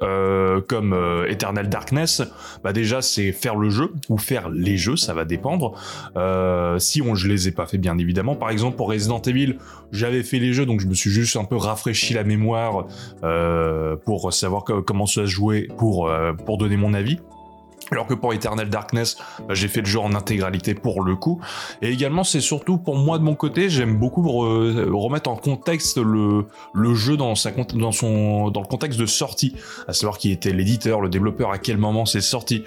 comme 0.69 1.25
Eternal 1.29 1.69
Darkness, 1.69 2.23
bah 2.65 2.73
déjà 2.73 3.03
c'est 3.03 3.33
faire 3.33 3.57
le 3.57 3.69
jeu 3.69 3.90
ou 4.09 4.19
faire 4.19 4.49
les 4.49 4.77
jeux, 4.77 4.97
ça 4.97 5.15
va 5.15 5.25
dépendre. 5.25 5.75
Euh, 6.17 6.79
si 6.79 7.03
on, 7.03 7.15
je 7.15 7.29
les 7.29 7.49
ai 7.49 7.53
pas 7.53 7.67
fait 7.67 7.79
bien 7.79 7.99
évidemment. 7.99 8.37
Par 8.37 8.51
exemple 8.51 8.77
pour 8.77 8.89
Resident 8.89 9.21
Evil, 9.23 9.57
j'avais 9.93 10.23
fait 10.23 10.39
les 10.39 10.53
jeux 10.53 10.67
donc 10.67 10.81
je 10.81 10.87
me 10.87 10.95
suis 10.95 11.11
juste 11.11 11.37
un 11.37 11.45
peu 11.45 11.57
rafraîchi 11.57 12.15
la 12.15 12.25
mémoire 12.25 12.87
euh, 13.23 13.97
pour 13.97 14.33
savoir 14.33 14.65
comment 14.65 15.07
ça 15.07 15.23
se 15.23 15.27
jouait 15.27 15.69
pour 15.79 16.09
euh, 16.09 16.33
pour 16.33 16.59
donner 16.59 16.77
mon 16.77 16.95
avis. 16.95 17.19
Alors 17.91 18.07
que 18.07 18.15
pour 18.15 18.33
Eternal 18.33 18.69
Darkness, 18.71 19.17
bah, 19.49 19.55
j'ai 19.55 19.67
fait 19.67 19.81
le 19.81 19.87
jeu 19.87 19.99
en 19.99 20.15
intégralité 20.15 20.75
pour 20.75 21.03
le 21.03 21.17
coup. 21.17 21.41
Et 21.83 21.91
également, 21.91 22.23
c'est 22.23 22.41
surtout 22.41 22.79
pour 22.79 22.97
moi 22.97 23.19
de 23.19 23.25
mon 23.25 23.35
côté, 23.35 23.69
j'aime 23.69 23.97
beaucoup 23.97 24.23
remettre 24.23 25.29
en 25.29 25.37
contexte 25.37 25.99
le, 25.99 26.47
le 26.73 26.95
jeu 26.95 27.17
dans, 27.17 27.35
sa, 27.35 27.51
dans, 27.51 27.93
son, 27.93 28.51
dans 28.51 28.61
le 28.61 28.67
contexte 28.67 29.01
de 29.01 29.07
sortie. 29.07 29.57
À 29.89 29.93
savoir 29.93 30.19
qui 30.19 30.31
était 30.31 30.53
l'éditeur, 30.53 31.01
le 31.01 31.09
développeur, 31.09 31.51
à 31.51 31.59
quel 31.59 31.79
moment 31.79 32.07
c'est 32.07 32.21
sorti. 32.21 32.63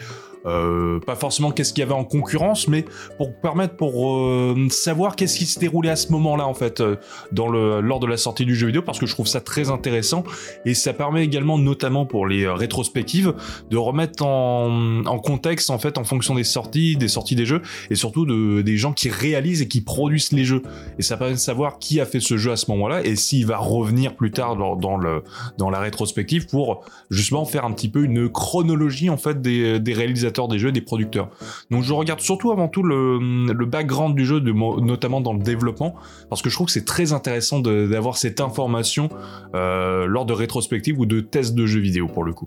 Euh, 0.45 0.99
pas 0.99 1.15
forcément 1.15 1.51
qu'est-ce 1.51 1.73
qu'il 1.73 1.81
y 1.81 1.83
avait 1.83 1.93
en 1.93 2.03
concurrence, 2.03 2.67
mais 2.67 2.85
pour 3.17 3.33
permettre 3.33 3.75
pour 3.75 4.11
euh, 4.11 4.67
savoir 4.69 5.15
qu'est-ce 5.15 5.37
qui 5.37 5.45
se 5.45 5.59
déroulait 5.59 5.89
à 5.89 5.95
ce 5.95 6.11
moment-là 6.11 6.45
en 6.47 6.53
fait 6.53 6.81
euh, 6.81 6.97
dans 7.31 7.47
le 7.47 7.79
lors 7.79 7.99
de 7.99 8.07
la 8.07 8.17
sortie 8.17 8.45
du 8.45 8.55
jeu 8.55 8.67
vidéo, 8.67 8.81
parce 8.81 8.99
que 8.99 9.05
je 9.05 9.13
trouve 9.13 9.27
ça 9.27 9.39
très 9.39 9.69
intéressant 9.69 10.23
et 10.65 10.73
ça 10.73 10.93
permet 10.93 11.23
également, 11.23 11.57
notamment 11.57 12.05
pour 12.05 12.27
les 12.27 12.47
rétrospectives, 12.47 13.33
de 13.69 13.77
remettre 13.77 14.25
en, 14.25 15.05
en, 15.05 15.19
contexte 15.19 15.69
en 15.69 15.79
fait 15.79 15.97
en 15.97 16.03
fonction 16.03 16.35
des 16.35 16.43
sorties, 16.43 16.97
des 16.97 17.07
sorties 17.07 17.35
des 17.35 17.45
jeux 17.45 17.61
et 17.89 17.95
surtout 17.95 18.25
de, 18.25 18.61
des 18.61 18.77
gens 18.77 18.91
qui 18.91 19.09
réalisent 19.09 19.61
et 19.61 19.67
qui 19.67 19.81
produisent 19.81 20.33
les 20.33 20.43
jeux. 20.43 20.63
Et 20.99 21.03
ça 21.03 21.15
permet 21.15 21.33
de 21.33 21.39
savoir 21.39 21.79
qui 21.79 22.01
a 22.01 22.05
fait 22.05 22.19
ce 22.19 22.35
jeu 22.37 22.51
à 22.51 22.57
ce 22.57 22.69
moment-là 22.71 23.03
et 23.05 23.15
s'il 23.15 23.45
va 23.45 23.57
revenir 23.57 24.15
plus 24.15 24.31
tard 24.31 24.57
dans, 24.57 24.75
dans, 24.75 24.97
le 24.97 25.23
dans 25.57 25.69
la 25.69 25.79
rétrospective 25.79 26.47
pour 26.47 26.85
justement 27.09 27.45
faire 27.45 27.63
un 27.65 27.71
petit 27.71 27.89
peu 27.89 28.03
une 28.03 28.29
chronologie 28.29 29.09
en 29.09 29.17
fait 29.17 29.41
des, 29.41 29.79
des 29.79 29.93
réalisateurs 29.93 30.32
des 30.47 30.59
jeux, 30.59 30.71
des 30.71 30.81
producteurs. 30.81 31.29
Donc 31.71 31.83
je 31.83 31.93
regarde 31.93 32.19
surtout 32.19 32.51
avant 32.51 32.67
tout 32.67 32.83
le, 32.83 33.65
background 33.65 34.15
du 34.15 34.25
jeu, 34.25 34.39
notamment 34.39 35.21
dans 35.21 35.33
le 35.33 35.39
développement, 35.39 35.95
parce 36.29 36.41
que 36.41 36.49
je 36.49 36.55
trouve 36.55 36.67
que 36.67 36.73
c'est 36.73 36.85
très 36.85 37.13
intéressant 37.13 37.59
d'avoir 37.59 38.17
cette 38.17 38.41
information 38.41 39.09
euh, 39.55 40.05
lors 40.05 40.25
de 40.25 40.33
rétrospectives 40.33 40.99
ou 40.99 41.05
de 41.05 41.21
tests 41.21 41.55
de 41.55 41.65
jeux 41.65 41.79
vidéo 41.79 42.07
pour 42.07 42.23
le 42.23 42.33
coup. 42.33 42.45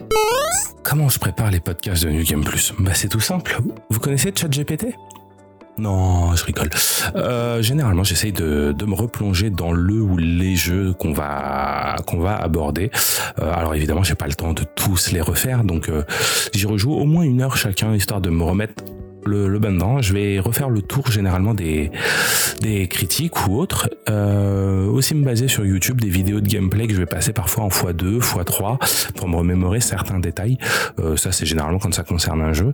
Comment 0.82 1.08
je 1.08 1.18
prépare 1.18 1.50
les 1.50 1.60
podcasts 1.60 2.04
de 2.04 2.10
New 2.10 2.24
Game 2.24 2.44
Plus? 2.44 2.72
Bah 2.78 2.94
c'est 2.94 3.08
tout 3.08 3.20
simple. 3.20 3.58
Vous 3.90 3.98
connaissez 3.98 4.32
ChatGPT? 4.34 4.86
Non, 5.78 6.34
je 6.34 6.44
rigole. 6.44 6.70
Euh, 7.14 7.60
généralement, 7.60 8.04
j'essaye 8.04 8.32
de, 8.32 8.74
me 8.86 8.94
replonger 8.94 9.50
dans 9.50 9.72
le 9.72 10.00
ou 10.00 10.16
les 10.16 10.56
jeux 10.56 10.94
qu'on 10.94 11.12
va 11.12 11.96
qu'on 12.06 12.18
va 12.18 12.36
aborder. 12.36 12.90
Euh, 13.40 13.52
alors 13.52 13.74
évidemment, 13.74 14.02
j'ai 14.02 14.14
pas 14.14 14.26
le 14.26 14.34
temps 14.34 14.52
de 14.52 14.62
tous 14.62 15.10
les 15.12 15.20
refaire, 15.20 15.64
donc 15.64 15.88
euh, 15.88 16.04
j'y 16.54 16.66
rejoue 16.66 16.92
au 16.92 17.04
moins 17.04 17.24
une 17.24 17.42
heure 17.42 17.56
chacun 17.56 17.94
histoire 17.94 18.20
de 18.20 18.30
me 18.30 18.44
remettre 18.44 18.84
le, 19.26 19.48
le 19.48 19.58
bain 19.58 20.00
Je 20.00 20.12
vais 20.12 20.40
refaire 20.40 20.70
le 20.70 20.82
tour 20.82 21.10
généralement 21.10 21.54
des, 21.54 21.90
des 22.60 22.88
critiques 22.88 23.46
ou 23.46 23.58
autres. 23.58 23.90
Euh, 24.08 24.86
aussi 24.86 25.14
me 25.14 25.24
baser 25.24 25.48
sur 25.48 25.64
YouTube 25.64 26.00
des 26.00 26.08
vidéos 26.08 26.40
de 26.40 26.48
gameplay 26.48 26.86
que 26.86 26.94
je 26.94 26.98
vais 26.98 27.06
passer 27.06 27.32
parfois 27.32 27.64
en 27.64 27.68
x2, 27.68 28.20
x3 28.20 29.12
pour 29.14 29.28
me 29.28 29.36
remémorer 29.36 29.80
certains 29.80 30.18
détails. 30.18 30.58
Euh, 30.98 31.16
ça 31.16 31.32
c'est 31.32 31.46
généralement 31.46 31.78
quand 31.78 31.92
ça 31.94 32.04
concerne 32.04 32.42
un 32.42 32.52
jeu. 32.52 32.72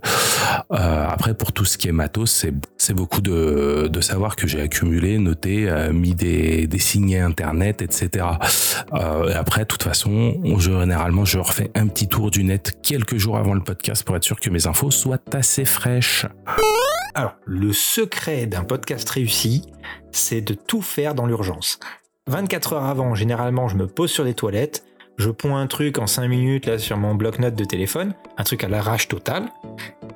Euh, 0.71 1.07
après 1.07 1.33
pour 1.33 1.51
tout 1.51 1.65
ce 1.65 1.77
qui 1.77 1.87
est 1.87 1.93
matos, 1.93 2.45
c'est, 2.77 2.93
beaucoup 2.93 3.21
de, 3.21 3.89
de 3.91 4.01
savoir 4.01 4.35
que 4.35 4.47
j'ai 4.47 4.61
accumulé, 4.61 5.17
noté, 5.17 5.69
euh, 5.69 5.91
mis 5.91 6.13
des, 6.13 6.67
des 6.67 6.79
signes 6.79 7.17
internet, 7.17 7.81
etc. 7.81 8.25
Euh, 8.93 9.33
après, 9.35 9.61
de 9.61 9.67
toute 9.67 9.83
façon, 9.83 10.35
je, 10.57 10.71
généralement 10.79 11.25
je 11.25 11.39
refais 11.39 11.71
un 11.75 11.87
petit 11.87 12.07
tour 12.07 12.31
du 12.31 12.43
net 12.43 12.77
quelques 12.83 13.17
jours 13.17 13.37
avant 13.37 13.53
le 13.53 13.61
podcast 13.61 14.03
pour 14.03 14.15
être 14.15 14.23
sûr 14.23 14.39
que 14.39 14.49
mes 14.49 14.67
infos 14.67 14.91
soient 14.91 15.21
assez 15.33 15.65
fraîches. 15.65 16.25
Alors, 17.15 17.35
le 17.45 17.73
secret 17.73 18.45
d'un 18.45 18.63
podcast 18.63 19.09
réussi, 19.09 19.63
c'est 20.11 20.41
de 20.41 20.53
tout 20.53 20.81
faire 20.81 21.15
dans 21.15 21.25
l'urgence. 21.25 21.79
24 22.27 22.73
heures 22.73 22.85
avant, 22.85 23.15
généralement, 23.15 23.67
je 23.67 23.75
me 23.75 23.87
pose 23.87 24.11
sur 24.11 24.23
les 24.23 24.33
toilettes, 24.33 24.83
je 25.17 25.29
ponds 25.29 25.55
un 25.55 25.67
truc 25.67 25.99
en 25.99 26.07
5 26.07 26.27
minutes 26.27 26.65
là 26.65 26.79
sur 26.79 26.97
mon 26.97 27.13
bloc-notes 27.15 27.55
de 27.55 27.65
téléphone, 27.65 28.15
un 28.37 28.43
truc 28.43 28.63
à 28.63 28.67
l'arrache 28.67 29.07
totale, 29.07 29.49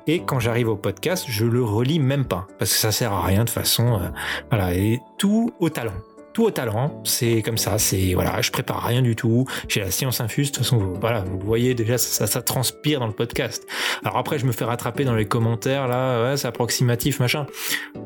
et 0.06 0.22
quand 0.22 0.40
j'arrive 0.40 0.68
au 0.68 0.76
podcast, 0.76 1.26
je 1.28 1.44
le 1.44 1.62
relis 1.62 2.00
même 2.00 2.24
pas, 2.24 2.46
parce 2.58 2.72
que 2.72 2.78
ça 2.78 2.92
sert 2.92 3.12
à 3.12 3.22
rien 3.22 3.44
de 3.44 3.50
façon. 3.50 4.00
Euh, 4.00 4.08
voilà, 4.50 4.74
et 4.74 5.00
tout 5.18 5.52
au 5.60 5.68
talent 5.68 5.92
tout 6.38 6.44
au 6.44 6.50
talent. 6.52 7.02
C'est 7.02 7.42
comme 7.42 7.58
ça. 7.58 7.78
C'est 7.78 8.14
voilà, 8.14 8.40
je 8.40 8.52
prépare 8.52 8.84
rien 8.84 9.02
du 9.02 9.16
tout. 9.16 9.44
J'ai 9.66 9.80
la 9.80 9.90
science 9.90 10.20
infuse. 10.20 10.52
De 10.52 10.54
toute 10.54 10.64
façon, 10.64 10.94
voilà, 11.00 11.22
vous 11.22 11.40
voyez 11.40 11.74
déjà, 11.74 11.98
ça, 11.98 12.28
ça, 12.28 12.42
transpire 12.42 13.00
dans 13.00 13.08
le 13.08 13.12
podcast. 13.12 13.66
Alors 14.04 14.18
après, 14.18 14.38
je 14.38 14.46
me 14.46 14.52
fais 14.52 14.64
rattraper 14.64 15.04
dans 15.04 15.16
les 15.16 15.26
commentaires 15.26 15.88
là. 15.88 16.22
Ouais, 16.22 16.36
c'est 16.36 16.46
approximatif, 16.46 17.18
machin. 17.18 17.46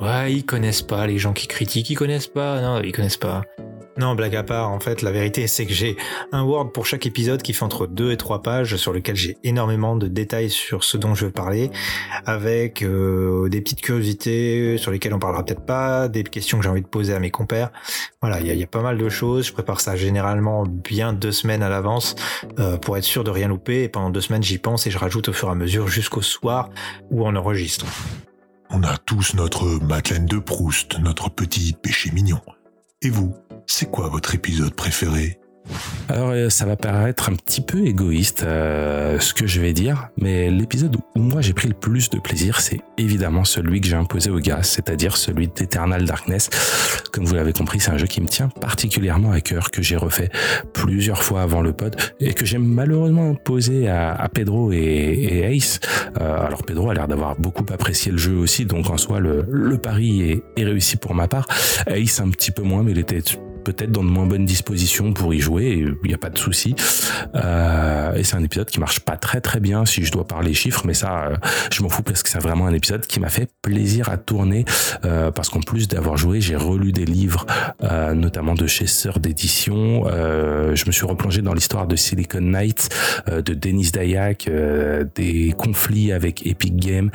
Ouais, 0.00 0.32
ils 0.32 0.46
connaissent 0.46 0.80
pas 0.80 1.06
les 1.06 1.18
gens 1.18 1.34
qui 1.34 1.46
critiquent. 1.46 1.90
Ils 1.90 1.94
connaissent 1.94 2.26
pas. 2.26 2.62
Non, 2.62 2.80
ils 2.82 2.92
connaissent 2.92 3.18
pas. 3.18 3.42
Non, 3.98 4.14
blague 4.14 4.36
à 4.36 4.42
part, 4.42 4.70
en 4.70 4.80
fait, 4.80 5.02
la 5.02 5.10
vérité, 5.10 5.46
c'est 5.46 5.66
que 5.66 5.74
j'ai 5.74 5.96
un 6.32 6.42
Word 6.42 6.72
pour 6.72 6.86
chaque 6.86 7.04
épisode 7.04 7.42
qui 7.42 7.52
fait 7.52 7.62
entre 7.62 7.86
2 7.86 8.12
et 8.12 8.16
3 8.16 8.40
pages, 8.40 8.76
sur 8.76 8.92
lequel 8.92 9.16
j'ai 9.16 9.36
énormément 9.44 9.96
de 9.96 10.08
détails 10.08 10.48
sur 10.48 10.82
ce 10.82 10.96
dont 10.96 11.14
je 11.14 11.26
veux 11.26 11.30
parler, 11.30 11.70
avec 12.24 12.82
euh, 12.82 13.50
des 13.50 13.60
petites 13.60 13.82
curiosités 13.82 14.78
sur 14.78 14.90
lesquelles 14.90 15.12
on 15.12 15.18
parlera 15.18 15.44
peut-être 15.44 15.66
pas, 15.66 16.08
des 16.08 16.22
questions 16.22 16.56
que 16.56 16.64
j'ai 16.64 16.70
envie 16.70 16.80
de 16.80 16.86
poser 16.86 17.12
à 17.12 17.20
mes 17.20 17.30
compères. 17.30 17.70
Voilà, 18.22 18.40
il 18.40 18.46
y, 18.46 18.62
a, 18.62 18.66
pas 18.66 18.80
mal 18.80 18.96
de 18.96 19.08
choses. 19.10 19.46
Je 19.48 19.52
prépare 19.52 19.80
ça 19.80 19.94
généralement 19.94 20.64
bien 20.64 21.12
deux 21.12 21.32
semaines 21.32 21.62
à 21.62 21.68
l'avance 21.68 22.14
euh, 22.58 22.78
pour 22.78 22.96
être 22.96 23.04
sûr 23.04 23.24
de 23.24 23.30
rien 23.30 23.48
louper. 23.48 23.82
Et 23.82 23.88
pendant 23.88 24.08
deux 24.08 24.22
semaines, 24.22 24.42
j'y 24.42 24.58
pense 24.58 24.86
et 24.86 24.90
je 24.90 24.98
rajoute 24.98 25.28
au 25.28 25.32
fur 25.34 25.48
et 25.48 25.52
à 25.52 25.54
mesure 25.54 25.88
jusqu'au 25.88 26.22
soir 26.22 26.70
où 27.10 27.26
on 27.26 27.36
enregistre. 27.36 27.84
On 28.70 28.82
a 28.84 28.96
tous 28.96 29.34
notre 29.34 29.66
Madeleine 29.84 30.24
de 30.24 30.38
Proust, 30.38 30.98
notre 30.98 31.28
petit 31.28 31.74
péché 31.74 32.10
mignon. 32.10 32.40
Et 33.04 33.10
vous, 33.10 33.34
c'est 33.66 33.90
quoi 33.90 34.08
votre 34.08 34.34
épisode 34.34 34.74
préféré? 34.74 35.38
Alors 36.08 36.30
euh, 36.30 36.50
ça 36.50 36.66
va 36.66 36.76
paraître 36.76 37.30
un 37.30 37.34
petit 37.34 37.60
peu 37.60 37.86
égoïste 37.86 38.42
euh, 38.42 39.18
ce 39.20 39.32
que 39.32 39.46
je 39.46 39.60
vais 39.60 39.72
dire, 39.72 40.08
mais 40.18 40.50
l'épisode 40.50 40.96
où 40.96 41.20
moi 41.20 41.40
j'ai 41.40 41.52
pris 41.52 41.68
le 41.68 41.74
plus 41.74 42.10
de 42.10 42.18
plaisir, 42.18 42.60
c'est 42.60 42.80
évidemment 42.98 43.44
celui 43.44 43.80
que 43.80 43.86
j'ai 43.86 43.96
imposé 43.96 44.30
aux 44.30 44.40
gars, 44.40 44.62
c'est-à-dire 44.62 45.16
celui 45.16 45.48
d'Eternal 45.48 46.04
Darkness. 46.04 46.50
Comme 47.12 47.24
vous 47.24 47.34
l'avez 47.34 47.52
compris, 47.52 47.80
c'est 47.80 47.90
un 47.90 47.98
jeu 47.98 48.06
qui 48.06 48.20
me 48.20 48.26
tient 48.26 48.48
particulièrement 48.48 49.30
à 49.30 49.40
cœur, 49.40 49.70
que 49.70 49.82
j'ai 49.82 49.96
refait 49.96 50.30
plusieurs 50.74 51.22
fois 51.22 51.42
avant 51.42 51.62
le 51.62 51.72
pod 51.72 51.96
et 52.20 52.34
que 52.34 52.44
j'ai 52.44 52.58
malheureusement 52.58 53.30
imposé 53.30 53.88
à, 53.88 54.28
Pedro 54.32 54.72
et, 54.72 55.56
Ace. 55.56 55.78
Euh, 56.20 56.46
alors 56.46 56.64
Pedro 56.64 56.90
a 56.90 56.94
l'air 56.94 57.08
d'avoir 57.08 57.36
beaucoup 57.36 57.66
apprécié 57.72 58.10
le 58.10 58.18
jeu 58.18 58.34
aussi, 58.34 58.66
donc 58.66 58.90
en 58.90 58.96
soi 58.96 59.20
le, 59.20 59.78
pari 59.78 60.22
est, 60.22 60.42
est 60.56 60.64
réussi 60.64 60.96
pour 60.96 61.14
ma 61.14 61.28
part. 61.28 61.46
Ace 61.86 62.20
un 62.20 62.30
petit 62.30 62.50
peu 62.50 62.62
moins, 62.62 62.82
mais 62.82 62.92
il 62.92 62.98
était 62.98 63.22
peut-être 63.62 63.92
dans 63.92 64.04
de 64.04 64.08
moins 64.08 64.26
bonnes 64.26 64.46
dispositions 64.46 65.12
pour 65.12 65.32
y 65.34 65.40
jouer, 65.40 65.84
il 66.02 66.08
n'y 66.08 66.14
a 66.14 66.18
pas 66.18 66.30
de 66.30 66.38
souci. 66.38 66.74
Euh, 67.34 68.14
et 68.14 68.24
c'est 68.24 68.36
un 68.36 68.42
épisode 68.42 68.68
qui 68.68 68.80
marche 68.80 69.00
pas 69.00 69.16
très 69.16 69.40
très 69.40 69.60
bien 69.60 69.84
si 69.86 70.04
je 70.04 70.12
dois 70.12 70.26
parler 70.26 70.54
chiffres, 70.54 70.82
mais 70.86 70.94
ça, 70.94 71.26
euh, 71.26 71.36
je 71.72 71.82
m'en 71.82 71.88
fous 71.88 72.02
parce 72.02 72.22
que 72.22 72.28
c'est 72.28 72.40
vraiment 72.40 72.66
un 72.66 72.74
épisode 72.74 73.06
qui 73.06 73.20
m'a 73.20 73.28
fait 73.28 73.48
plaisir 73.62 74.08
à 74.08 74.16
tourner, 74.16 74.64
euh, 75.04 75.30
parce 75.30 75.48
qu'en 75.48 75.60
plus 75.60 75.88
d'avoir 75.88 76.16
joué, 76.16 76.40
j'ai 76.40 76.56
relu 76.56 76.92
des 76.92 77.04
livres, 77.04 77.46
euh, 77.82 78.14
notamment 78.14 78.54
de 78.54 78.66
chez 78.66 78.86
Sœur 78.86 79.18
d'édition. 79.18 80.04
Euh, 80.06 80.74
je 80.74 80.86
me 80.86 80.92
suis 80.92 81.06
replongé 81.06 81.42
dans 81.42 81.54
l'histoire 81.54 81.86
de 81.86 81.96
Silicon 81.96 82.40
Knight, 82.40 82.88
euh, 83.28 83.42
de 83.42 83.54
Denis 83.54 83.90
Dayak, 83.92 84.50
des 85.14 85.54
conflits 85.56 86.12
avec 86.12 86.46
Epic 86.46 86.76
Games. 86.76 87.10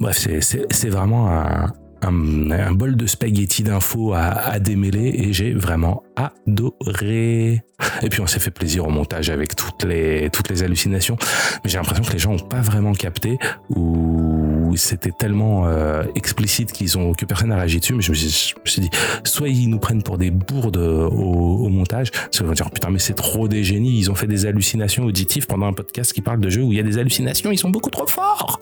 Bref, 0.00 0.28
c'est 0.40 0.88
vraiment 0.88 1.30
un, 1.30 1.72
un, 2.02 2.72
bol 2.72 2.96
de 2.96 3.06
spaghettis 3.06 3.62
d'infos 3.62 4.12
à, 4.12 4.20
à, 4.20 4.58
démêler 4.58 5.14
et 5.14 5.32
j'ai 5.32 5.52
vraiment 5.52 6.02
adoré. 6.16 7.62
Et 8.02 8.08
puis 8.08 8.20
on 8.20 8.26
s'est 8.26 8.40
fait 8.40 8.50
plaisir 8.50 8.86
au 8.86 8.90
montage 8.90 9.30
avec 9.30 9.56
toutes 9.56 9.84
les, 9.84 10.30
toutes 10.30 10.48
les 10.48 10.62
hallucinations. 10.62 11.16
Mais 11.64 11.70
j'ai 11.70 11.78
l'impression 11.78 12.04
que 12.04 12.12
les 12.12 12.18
gens 12.18 12.32
n'ont 12.32 12.38
pas 12.38 12.60
vraiment 12.60 12.92
capté 12.92 13.38
ou 13.70 14.72
c'était 14.76 15.10
tellement 15.10 15.66
euh, 15.66 16.04
explicite 16.14 16.72
qu'ils 16.72 16.98
ont 16.98 17.12
que 17.12 17.24
personne 17.24 17.48
n'a 17.48 17.56
réagi 17.56 17.80
dessus. 17.80 17.94
Mais 17.94 18.02
je 18.02 18.10
me, 18.10 18.16
suis, 18.16 18.80
dit, 18.80 18.90
soit 19.24 19.48
ils 19.48 19.68
nous 19.68 19.78
prennent 19.78 20.02
pour 20.02 20.18
des 20.18 20.30
bourdes 20.30 20.76
au, 20.76 21.10
au 21.12 21.68
montage, 21.68 22.10
soit 22.30 22.44
ils 22.44 22.48
vont 22.48 22.54
dire 22.54 22.70
putain 22.70 22.90
mais 22.90 22.98
c'est 22.98 23.14
trop 23.14 23.48
des 23.48 23.64
génies. 23.64 23.98
Ils 23.98 24.10
ont 24.10 24.14
fait 24.14 24.26
des 24.26 24.46
hallucinations 24.46 25.04
auditives 25.04 25.46
pendant 25.46 25.66
un 25.66 25.72
podcast 25.72 26.12
qui 26.12 26.22
parle 26.22 26.40
de 26.40 26.50
jeux 26.50 26.62
où 26.62 26.72
il 26.72 26.76
y 26.76 26.80
a 26.80 26.84
des 26.84 26.98
hallucinations. 26.98 27.50
Ils 27.50 27.58
sont 27.58 27.70
beaucoup 27.70 27.90
trop 27.90 28.06
forts. 28.06 28.58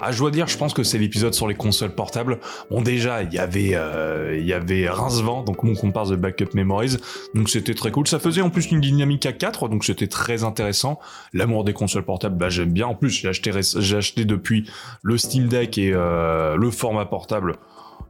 Ah, 0.00 0.12
je 0.12 0.18
dois 0.18 0.30
dire, 0.30 0.46
je 0.46 0.56
pense 0.56 0.74
que 0.74 0.84
c'est 0.84 0.98
l'épisode 0.98 1.34
sur 1.34 1.48
les 1.48 1.54
consoles 1.54 1.94
portables. 1.94 2.38
Bon, 2.70 2.82
déjà, 2.82 3.22
il 3.22 3.32
y 3.32 3.38
avait, 3.38 3.70
euh, 3.74 4.36
il 4.38 4.46
y 4.46 4.52
avait 4.52 4.88
Rincevent, 4.88 5.42
donc 5.42 5.64
mon 5.64 5.74
comparse 5.74 6.10
de 6.10 6.16
Backup 6.16 6.54
Memories, 6.54 6.98
donc 7.34 7.50
c'était 7.50 7.74
très 7.74 7.90
cool. 7.90 8.06
Ça 8.06 8.18
faisait 8.20 8.40
en 8.40 8.50
plus 8.50 8.70
une 8.70 8.80
dynamique 8.80 9.26
à 9.26 9.32
4, 9.32 9.68
donc 9.68 9.84
c'était 9.84 10.06
très 10.06 10.44
intéressant. 10.44 11.00
L'amour 11.32 11.64
des 11.64 11.72
consoles 11.72 12.04
portables, 12.04 12.36
bah 12.36 12.48
j'aime 12.48 12.70
bien. 12.70 12.86
En 12.86 12.94
plus, 12.94 13.10
j'ai 13.10 13.28
acheté, 13.28 13.50
j'ai 13.52 13.96
acheté 13.96 14.24
depuis 14.24 14.70
le 15.02 15.18
Steam 15.18 15.48
Deck 15.48 15.78
et 15.78 15.92
euh, 15.92 16.56
le 16.56 16.70
format 16.70 17.06
portable 17.06 17.56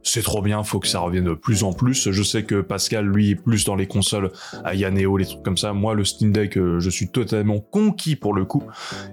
c'est 0.03 0.21
trop 0.21 0.41
bien, 0.41 0.63
faut 0.63 0.79
que 0.79 0.87
ça 0.87 0.99
revienne 0.99 1.25
de 1.25 1.33
plus 1.33 1.63
en 1.63 1.73
plus. 1.73 2.11
Je 2.11 2.23
sais 2.23 2.43
que 2.43 2.61
Pascal, 2.61 3.05
lui, 3.05 3.31
est 3.31 3.35
plus 3.35 3.65
dans 3.65 3.75
les 3.75 3.87
consoles 3.87 4.31
à 4.63 4.75
Yaneo, 4.75 5.17
les 5.17 5.25
trucs 5.25 5.43
comme 5.43 5.57
ça. 5.57 5.73
Moi, 5.73 5.93
le 5.93 6.03
Steam 6.03 6.31
Deck, 6.31 6.57
euh, 6.57 6.79
je 6.79 6.89
suis 6.89 7.09
totalement 7.09 7.59
conquis 7.59 8.15
pour 8.15 8.33
le 8.33 8.45
coup. 8.45 8.63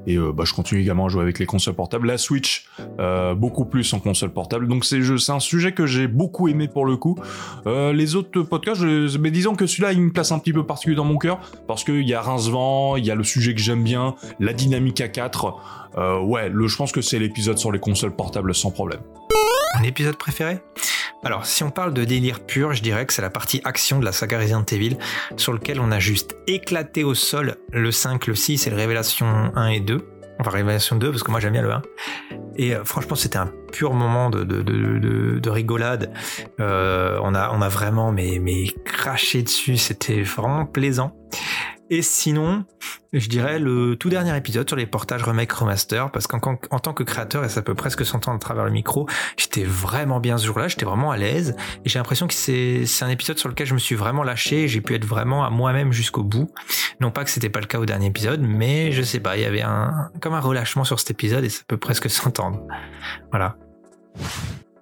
Et 0.06 0.16
euh, 0.16 0.32
bah, 0.32 0.44
je 0.46 0.54
continue 0.54 0.80
également 0.80 1.06
à 1.06 1.08
jouer 1.08 1.22
avec 1.22 1.38
les 1.38 1.46
consoles 1.46 1.74
portables. 1.74 2.06
La 2.06 2.18
Switch, 2.18 2.66
euh, 3.00 3.34
beaucoup 3.34 3.64
plus 3.64 3.92
en 3.94 3.98
console 3.98 4.32
portable. 4.32 4.68
Donc 4.68 4.84
c'est 4.84 5.00
un 5.28 5.40
sujet 5.40 5.72
que 5.72 5.86
j'ai 5.86 6.06
beaucoup 6.06 6.48
aimé 6.48 6.68
pour 6.68 6.86
le 6.86 6.96
coup. 6.96 7.18
les 7.66 8.14
autres 8.14 8.42
podcasts, 8.42 8.82
mais 9.18 9.30
disons 9.30 9.54
que 9.54 9.66
celui-là, 9.66 9.92
il 9.92 10.00
me 10.00 10.12
place 10.12 10.32
un 10.32 10.38
petit 10.38 10.52
peu 10.52 10.64
particulier 10.64 10.96
dans 10.96 11.04
mon 11.04 11.18
cœur 11.18 11.40
parce 11.66 11.84
qu'il 11.84 12.06
y 12.06 12.14
a 12.14 12.20
Rincevent, 12.20 12.96
il 12.96 13.04
y 13.04 13.10
a 13.10 13.14
le 13.14 13.24
sujet 13.24 13.54
que 13.54 13.60
j'aime 13.60 13.82
bien, 13.82 14.14
la 14.40 14.52
dynamique 14.52 15.00
à 15.00 15.08
4. 15.08 15.54
ouais, 16.24 16.52
je 16.54 16.76
pense 16.76 16.92
que 16.92 17.00
c'est 17.00 17.18
l'épisode 17.18 17.58
sur 17.58 17.72
les 17.72 17.80
consoles 17.80 18.14
portables 18.14 18.54
sans 18.54 18.70
problème. 18.70 19.00
Un 19.78 19.82
épisode 19.82 20.16
préféré? 20.16 20.60
Alors, 21.22 21.44
si 21.44 21.62
on 21.62 21.70
parle 21.70 21.92
de 21.92 22.04
délire 22.04 22.40
pur, 22.40 22.72
je 22.72 22.82
dirais 22.82 23.04
que 23.04 23.12
c'est 23.12 23.20
la 23.20 23.28
partie 23.28 23.60
action 23.64 23.98
de 23.98 24.06
la 24.06 24.12
saga 24.12 24.38
Resident 24.38 24.64
Evil, 24.64 24.96
sur 25.36 25.52
lequel 25.52 25.80
on 25.80 25.90
a 25.90 25.98
juste 25.98 26.34
éclaté 26.46 27.04
au 27.04 27.12
sol 27.12 27.56
le 27.72 27.90
5, 27.92 28.26
le 28.26 28.34
6 28.34 28.66
et 28.66 28.70
le 28.70 28.76
Révélation 28.76 29.26
1 29.54 29.68
et 29.68 29.80
2. 29.80 30.08
Enfin, 30.40 30.50
Révélation 30.50 30.96
2, 30.96 31.10
parce 31.10 31.22
que 31.22 31.30
moi 31.30 31.40
j'aime 31.40 31.52
bien 31.52 31.62
le 31.62 31.72
1. 31.72 31.82
Et 32.56 32.74
euh, 32.74 32.84
franchement, 32.84 33.16
c'était 33.16 33.36
un 33.36 33.52
pur 33.70 33.92
moment 33.92 34.30
de, 34.30 34.44
de, 34.44 34.62
de, 34.62 35.38
de 35.38 35.50
rigolade. 35.50 36.10
Euh, 36.58 37.18
on, 37.22 37.34
a, 37.34 37.50
on 37.52 37.60
a 37.60 37.68
vraiment 37.68 38.12
mais, 38.12 38.38
mais 38.40 38.68
craché 38.86 39.42
dessus, 39.42 39.76
c'était 39.76 40.22
vraiment 40.22 40.64
plaisant. 40.64 41.14
Et 41.88 42.02
sinon, 42.02 42.64
je 43.12 43.28
dirais 43.28 43.60
le 43.60 43.94
tout 43.94 44.08
dernier 44.08 44.36
épisode 44.36 44.68
sur 44.68 44.76
les 44.76 44.86
portages 44.86 45.22
remake 45.22 45.52
remaster, 45.52 46.10
parce 46.10 46.26
qu'en 46.26 46.40
en 46.70 46.78
tant 46.80 46.92
que 46.92 47.04
créateur, 47.04 47.44
et 47.44 47.48
ça 47.48 47.62
peut 47.62 47.76
presque 47.76 48.04
s'entendre 48.04 48.36
à 48.36 48.40
travers 48.40 48.64
le 48.64 48.72
micro, 48.72 49.08
j'étais 49.36 49.62
vraiment 49.62 50.18
bien 50.18 50.36
ce 50.36 50.46
jour-là, 50.46 50.66
j'étais 50.66 50.84
vraiment 50.84 51.12
à 51.12 51.16
l'aise, 51.16 51.54
et 51.84 51.88
j'ai 51.88 52.00
l'impression 52.00 52.26
que 52.26 52.34
c'est 52.34 52.84
un 53.02 53.08
épisode 53.08 53.38
sur 53.38 53.48
lequel 53.48 53.68
je 53.68 53.74
me 53.74 53.78
suis 53.78 53.94
vraiment 53.94 54.24
lâché, 54.24 54.66
j'ai 54.66 54.80
pu 54.80 54.96
être 54.96 55.04
vraiment 55.04 55.44
à 55.44 55.50
moi-même 55.50 55.92
jusqu'au 55.92 56.24
bout. 56.24 56.50
Non 57.00 57.12
pas 57.12 57.22
que 57.22 57.30
c'était 57.30 57.50
pas 57.50 57.60
le 57.60 57.66
cas 57.66 57.78
au 57.78 57.86
dernier 57.86 58.06
épisode, 58.06 58.40
mais 58.40 58.90
je 58.90 59.02
sais 59.02 59.20
pas, 59.20 59.36
il 59.36 59.42
y 59.42 59.46
avait 59.46 59.62
un 59.62 60.10
comme 60.20 60.34
un 60.34 60.40
relâchement 60.40 60.82
sur 60.82 60.98
cet 60.98 61.12
épisode, 61.12 61.44
et 61.44 61.50
ça 61.50 61.62
peut 61.68 61.78
presque 61.78 62.10
s'entendre. 62.10 62.66
Voilà. 63.30 63.56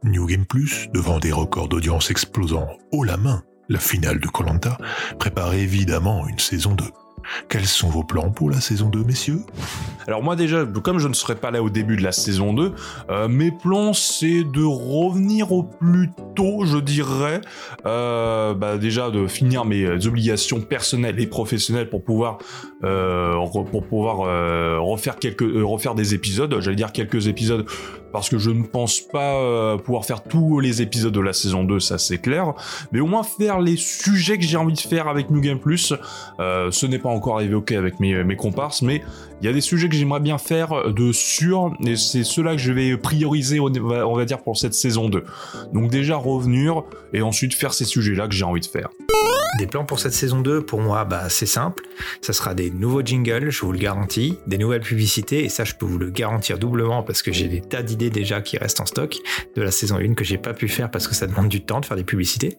New 0.05 0.27
Game 0.27 0.47
Plus, 0.47 0.89
devant 0.95 1.19
des 1.19 1.33
records 1.33 1.69
d'audience 1.69 2.11
explosant 2.11 2.69
haut 2.93 3.05
la 3.05 3.17
main, 3.17 3.43
la 3.69 3.79
finale 3.79 4.21
de 4.21 4.27
Colanta 4.27 4.79
prépare 5.19 5.55
évidemment 5.55 6.27
une 6.29 6.39
saison 6.39 6.75
2. 6.75 6.85
Quels 7.49 7.67
sont 7.67 7.89
vos 7.89 8.05
plans 8.05 8.31
pour 8.31 8.51
la 8.51 8.61
saison 8.61 8.89
2, 8.89 9.03
messieurs? 9.05 9.41
Alors 10.07 10.23
moi 10.23 10.37
déjà, 10.37 10.67
comme 10.67 10.99
je 10.99 11.09
ne 11.09 11.15
serai 11.15 11.35
pas 11.35 11.51
là 11.51 11.63
au 11.63 11.71
début 11.71 11.97
de 11.97 12.03
la 12.03 12.13
saison 12.13 12.53
2, 12.53 12.73
euh, 13.11 13.29
mes 13.29 13.51
plans 13.51 13.93
c'est 13.93 14.45
de 14.45 14.63
revenir 14.63 15.53
au 15.53 15.63
plus 15.63 16.11
tôt, 16.35 16.65
je 16.67 16.79
dirais, 16.79 17.41
euh, 17.87 18.55
bah, 18.55 18.77
déjà 18.77 19.11
de 19.11 19.27
finir 19.27 19.65
mes 19.65 20.07
obligations 20.07 20.61
personnelles 20.61 21.19
et 21.21 21.27
professionnelles 21.27 21.89
pour 21.89 22.05
pouvoir 22.05 22.39
euh, 22.85 23.35
refaire 23.37 25.17
refaire 25.63 25.95
des 25.95 26.15
épisodes. 26.15 26.55
J'allais 26.61 26.77
dire 26.77 26.93
quelques 26.93 27.27
épisodes 27.27 27.65
parce 28.15 28.29
que 28.29 28.39
je 28.39 28.51
ne 28.51 28.63
pense 28.63 29.01
pas 29.01 29.77
pouvoir 29.79 30.05
faire 30.05 30.23
tous 30.23 30.61
les 30.61 30.81
épisodes 30.81 31.13
de 31.13 31.21
la 31.21 31.33
saison 31.33 31.65
2, 31.65 31.81
ça 31.81 31.99
c'est 31.99 32.19
clair, 32.19 32.55
mais 32.93 33.01
au 33.01 33.07
moins 33.07 33.25
faire 33.25 33.59
les 33.61 33.77
sujets 33.77 34.39
que 34.39 34.45
j'ai 34.45 34.57
envie 34.57 34.75
de 34.75 34.79
faire 34.79 35.09
avec 35.09 35.31
New 35.31 35.41
Game 35.41 35.59
Plus. 35.59 35.93
ce 36.39 36.87
n'est 36.87 37.01
pas 37.01 37.09
encore 37.09 37.41
évoqué 37.41 37.75
avec 37.75 37.99
mes, 37.99 38.23
mes 38.23 38.37
comparses, 38.37 38.83
mais 38.83 39.03
il 39.41 39.47
y 39.47 39.49
a 39.49 39.53
des 39.53 39.61
sujets 39.61 39.89
que 39.89 39.95
j'aimerais 39.95 40.21
bien 40.21 40.39
faire 40.39 40.93
de 40.93 41.13
sûr, 41.13 41.75
et 41.85 41.97
c'est 41.97 42.25
ceux-là 42.25 42.53
que 42.53 42.61
je 42.61 42.73
vais 42.73 42.97
prioriser, 42.97 43.61
on 43.61 44.15
va 44.15 44.25
dire, 44.25 44.43
pour 44.43 44.57
cette 44.57 44.75
saison 44.75 45.09
2. 45.09 45.25
Donc 45.73 45.91
déjà 45.91 46.17
revenir, 46.17 46.83
et 47.13 47.23
ensuite 47.23 47.55
faire 47.55 47.75
ces 47.75 47.85
sujets-là 47.85 48.29
que 48.29 48.35
j'ai 48.35 48.45
envie 48.45 48.61
de 48.61 48.67
faire. 48.67 48.89
Des 49.59 49.67
plans 49.69 49.85
pour 49.85 50.01
cette 50.01 50.15
saison 50.15 50.41
2, 50.41 50.63
pour 50.63 50.81
moi, 50.81 51.05
bah, 51.05 51.29
c'est 51.29 51.47
simple. 51.47 51.85
Ça 52.23 52.33
sera 52.33 52.55
des 52.55 52.71
nouveaux 52.71 53.03
jingles, 53.03 53.51
je 53.51 53.61
vous 53.61 53.71
le 53.71 53.79
garantis, 53.79 54.37
des 54.49 54.59
nouvelles 54.59 54.81
publicités, 54.81 55.45
et 55.45 55.49
ça, 55.49 55.65
je 55.65 55.75
peux 55.75 55.87
vous 55.87 55.99
le 55.99 56.11
garantir 56.11 56.59
doublement 56.59 57.03
parce 57.03 57.23
que 57.23 57.33
j'ai 57.33 57.47
des 57.47 57.61
tas 57.61 57.83
d'idées 57.83 58.11
déjà 58.11 58.41
qui 58.41 58.59
restent 58.59 58.81
en 58.81 58.87
stock 58.87 59.17
de 59.55 59.63
la 59.63 59.71
saison 59.71 59.97
1 59.97 60.15
que 60.15 60.25
j'ai 60.25 60.39
pas 60.39 60.55
pu 60.55 60.69
faire 60.69 60.91
parce 60.91 61.07
que 61.07 61.15
ça 61.15 61.27
demande 61.27 61.49
du 61.49 61.61
temps 61.61 61.81
de 61.81 61.87
faire 61.87 61.97
des 61.97 62.05
publicités. 62.05 62.59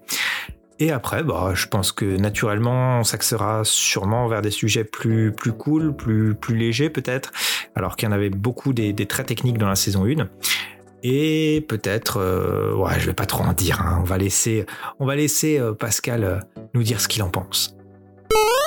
Et 0.80 0.92
après, 0.92 1.24
bah, 1.24 1.52
je 1.54 1.68
pense 1.68 1.92
que 1.94 2.18
naturellement, 2.18 3.00
on 3.00 3.04
s'axera 3.06 3.62
sûrement 3.64 4.28
vers 4.28 4.42
des 4.42 4.52
sujets 4.52 4.84
plus, 4.84 5.32
plus 5.32 5.54
cool, 5.54 5.96
plus, 5.96 6.36
plus 6.36 6.58
légers 6.58 6.90
peut-être, 6.90 7.32
alors 7.76 7.96
qu'il 7.96 8.10
y 8.10 8.12
en 8.12 8.16
avait 8.16 8.30
beaucoup 8.30 8.74
des, 8.74 8.92
des, 8.92 9.06
très 9.06 9.24
techniques 9.24 9.58
dans 9.58 9.70
la 9.70 9.76
saison 9.76 10.06
1. 10.06 10.28
Et 11.04 11.64
peut-être, 11.70 12.18
euh, 12.20 12.74
ouais, 12.76 13.00
je 13.00 13.06
vais 13.06 13.14
pas 13.14 13.26
trop 13.26 13.44
en 13.44 13.54
dire. 13.54 13.80
hein. 13.82 14.00
On 14.02 14.04
va 14.04 14.18
laisser, 14.18 14.66
on 15.00 15.06
va 15.06 15.16
laisser 15.16 15.60
euh, 15.60 15.72
Pascal 15.74 16.24
euh, 16.24 16.40
nous 16.74 16.84
dire 16.84 17.00
ce 17.00 17.08
qu'il 17.08 17.24
en 17.24 17.30
pense. 17.30 17.76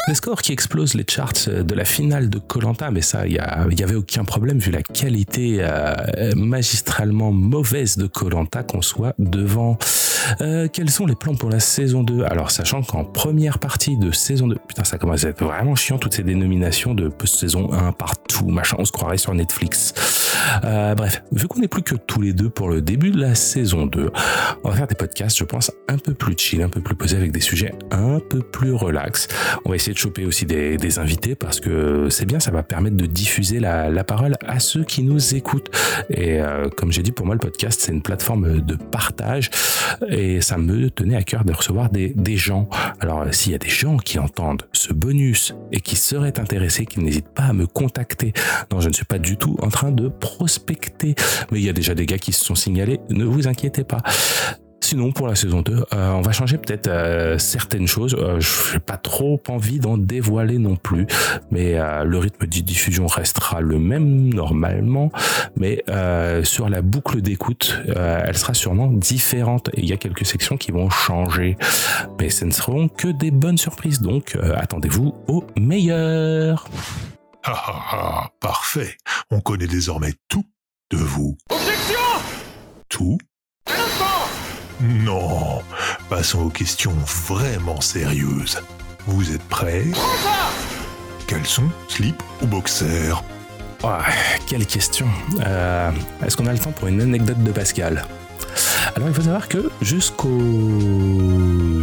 Les 0.07 0.15
scores 0.15 0.41
qui 0.41 0.53
explosent 0.53 0.95
les 0.95 1.05
charts 1.07 1.33
de 1.49 1.75
la 1.75 1.85
finale 1.85 2.31
de 2.31 2.39
Colanta, 2.39 2.91
mais 2.91 3.03
ça, 3.03 3.27
il 3.27 3.35
y, 3.35 3.39
a- 3.39 3.67
il 3.71 3.79
y 3.79 3.83
avait 3.83 3.97
aucun 3.97 4.25
problème 4.25 4.59
vu 4.61 4.71
la 4.71 4.83
qualité 4.83 5.59
euh, 5.61 6.33
magistralement 6.35 7.33
mauvaise 7.33 7.99
de 7.99 8.07
Colanta 8.07 8.63
qu'on 8.63 8.81
soit 8.81 9.15
devant. 9.19 9.77
Euh, 10.41 10.69
quels 10.73 10.91
sont 10.91 11.07
les 11.07 11.15
plans 11.15 11.35
pour 11.35 11.51
la 11.51 11.61
saison 11.61 12.03
2 12.03 12.25
Alors, 12.25 12.51
sachant 12.51 12.83
qu'en 12.83 13.05
première 13.05 13.59
partie 13.59 13.97
de 13.97 14.11
saison 14.11 14.49
2, 14.49 14.57
putain, 14.67 14.85
ça 14.85 14.99
commence 14.99 15.25
à 15.25 15.31
être 15.31 15.45
vraiment 15.45 15.75
chiant 15.75 15.99
toutes 15.99 16.15
ces 16.15 16.23
dénominations 16.23 16.95
de 16.95 17.11
saison 17.25 17.73
1 17.73 17.93
partout, 17.93 18.49
machin, 18.49 18.77
on 18.79 18.85
se 18.85 18.93
croirait 18.93 19.19
sur 19.19 19.35
Netflix. 19.35 19.95
Euh, 20.65 20.95
bref, 20.95 21.23
vu 21.33 21.47
qu'on 21.49 21.61
n'est 21.61 21.69
plus 21.69 21.83
que 21.83 21.95
tous 21.95 22.21
les 22.21 22.33
deux 22.33 22.49
pour 22.49 22.69
le 22.69 22.81
début 22.81 23.11
de 23.11 23.21
la 23.21 23.35
saison 23.35 23.87
2, 23.87 24.11
on 24.65 24.71
va 24.71 24.77
faire 24.77 24.87
des 24.87 24.95
podcasts, 24.95 25.37
je 25.37 25.45
pense, 25.45 25.71
un 25.89 25.99
peu 25.99 26.15
plus 26.15 26.35
chill, 26.37 26.63
un 26.63 26.69
peu 26.69 26.81
plus 26.81 26.95
posés 26.95 27.17
avec 27.17 27.33
des 27.33 27.41
sujets 27.41 27.73
un 27.91 28.21
peu 28.21 28.41
plus 28.41 28.73
relax. 28.73 29.29
On 29.65 29.71
va 29.71 29.77
essayer 29.77 29.93
de 29.93 29.99
choper 29.99 30.25
aussi 30.25 30.47
des, 30.47 30.77
des 30.77 30.99
invités 30.99 31.35
parce 31.35 31.61
que 31.61 32.09
c'est 32.11 32.27
bien, 32.27 32.41
ça 32.41 32.51
va 32.51 32.63
permettre 32.63 32.97
de 32.97 33.07
diffuser 33.07 33.61
la, 33.61 33.91
la 33.91 34.05
parole 34.05 34.37
à 34.47 34.59
ceux 34.61 34.85
qui 34.85 35.03
nous 35.03 35.35
écoutent. 35.35 35.71
Et 36.11 36.41
euh, 36.41 36.69
comme 36.69 36.93
j'ai 36.93 37.03
dit, 37.03 37.13
pour 37.13 37.27
moi, 37.27 37.35
le 37.35 37.41
podcast, 37.41 37.81
c'est 37.81 37.93
une 37.93 38.03
plateforme 38.03 38.61
de 38.61 38.75
partage 38.77 39.51
et 40.09 40.41
ça 40.41 40.59
me 40.59 40.91
tenait 40.91 41.17
à 41.17 41.23
cœur 41.23 41.45
de 41.45 41.53
recevoir 41.53 41.91
des, 41.91 42.13
des 42.17 42.37
gens. 42.37 42.69
Alors, 43.01 43.23
euh, 43.23 43.33
s'il 43.33 43.53
y 43.53 43.55
a 43.55 43.59
des 43.59 43.69
gens 43.69 43.97
qui 43.97 44.19
entendent 44.19 44.67
ce 44.73 44.93
bonus 44.93 45.55
et 45.73 45.81
qui 45.81 45.97
seraient 45.97 46.39
intéressés, 46.39 46.87
qu'ils 46.87 47.03
n'hésitent 47.03 47.35
pas 47.35 47.45
à 47.45 47.53
me 47.53 47.67
contacter. 47.67 48.33
Non, 48.73 48.81
je 48.81 48.89
ne 48.89 48.95
suis 48.95 49.05
pas 49.05 49.19
du 49.19 49.37
tout 49.37 49.57
en 49.63 49.69
train 49.69 49.93
de 49.93 50.09
prospecter, 50.09 51.15
mais 51.51 51.61
il 51.61 51.65
y 51.65 51.69
a 51.69 51.73
déjà 51.73 51.95
des 51.95 52.07
gars 52.07 52.19
qui 52.19 52.33
se 52.33 52.45
sont 52.45 52.55
signalés, 52.55 53.01
ne 53.11 53.25
vous 53.25 53.49
inquiétez 53.49 53.85
pas. 53.85 54.03
Sinon, 54.81 55.13
pour 55.13 55.27
la 55.27 55.35
saison 55.35 55.61
2, 55.61 55.73
euh, 55.93 56.11
on 56.13 56.23
va 56.23 56.33
changer 56.33 56.57
peut-être 56.57 56.87
euh, 56.89 57.37
certaines 57.39 57.87
choses. 57.87 58.15
Euh, 58.19 58.41
je 58.41 58.75
n'ai 58.75 58.81
pas 58.81 58.97
trop 58.97 59.43
envie 59.49 59.81
d'en 59.81 59.99
dévoiler 59.99 60.59
non 60.59 60.77
plus, 60.77 61.07
mais 61.51 61.79
euh, 61.79 62.05
le 62.05 62.19
rythme 62.19 62.47
de 62.47 62.61
diffusion 62.61 63.07
restera 63.07 63.61
le 63.61 63.79
même 63.79 64.33
normalement, 64.33 65.11
mais 65.57 65.83
euh, 65.91 66.45
sur 66.45 66.69
la 66.69 66.81
boucle 66.81 67.21
d'écoute, 67.21 67.79
euh, 67.89 68.23
elle 68.25 68.39
sera 68.39 68.55
sûrement 68.55 68.87
différente 68.87 69.69
et 69.75 69.81
il 69.81 69.87
y 69.89 69.93
a 69.93 69.97
quelques 69.97 70.25
sections 70.25 70.57
qui 70.57 70.71
vont 70.71 70.91
changer. 70.91 71.57
Mais 72.21 72.31
ce 72.31 72.45
ne 72.45 72.51
seront 72.53 72.89
que 72.89 73.09
des 73.09 73.31
bonnes 73.31 73.59
surprises, 73.59 74.01
donc 74.01 74.37
euh, 74.37 74.55
attendez-vous 74.57 75.15
au 75.27 75.45
meilleur. 75.59 76.69
Ah 77.45 77.63
ah 77.67 77.83
ah, 77.93 78.31
parfait. 78.41 78.97
On 79.31 79.41
connaît 79.41 79.67
désormais 79.67 80.15
tout 80.29 80.45
de 80.91 80.97
vous. 80.97 81.37
Objection 81.51 82.01
Tout 82.89 83.19
Non. 84.81 85.63
Passons 86.09 86.43
aux 86.43 86.51
questions 86.51 86.95
vraiment 87.27 87.81
sérieuses. 87.81 88.61
Vous 89.07 89.33
êtes 89.33 89.43
prêts? 89.45 89.87
Caleçon, 91.27 91.65
slip 91.89 92.23
ou 92.43 92.47
boxer? 92.47 93.13
Quelle 94.47 94.67
question. 94.67 95.07
Euh, 95.45 95.91
Est-ce 96.25 96.37
qu'on 96.37 96.47
a 96.47 96.53
le 96.53 96.59
temps 96.59 96.73
pour 96.73 96.89
une 96.89 97.01
anecdote 97.01 97.43
de 97.43 97.53
Pascal? 97.53 98.05
Alors 98.97 99.09
il 99.09 99.15
faut 99.15 99.23
savoir 99.23 99.49
que 99.49 99.71
jusqu'au 99.83 100.29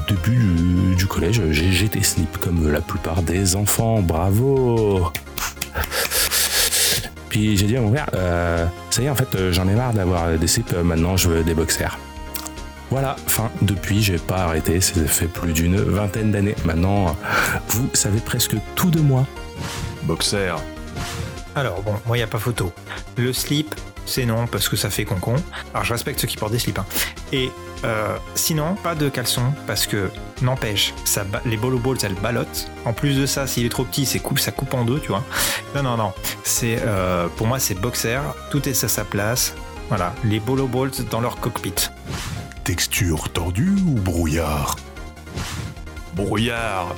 début 0.08 0.38
du, 0.38 0.96
du 0.96 1.08
collège, 1.08 1.42
j'étais 1.52 2.04
slip 2.04 2.38
comme 2.38 2.70
la 2.72 2.82
plupart 2.82 3.22
des 3.22 3.56
enfants. 3.56 4.02
Bravo 4.02 5.12
Puis 7.30 7.56
j'ai 7.58 7.68
dit 7.68 7.78
à 7.78 7.82
mon 7.82 7.92
père, 7.92 8.10
euh, 8.14 8.66
ça 8.90 9.02
y 9.02 9.06
est 9.06 9.10
en 9.10 9.16
fait 9.16 9.34
euh, 9.36 9.52
j'en 9.54 9.68
ai 9.68 9.74
marre 9.74 9.94
d'avoir 9.94 10.38
des 10.38 10.48
slips, 10.48 10.74
maintenant 10.84 11.16
je 11.18 11.30
veux 11.30 11.44
des 11.44 11.54
boxers. 11.54 11.98
Voilà, 12.92 13.16
enfin, 13.26 13.50
depuis, 13.62 14.02
j'ai 14.02 14.18
pas 14.18 14.44
arrêté, 14.44 14.80
ça 14.80 14.94
fait 15.06 15.28
plus 15.28 15.54
d'une 15.54 15.78
vingtaine 15.78 16.32
d'années. 16.32 16.56
Maintenant, 16.66 17.16
vous 17.68 17.90
savez 17.94 18.20
presque 18.20 18.56
tout 18.76 18.92
de 18.92 19.02
moi. 19.02 19.26
Boxer. 20.04 20.56
Alors 21.56 21.82
bon, 21.82 21.96
moi 22.06 22.18
il 22.18 22.20
y 22.20 22.24
a 22.24 22.28
pas 22.28 22.38
photo. 22.38 22.72
Le 23.18 23.32
slip, 23.34 23.74
c'est 24.06 24.26
non 24.26 24.46
parce 24.46 24.70
que 24.70 24.76
ça 24.76 24.90
fait 24.90 25.06
concon. 25.06 25.36
Alors 25.74 25.86
je 25.86 25.94
respecte 25.94 26.20
ceux 26.20 26.28
qui 26.28 26.38
portent 26.38 26.52
des 26.52 26.60
slips. 26.60 26.78
hein. 26.78 26.86
Et 27.32 27.50
euh, 27.86 28.18
sinon, 28.36 28.76
pas 28.76 28.94
de 28.94 29.10
caleçon 29.10 29.54
parce 29.66 29.88
que 29.88 30.10
n'empêche, 30.42 30.94
ça 31.06 31.26
les 31.46 31.58
bolo 31.58 31.80
balls 31.80 31.98
elles 32.04 32.14
ballottent. 32.16 32.70
En 32.86 32.94
plus 32.94 33.18
de 33.18 33.26
ça, 33.26 33.48
s'il 33.48 33.66
est 33.66 33.70
trop 33.70 33.86
petit, 33.86 34.06
c'est 34.06 34.20
coupe, 34.20 34.40
ça 34.40 34.52
coupe 34.52 34.74
en 34.74 34.84
deux, 34.84 35.00
tu 35.00 35.08
vois. 35.08 35.24
Non 35.74 35.82
non 35.84 35.98
non, 35.98 36.14
c'est 36.44 36.80
euh, 36.86 37.28
pour 37.38 37.48
moi 37.48 37.58
c'est 37.60 37.76
boxer. 37.76 38.20
Tout 38.52 38.68
est 38.68 38.84
à 38.84 38.88
sa 38.88 39.06
place. 39.06 39.56
Voilà, 39.88 40.14
les 40.24 40.40
bolo 40.40 40.68
balls 40.68 40.92
dans 41.10 41.22
leur 41.22 41.40
cockpit. 41.40 41.74
Texture 42.66 43.30
tordue 43.30 43.76
ou 43.86 43.94
brouillard 43.94 44.76
Brouillard. 46.16 46.96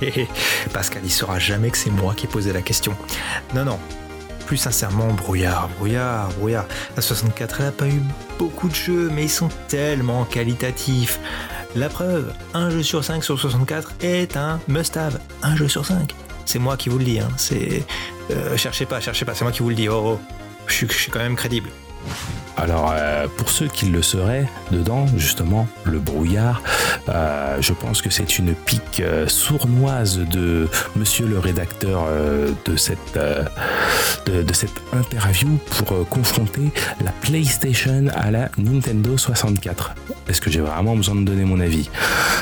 Hé, 0.00 0.06
hé, 0.20 0.28
Pascal, 0.72 1.02
il 1.04 1.10
saura 1.10 1.40
jamais 1.40 1.70
que 1.70 1.76
c'est 1.76 1.90
moi 1.90 2.14
qui 2.14 2.26
ai 2.26 2.28
posé 2.28 2.52
la 2.52 2.62
question. 2.62 2.94
Non, 3.56 3.64
non. 3.64 3.80
Plus 4.46 4.56
sincèrement, 4.56 5.08
brouillard, 5.08 5.68
brouillard, 5.78 6.28
brouillard. 6.34 6.64
La 6.94 7.02
64, 7.02 7.56
elle 7.58 7.66
n'a 7.66 7.72
pas 7.72 7.88
eu 7.88 8.00
beaucoup 8.38 8.68
de 8.68 8.74
jeux, 8.74 9.10
mais 9.12 9.24
ils 9.24 9.30
sont 9.30 9.48
tellement 9.66 10.24
qualitatifs. 10.24 11.18
La 11.74 11.88
preuve, 11.88 12.32
un 12.54 12.70
jeu 12.70 12.84
sur 12.84 13.02
5 13.02 13.24
sur 13.24 13.36
64 13.36 13.94
est 14.00 14.36
un 14.36 14.60
must-have. 14.68 15.18
Un 15.42 15.56
jeu 15.56 15.66
sur 15.66 15.84
5. 15.84 16.14
C'est 16.44 16.60
moi 16.60 16.76
qui 16.76 16.88
vous 16.88 16.98
le 16.98 17.04
dis. 17.04 17.18
Hein. 17.18 17.30
C'est, 17.36 17.84
euh, 18.30 18.56
cherchez 18.56 18.86
pas, 18.86 19.00
cherchez 19.00 19.24
pas. 19.24 19.34
C'est 19.34 19.44
moi 19.44 19.50
qui 19.50 19.62
vous 19.64 19.70
le 19.70 19.74
dis. 19.74 19.88
Oh, 19.88 20.02
oh. 20.04 20.20
Je 20.68 20.74
suis, 20.74 20.86
je 20.88 20.92
suis 20.92 21.10
quand 21.10 21.18
même 21.18 21.34
crédible. 21.34 21.68
Alors, 22.58 22.92
euh, 22.92 23.28
pour 23.36 23.50
ceux 23.50 23.68
qui 23.68 23.86
le 23.86 24.02
seraient, 24.02 24.48
dedans, 24.72 25.06
justement, 25.16 25.68
le 25.84 26.00
brouillard, 26.00 26.60
euh, 27.08 27.56
je 27.60 27.72
pense 27.72 28.02
que 28.02 28.10
c'est 28.10 28.38
une 28.38 28.52
pique 28.52 28.98
euh, 28.98 29.28
sournoise 29.28 30.18
de 30.18 30.68
monsieur 30.96 31.28
le 31.28 31.38
rédacteur 31.38 32.06
de, 32.66 32.76
cette, 32.76 33.18
de, 34.26 34.52
cette 34.52 34.82
interview 34.92 35.48
pour 35.70 36.08
confronter 36.08 36.72
la 37.04 37.12
PlayStation 37.12 38.06
à 38.12 38.32
la 38.32 38.50
Nintendo 38.58 39.16
64. 39.16 39.94
Est-ce 40.28 40.40
que 40.40 40.50
j'ai 40.50 40.60
vraiment 40.60 40.96
besoin 40.96 41.14
de 41.14 41.24
donner 41.24 41.44
mon 41.44 41.60
avis? 41.60 41.88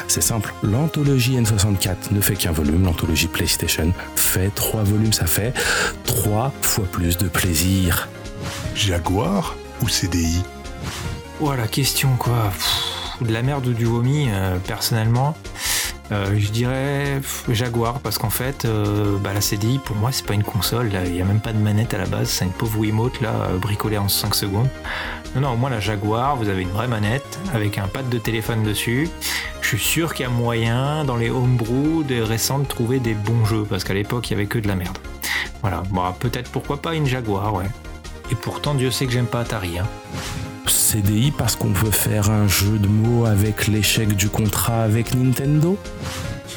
C'est 0.09 0.23
simple, 0.23 0.55
l'anthologie 0.63 1.39
N64 1.39 2.13
ne 2.13 2.23
fait 2.23 2.37
qu'un 2.37 2.53
volume, 2.53 2.85
l'anthologie 2.85 3.29
PlayStation 3.29 3.93
fait 4.15 4.51
trois 4.55 4.83
volumes, 4.83 5.13
ça 5.13 5.27
fait 5.27 5.53
trois 6.05 6.53
fois 6.63 6.87
plus 6.91 7.19
de 7.19 7.29
plaisir. 7.29 8.09
Jaguar 8.77 9.57
ou 9.83 9.89
CDI 9.89 10.43
Oh 11.41 11.53
la 11.55 11.67
question 11.67 12.11
quoi. 12.19 12.53
De 13.23 13.33
la 13.33 13.43
merde 13.43 13.67
ou 13.67 13.73
du 13.73 13.87
vomi, 13.87 14.27
euh, 14.29 14.59
personnellement. 14.59 15.35
euh, 16.13 16.35
je 16.39 16.51
dirais 16.51 17.21
Jaguar 17.49 18.01
parce 18.01 18.19
qu'en 18.19 18.29
fait, 18.31 18.67
euh, 18.67 19.17
bah, 19.19 19.33
la 19.33 19.41
CDI 19.41 19.79
pour 19.79 19.97
moi 19.97 20.13
c'est 20.13 20.27
pas 20.27 20.35
une 20.35 20.45
console, 20.45 20.91
il 21.07 21.13
n'y 21.13 21.23
a 21.23 21.25
même 21.25 21.41
pas 21.41 21.53
de 21.55 21.59
manette 21.59 21.95
à 21.95 21.99
la 21.99 22.07
base, 22.07 22.29
c'est 22.29 22.45
une 22.45 22.53
pauvre 22.53 22.79
Wiimote 22.79 23.21
là 23.23 23.49
bricolée 23.61 23.97
en 23.99 24.09
5 24.09 24.35
secondes. 24.35 24.69
Non, 25.35 25.41
non, 25.41 25.51
au 25.53 25.57
moins 25.57 25.71
la 25.71 25.81
Jaguar, 25.81 26.37
vous 26.37 26.49
avez 26.49 26.63
une 26.63 26.71
vraie 26.71 26.89
manette 26.89 27.39
avec 27.55 27.79
un 27.79 27.89
pad 27.89 28.09
de 28.11 28.19
téléphone 28.19 28.63
dessus. 28.63 29.09
Je 29.63 29.69
suis 29.69 29.79
sûr 29.79 30.15
qu'il 30.15 30.25
y 30.25 30.27
a 30.27 30.31
moyen 30.31 31.05
dans 31.05 31.17
les 31.17 31.31
homebrew 31.31 32.05
des 32.05 32.23
récents 32.23 32.59
de 32.59 32.67
trouver 32.67 33.01
des 33.01 33.15
bons 33.15 33.45
jeux 33.47 33.65
parce 33.69 33.83
qu'à 33.85 33.95
l'époque 33.95 34.29
il 34.29 34.35
y 34.35 34.37
avait 34.37 34.47
que 34.47 34.59
de 34.59 34.69
la 34.69 34.77
merde. 34.77 34.99
Voilà, 35.63 35.83
bon, 35.91 36.03
peut-être 36.21 36.51
pourquoi 36.53 36.81
pas 36.81 36.95
une 36.95 37.07
Jaguar, 37.07 37.53
ouais. 37.55 37.65
Et 38.31 38.35
pourtant, 38.35 38.75
Dieu 38.75 38.91
sait 38.91 39.07
que 39.07 39.13
j'aime 39.13 39.27
pas 39.27 39.41
Atari. 39.41 39.79
Hein. 39.79 39.87
CDI 40.67 41.31
parce 41.31 41.57
qu'on 41.57 41.69
veut 41.73 41.91
faire 41.91 42.31
un 42.31 42.49
jeu 42.49 42.79
de 42.79 42.89
mots 42.89 43.25
avec 43.27 43.67
l'échec 43.69 44.15
du 44.17 44.29
contrat 44.29 44.83
avec 44.83 45.15
Nintendo? 45.15 45.79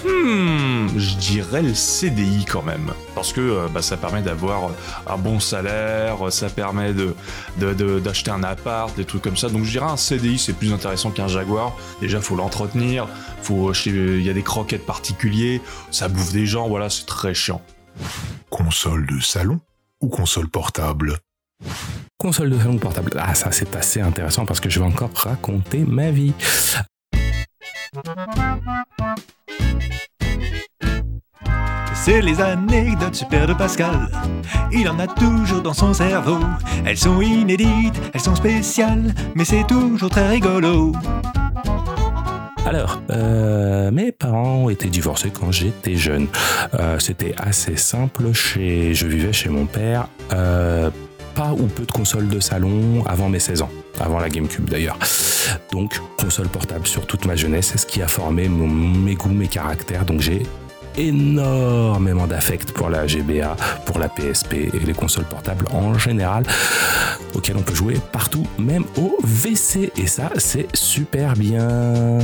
Hmm, 0.06 0.88
je 0.98 1.16
dirais 1.16 1.62
le 1.62 1.74
CDI 1.74 2.46
quand 2.46 2.64
même. 2.64 2.92
Parce 3.16 3.34
que 3.34 3.42
euh, 3.42 3.68
bah, 3.72 3.82
ça 3.82 3.98
permet 3.98 4.22
d'avoir 4.22 4.72
un 5.08 5.18
bon 5.18 5.40
salaire, 5.40 6.18
ça 6.32 6.50
permet 6.50 6.94
de, 6.94 7.16
de- 7.60 7.74
de- 7.74 8.00
d'acheter 8.00 8.32
un 8.32 8.44
appart, 8.44 8.96
des 8.96 9.06
trucs 9.06 9.22
comme 9.22 9.38
ça. 9.38 9.50
Donc 9.50 9.64
je 9.64 9.72
dirais 9.72 9.86
un 9.92 9.98
CDI 9.98 10.38
c'est 10.40 10.54
plus 10.54 10.74
intéressant 10.74 11.12
qu'un 11.12 11.28
Jaguar. 11.28 11.76
Déjà 12.02 12.22
faut 12.22 12.36
l'entretenir, 12.36 13.08
faut 13.42 13.74
il 13.74 14.22
y 14.24 14.30
a 14.30 14.34
des 14.34 14.44
croquettes 14.44 14.86
particuliers, 14.86 15.62
ça 15.92 16.08
bouffe 16.08 16.32
des 16.32 16.46
gens, 16.46 16.68
voilà, 16.70 16.90
c'est 16.90 17.06
très 17.06 17.34
chiant. 17.34 17.62
Console 18.50 19.06
de 19.06 19.20
salon 19.20 19.60
ou 20.02 20.08
console 20.08 20.48
portable? 20.50 21.18
Console 22.18 22.50
de 22.50 22.58
salon 22.58 22.78
portable. 22.78 23.12
Ah 23.18 23.34
ça 23.34 23.52
c'est 23.52 23.76
assez 23.76 24.02
intéressant 24.02 24.46
parce 24.46 24.60
que 24.60 24.70
je 24.70 24.80
vais 24.80 24.86
encore 24.86 25.12
raconter 25.14 25.80
ma 25.80 26.12
vie. 26.12 26.34
C'est 31.94 32.22
les 32.22 32.42
anecdotes 32.42 33.16
super 33.16 33.48
de 33.48 33.54
Pascal. 33.54 34.10
Il 34.72 34.88
en 34.90 35.00
a 35.00 35.08
toujours 35.08 35.62
dans 35.62 35.74
son 35.74 35.94
cerveau. 35.94 36.40
Elles 36.86 36.98
sont 36.98 37.22
inédites, 37.22 38.00
elles 38.14 38.22
sont 38.22 38.36
spéciales, 38.36 39.14
mais 39.36 39.46
c'est 39.46 39.66
toujours 39.68 40.10
très 40.10 40.28
rigolo. 40.28 40.94
Alors, 42.66 43.02
euh, 43.10 43.90
mes 43.92 44.12
parents 44.12 44.66
ont 44.66 44.70
été 44.70 44.90
divorcés 44.90 45.32
quand 45.32 45.52
j'étais 45.52 45.96
jeune. 45.96 46.28
Euh, 46.76 47.00
C'était 47.00 47.34
assez 47.38 47.78
simple. 47.78 48.32
Chez, 48.34 48.94
je 48.94 49.08
vivais 49.08 49.34
chez 49.34 49.50
mon 49.50 49.66
père. 49.66 50.08
Euh, 50.34 50.92
pas 51.36 51.54
ou 51.54 51.68
peu 51.68 51.86
de 51.86 51.92
consoles 51.92 52.28
de 52.28 52.40
salon 52.40 53.04
avant 53.06 53.30
mes 53.30 53.40
16 53.40 53.62
ans, 53.62 53.70
avant 54.00 54.20
la 54.20 54.30
GameCube 54.30 54.70
d'ailleurs. 54.70 54.98
Donc 55.72 56.00
console 56.18 56.48
portable 56.48 56.86
sur 56.88 57.06
toute 57.08 57.26
ma 57.26 57.36
jeunesse, 57.36 57.70
c'est 57.72 57.78
ce 57.78 57.86
qui 57.86 58.02
a 58.02 58.08
formé 58.08 58.48
mon- 58.50 58.68
mes 58.68 59.16
goûts, 59.16 59.30
mes 59.30 59.48
caractères. 59.48 60.06
Donc 60.06 60.22
j'ai 60.22 60.46
énormément 60.98 62.28
d'affect 62.28 62.72
pour 62.72 62.90
la 62.90 63.08
GBA, 63.08 63.56
pour 63.86 64.00
la 64.00 64.10
PSP 64.10 64.54
et 64.54 64.80
les 64.86 64.94
consoles 64.94 65.26
portables 65.26 65.66
en 65.72 65.98
général, 65.98 66.44
auxquelles 67.36 67.58
on 67.58 67.62
peut 67.62 67.76
jouer 67.76 67.98
partout, 68.12 68.46
même 68.58 68.86
au 68.98 69.18
WC. 69.24 69.92
Et 69.98 70.08
ça, 70.08 70.30
c'est 70.38 70.68
super 70.76 71.34
bien. 71.34 72.20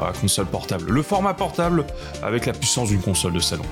Ah, 0.00 0.12
console 0.20 0.46
portable. 0.46 0.90
Le 0.90 1.02
format 1.02 1.34
portable 1.34 1.84
avec 2.22 2.46
la 2.46 2.52
puissance 2.52 2.88
d'une 2.88 3.00
console 3.00 3.32
de 3.32 3.40
salon. 3.40 3.64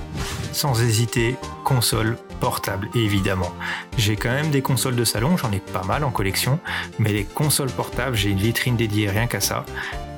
Sans 0.51 0.81
hésiter, 0.81 1.35
console 1.63 2.17
portable, 2.39 2.89
évidemment. 2.95 3.51
J'ai 3.97 4.15
quand 4.15 4.29
même 4.29 4.49
des 4.49 4.61
consoles 4.61 4.95
de 4.95 5.03
salon, 5.03 5.37
j'en 5.37 5.51
ai 5.51 5.59
pas 5.59 5.83
mal 5.83 6.03
en 6.03 6.11
collection, 6.11 6.59
mais 6.99 7.11
les 7.11 7.23
consoles 7.23 7.71
portables, 7.71 8.15
j'ai 8.15 8.29
une 8.29 8.37
vitrine 8.37 8.75
dédiée 8.75 9.09
rien 9.09 9.27
qu'à 9.27 9.41
ça. 9.41 9.65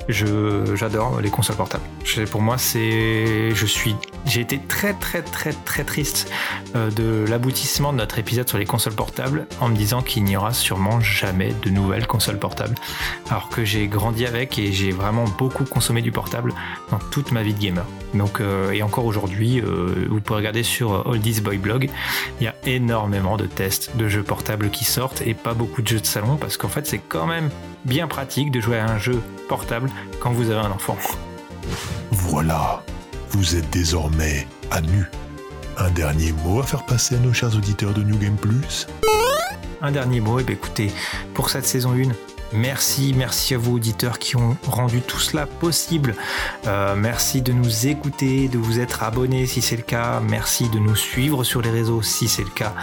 J'adore 0.08 1.20
les 1.20 1.30
consoles 1.30 1.56
portables. 1.56 1.84
Pour 2.30 2.40
moi, 2.40 2.58
c'est, 2.58 3.54
je 3.54 3.66
suis, 3.66 3.94
j'ai 4.26 4.40
été 4.40 4.58
très 4.58 4.94
très 4.94 5.22
très 5.22 5.52
très 5.52 5.84
triste 5.84 6.30
euh, 6.74 6.90
de 6.90 7.24
l'aboutissement 7.28 7.92
de 7.92 7.98
notre 7.98 8.18
épisode 8.18 8.48
sur 8.48 8.58
les 8.58 8.64
consoles 8.64 8.94
portables 8.94 9.46
en 9.60 9.68
me 9.68 9.76
disant 9.76 10.02
qu'il 10.02 10.24
n'y 10.24 10.36
aura 10.36 10.52
sûrement 10.52 11.00
jamais 11.00 11.54
de 11.62 11.70
nouvelles 11.70 12.06
consoles 12.06 12.38
portables. 12.38 12.74
Alors 13.28 13.48
que 13.48 13.64
j'ai 13.64 13.86
grandi 13.86 14.26
avec 14.26 14.58
et 14.58 14.72
j'ai 14.72 14.90
vraiment 14.90 15.24
beaucoup 15.38 15.64
consommé 15.64 16.02
du 16.02 16.10
portable 16.10 16.52
dans 16.90 16.98
toute 16.98 17.30
ma 17.30 17.42
vie 17.42 17.54
de 17.54 17.60
gamer. 17.60 17.86
Donc, 18.14 18.40
euh, 18.40 18.72
et 18.72 18.82
encore 18.82 19.04
aujourd'hui, 19.04 19.60
euh, 19.60 20.06
vous 20.08 20.20
pouvez 20.20 20.38
regarder 20.38 20.64
sur 20.64 21.06
Oldies 21.06 21.40
Boy 21.40 21.58
Blog, 21.58 21.90
il 22.40 22.44
y 22.44 22.48
a 22.48 22.54
énormément 22.66 23.36
de 23.36 23.46
tests 23.46 23.96
de 23.96 24.08
jeux 24.08 24.24
portables 24.24 24.70
qui 24.70 24.84
sortent 24.84 25.22
et 25.22 25.34
pas 25.34 25.54
beaucoup 25.54 25.82
de 25.82 25.88
jeux 25.88 26.00
de 26.00 26.06
salon 26.06 26.36
parce 26.36 26.56
qu'en 26.56 26.68
fait, 26.68 26.86
c'est 26.86 26.98
quand 26.98 27.26
même 27.26 27.50
bien 27.84 28.06
pratique 28.08 28.50
de 28.50 28.60
jouer 28.60 28.78
à 28.78 28.86
un 28.86 28.98
jeu 28.98 29.20
portable 29.48 29.90
quand 30.20 30.32
vous 30.32 30.50
avez 30.50 30.60
un 30.60 30.70
enfant. 30.70 30.96
Voilà, 32.10 32.82
vous 33.30 33.56
êtes 33.56 33.68
désormais 33.70 34.46
à 34.70 34.80
nu. 34.80 35.10
Un 35.78 35.90
dernier 35.90 36.32
mot 36.32 36.60
à 36.60 36.62
faire 36.62 36.84
passer 36.84 37.16
à 37.16 37.18
nos 37.18 37.32
chers 37.32 37.56
auditeurs 37.56 37.94
de 37.94 38.02
New 38.02 38.18
Game 38.18 38.36
Plus? 38.36 38.86
Un 39.82 39.92
dernier 39.92 40.20
mot, 40.20 40.38
et 40.38 40.44
bien 40.44 40.54
écoutez, 40.54 40.92
pour 41.32 41.48
cette 41.48 41.64
saison 41.64 41.92
1, 41.92 42.10
merci, 42.52 43.14
merci 43.16 43.54
à 43.54 43.58
vous 43.58 43.76
auditeurs 43.76 44.18
qui 44.18 44.36
ont 44.36 44.58
rendu 44.66 45.00
tout 45.00 45.18
cela 45.18 45.46
possible. 45.46 46.14
Euh, 46.66 46.94
merci 46.96 47.40
de 47.40 47.52
nous 47.52 47.86
écouter, 47.86 48.48
de 48.48 48.58
vous 48.58 48.78
être 48.78 49.02
abonnés 49.02 49.46
si 49.46 49.62
c'est 49.62 49.76
le 49.76 49.82
cas. 49.82 50.20
Merci 50.20 50.68
de 50.68 50.78
nous 50.78 50.96
suivre 50.96 51.44
sur 51.44 51.62
les 51.62 51.70
réseaux 51.70 52.02
si 52.02 52.28
c'est 52.28 52.44
le 52.44 52.50
cas. 52.50 52.74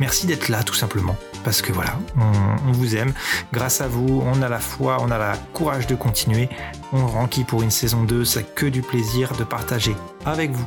Merci 0.00 0.26
d'être 0.26 0.48
là 0.48 0.64
tout 0.64 0.74
simplement. 0.74 1.16
Parce 1.44 1.62
que 1.62 1.72
voilà, 1.72 1.98
on, 2.16 2.72
vous 2.72 2.96
aime. 2.96 3.12
Grâce 3.52 3.80
à 3.80 3.88
vous, 3.88 4.22
on 4.24 4.42
a 4.42 4.48
la 4.48 4.58
foi, 4.58 4.98
on 5.00 5.10
a 5.10 5.18
la 5.18 5.36
courage 5.54 5.86
de 5.86 5.94
continuer. 5.94 6.48
On 6.92 7.06
renquille 7.06 7.44
pour 7.44 7.62
une 7.62 7.70
saison 7.70 8.04
2, 8.04 8.24
c'est 8.24 8.54
que 8.54 8.66
du 8.66 8.82
plaisir 8.82 9.32
de 9.36 9.44
partager 9.44 9.96
avec 10.26 10.50
vous 10.50 10.66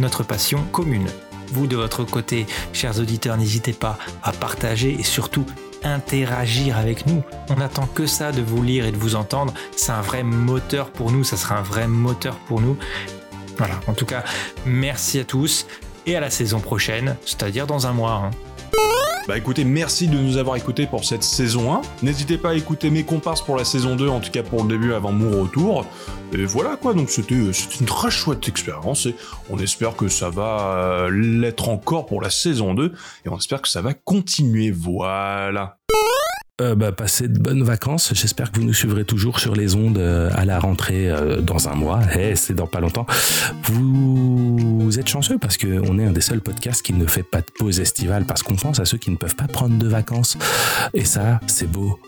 notre 0.00 0.22
passion 0.22 0.62
commune. 0.72 1.06
Vous 1.52 1.66
de 1.66 1.76
votre 1.76 2.04
côté, 2.04 2.46
chers 2.72 2.98
auditeurs, 2.98 3.36
n'hésitez 3.36 3.72
pas 3.72 3.98
à 4.22 4.32
partager 4.32 4.96
et 4.98 5.02
surtout 5.02 5.46
interagir 5.84 6.78
avec 6.78 7.06
nous. 7.06 7.22
On 7.50 7.56
n'attend 7.56 7.86
que 7.86 8.06
ça 8.06 8.32
de 8.32 8.40
vous 8.42 8.62
lire 8.62 8.86
et 8.86 8.92
de 8.92 8.96
vous 8.96 9.14
entendre. 9.14 9.52
C'est 9.76 9.92
un 9.92 10.00
vrai 10.00 10.22
moteur 10.22 10.90
pour 10.90 11.12
nous, 11.12 11.22
ça 11.24 11.36
sera 11.36 11.58
un 11.58 11.62
vrai 11.62 11.86
moteur 11.86 12.36
pour 12.36 12.60
nous. 12.60 12.76
Voilà, 13.58 13.74
en 13.86 13.92
tout 13.92 14.06
cas, 14.06 14.24
merci 14.66 15.20
à 15.20 15.24
tous 15.24 15.66
et 16.06 16.16
à 16.16 16.20
la 16.20 16.30
saison 16.30 16.60
prochaine, 16.60 17.16
c'est-à-dire 17.24 17.66
dans 17.66 17.86
un 17.86 17.92
mois. 17.92 18.22
hein. 18.24 18.30
Bah 19.26 19.38
écoutez, 19.38 19.64
merci 19.64 20.06
de 20.06 20.18
nous 20.18 20.36
avoir 20.36 20.56
écoutés 20.56 20.86
pour 20.86 21.06
cette 21.06 21.22
saison 21.22 21.72
1. 21.72 21.80
N'hésitez 22.02 22.36
pas 22.36 22.50
à 22.50 22.54
écouter 22.54 22.90
mes 22.90 23.04
comparses 23.04 23.40
pour 23.40 23.56
la 23.56 23.64
saison 23.64 23.96
2, 23.96 24.06
en 24.06 24.20
tout 24.20 24.30
cas 24.30 24.42
pour 24.42 24.62
le 24.64 24.68
début 24.68 24.92
avant 24.92 25.12
mon 25.12 25.42
retour. 25.42 25.86
Et 26.34 26.44
voilà 26.44 26.76
quoi, 26.76 26.92
donc 26.92 27.08
c'était 27.08 27.52
c'était 27.54 27.76
une 27.80 27.86
très 27.86 28.10
chouette 28.10 28.46
expérience 28.48 29.06
et 29.06 29.14
on 29.48 29.58
espère 29.58 29.96
que 29.96 30.08
ça 30.08 30.28
va 30.28 30.74
euh, 30.76 31.10
l'être 31.10 31.70
encore 31.70 32.04
pour 32.04 32.20
la 32.20 32.28
saison 32.28 32.74
2 32.74 32.92
et 33.24 33.28
on 33.30 33.38
espère 33.38 33.62
que 33.62 33.68
ça 33.68 33.80
va 33.80 33.94
continuer. 33.94 34.70
Voilà. 34.70 35.78
Euh, 36.60 36.76
bah, 36.76 36.92
passez 36.92 37.26
de 37.26 37.36
bonnes 37.36 37.64
vacances. 37.64 38.12
J'espère 38.14 38.52
que 38.52 38.60
vous 38.60 38.64
nous 38.64 38.74
suivrez 38.74 39.04
toujours 39.04 39.40
sur 39.40 39.56
les 39.56 39.74
ondes 39.74 39.98
euh, 39.98 40.30
à 40.36 40.44
la 40.44 40.60
rentrée 40.60 41.10
euh, 41.10 41.40
dans 41.40 41.68
un 41.68 41.74
mois. 41.74 41.98
Eh, 42.16 42.36
c'est 42.36 42.54
dans 42.54 42.68
pas 42.68 42.78
longtemps. 42.78 43.06
Vous 43.64 44.96
êtes 45.00 45.08
chanceux 45.08 45.36
parce 45.36 45.56
que 45.56 45.82
on 45.90 45.98
est 45.98 46.04
un 46.04 46.12
des 46.12 46.20
seuls 46.20 46.40
podcasts 46.40 46.82
qui 46.82 46.92
ne 46.92 47.06
fait 47.06 47.24
pas 47.24 47.40
de 47.40 47.50
pause 47.58 47.80
estivale 47.80 48.24
parce 48.24 48.44
qu'on 48.44 48.54
pense 48.54 48.78
à 48.78 48.84
ceux 48.84 48.98
qui 48.98 49.10
ne 49.10 49.16
peuvent 49.16 49.34
pas 49.34 49.48
prendre 49.48 49.76
de 49.76 49.88
vacances. 49.88 50.38
Et 50.92 51.04
ça, 51.04 51.40
c'est 51.48 51.68
beau. 51.68 51.98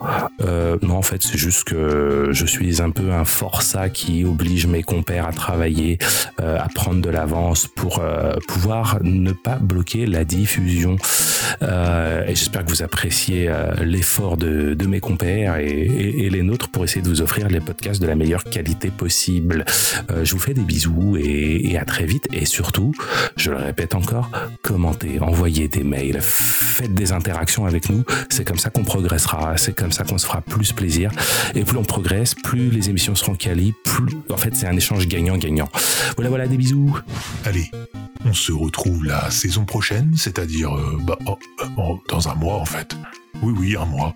Euh, 0.40 0.78
non, 0.80 0.98
en 0.98 1.02
fait, 1.02 1.24
c'est 1.24 1.38
juste 1.38 1.64
que 1.64 2.28
je 2.30 2.46
suis 2.46 2.80
un 2.80 2.90
peu 2.90 3.10
un 3.10 3.24
forçat 3.24 3.88
qui 3.88 4.24
oblige 4.24 4.68
mes 4.68 4.84
compères 4.84 5.26
à 5.26 5.32
travailler, 5.32 5.98
à 6.38 6.68
prendre 6.72 7.02
de 7.02 7.10
l'avance 7.10 7.66
pour 7.66 8.00
pouvoir 8.46 8.98
ne 9.02 9.32
pas 9.32 9.56
bloquer 9.56 10.06
la 10.06 10.24
diffusion. 10.24 10.98
Et 11.62 12.34
j'espère 12.34 12.64
que 12.64 12.70
vous 12.70 12.82
appréciez 12.82 13.48
euh, 13.48 13.74
de, 14.36 14.86
mes 14.86 15.00
compères 15.00 15.56
et, 15.56 16.28
les 16.30 16.42
nôtres 16.42 16.68
pour 16.68 16.84
essayer 16.84 17.02
de 17.02 17.08
vous 17.08 17.22
offrir 17.22 17.48
les 17.48 17.60
podcasts 17.60 18.00
de 18.00 18.06
la 18.06 18.14
meilleure 18.14 18.44
qualité 18.44 18.90
possible. 18.90 19.64
Euh, 20.10 20.24
je 20.24 20.32
vous 20.32 20.38
fais 20.38 20.54
des 20.54 20.62
bisous 20.62 21.16
et, 21.16 21.70
et 21.70 21.78
à 21.78 21.84
très 21.84 22.04
vite. 22.04 22.28
Et 22.32 22.44
surtout, 22.44 22.92
je 23.36 23.50
le 23.50 23.56
répète 23.56 23.94
encore, 23.94 24.30
commentez, 24.62 25.20
envoyez 25.20 25.68
des 25.68 25.82
mails, 25.82 26.20
faites 26.20 26.94
des 26.94 27.12
interactions 27.12 27.66
avec 27.66 27.88
nous. 27.90 28.04
C'est 28.28 28.44
comme 28.44 28.58
ça 28.58 28.70
qu'on 28.70 28.84
progressera. 28.84 29.56
C'est 29.56 29.74
comme 29.74 29.92
ça 29.92 30.04
qu'on 30.04 30.18
se 30.18 30.26
fera 30.26 30.40
plus 30.40 30.72
plaisir. 30.72 31.10
Et 31.54 31.64
plus 31.64 31.78
on 31.78 31.84
progresse, 31.84 32.34
plus 32.34 32.70
les 32.70 32.90
émissions 32.90 33.14
seront 33.14 33.34
quali. 33.34 33.74
Plus, 33.84 34.16
en 34.30 34.36
fait, 34.36 34.54
c'est 34.54 34.66
un 34.66 34.76
échange 34.76 35.06
gagnant-gagnant. 35.08 35.68
Voilà, 36.16 36.28
voilà, 36.30 36.46
des 36.46 36.56
bisous. 36.56 36.98
Allez, 37.44 37.70
on 38.24 38.32
se 38.32 38.52
retrouve 38.52 39.04
la 39.04 39.30
saison 39.30 39.64
prochaine, 39.64 40.12
c'est-à-dire 40.16 40.74
euh, 40.74 40.98
bah, 41.02 41.18
oh, 41.26 41.38
euh, 41.62 41.66
oh, 41.78 42.00
dans 42.08 42.28
un 42.28 42.34
mois 42.34 42.56
en 42.56 42.64
fait. 42.64 42.96
Oui, 43.42 43.54
oui, 43.58 43.76
un 43.76 43.84
mois. 43.84 44.14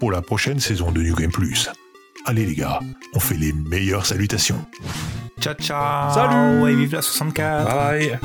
Pour 0.00 0.12
la 0.12 0.22
prochaine 0.22 0.60
saison 0.60 0.90
de 0.92 1.02
New 1.02 1.14
Game 1.14 1.30
Plus. 1.30 1.68
Allez 2.24 2.46
les 2.46 2.54
gars, 2.54 2.80
on 3.14 3.20
fait 3.20 3.36
les 3.36 3.52
meilleures 3.52 4.06
salutations. 4.06 4.64
Ciao 5.40 5.54
ciao 5.54 6.14
Salut 6.14 6.70
Et 6.70 6.76
vive 6.76 6.94
la 6.94 7.02
64 7.02 7.66
Bye. 7.66 8.18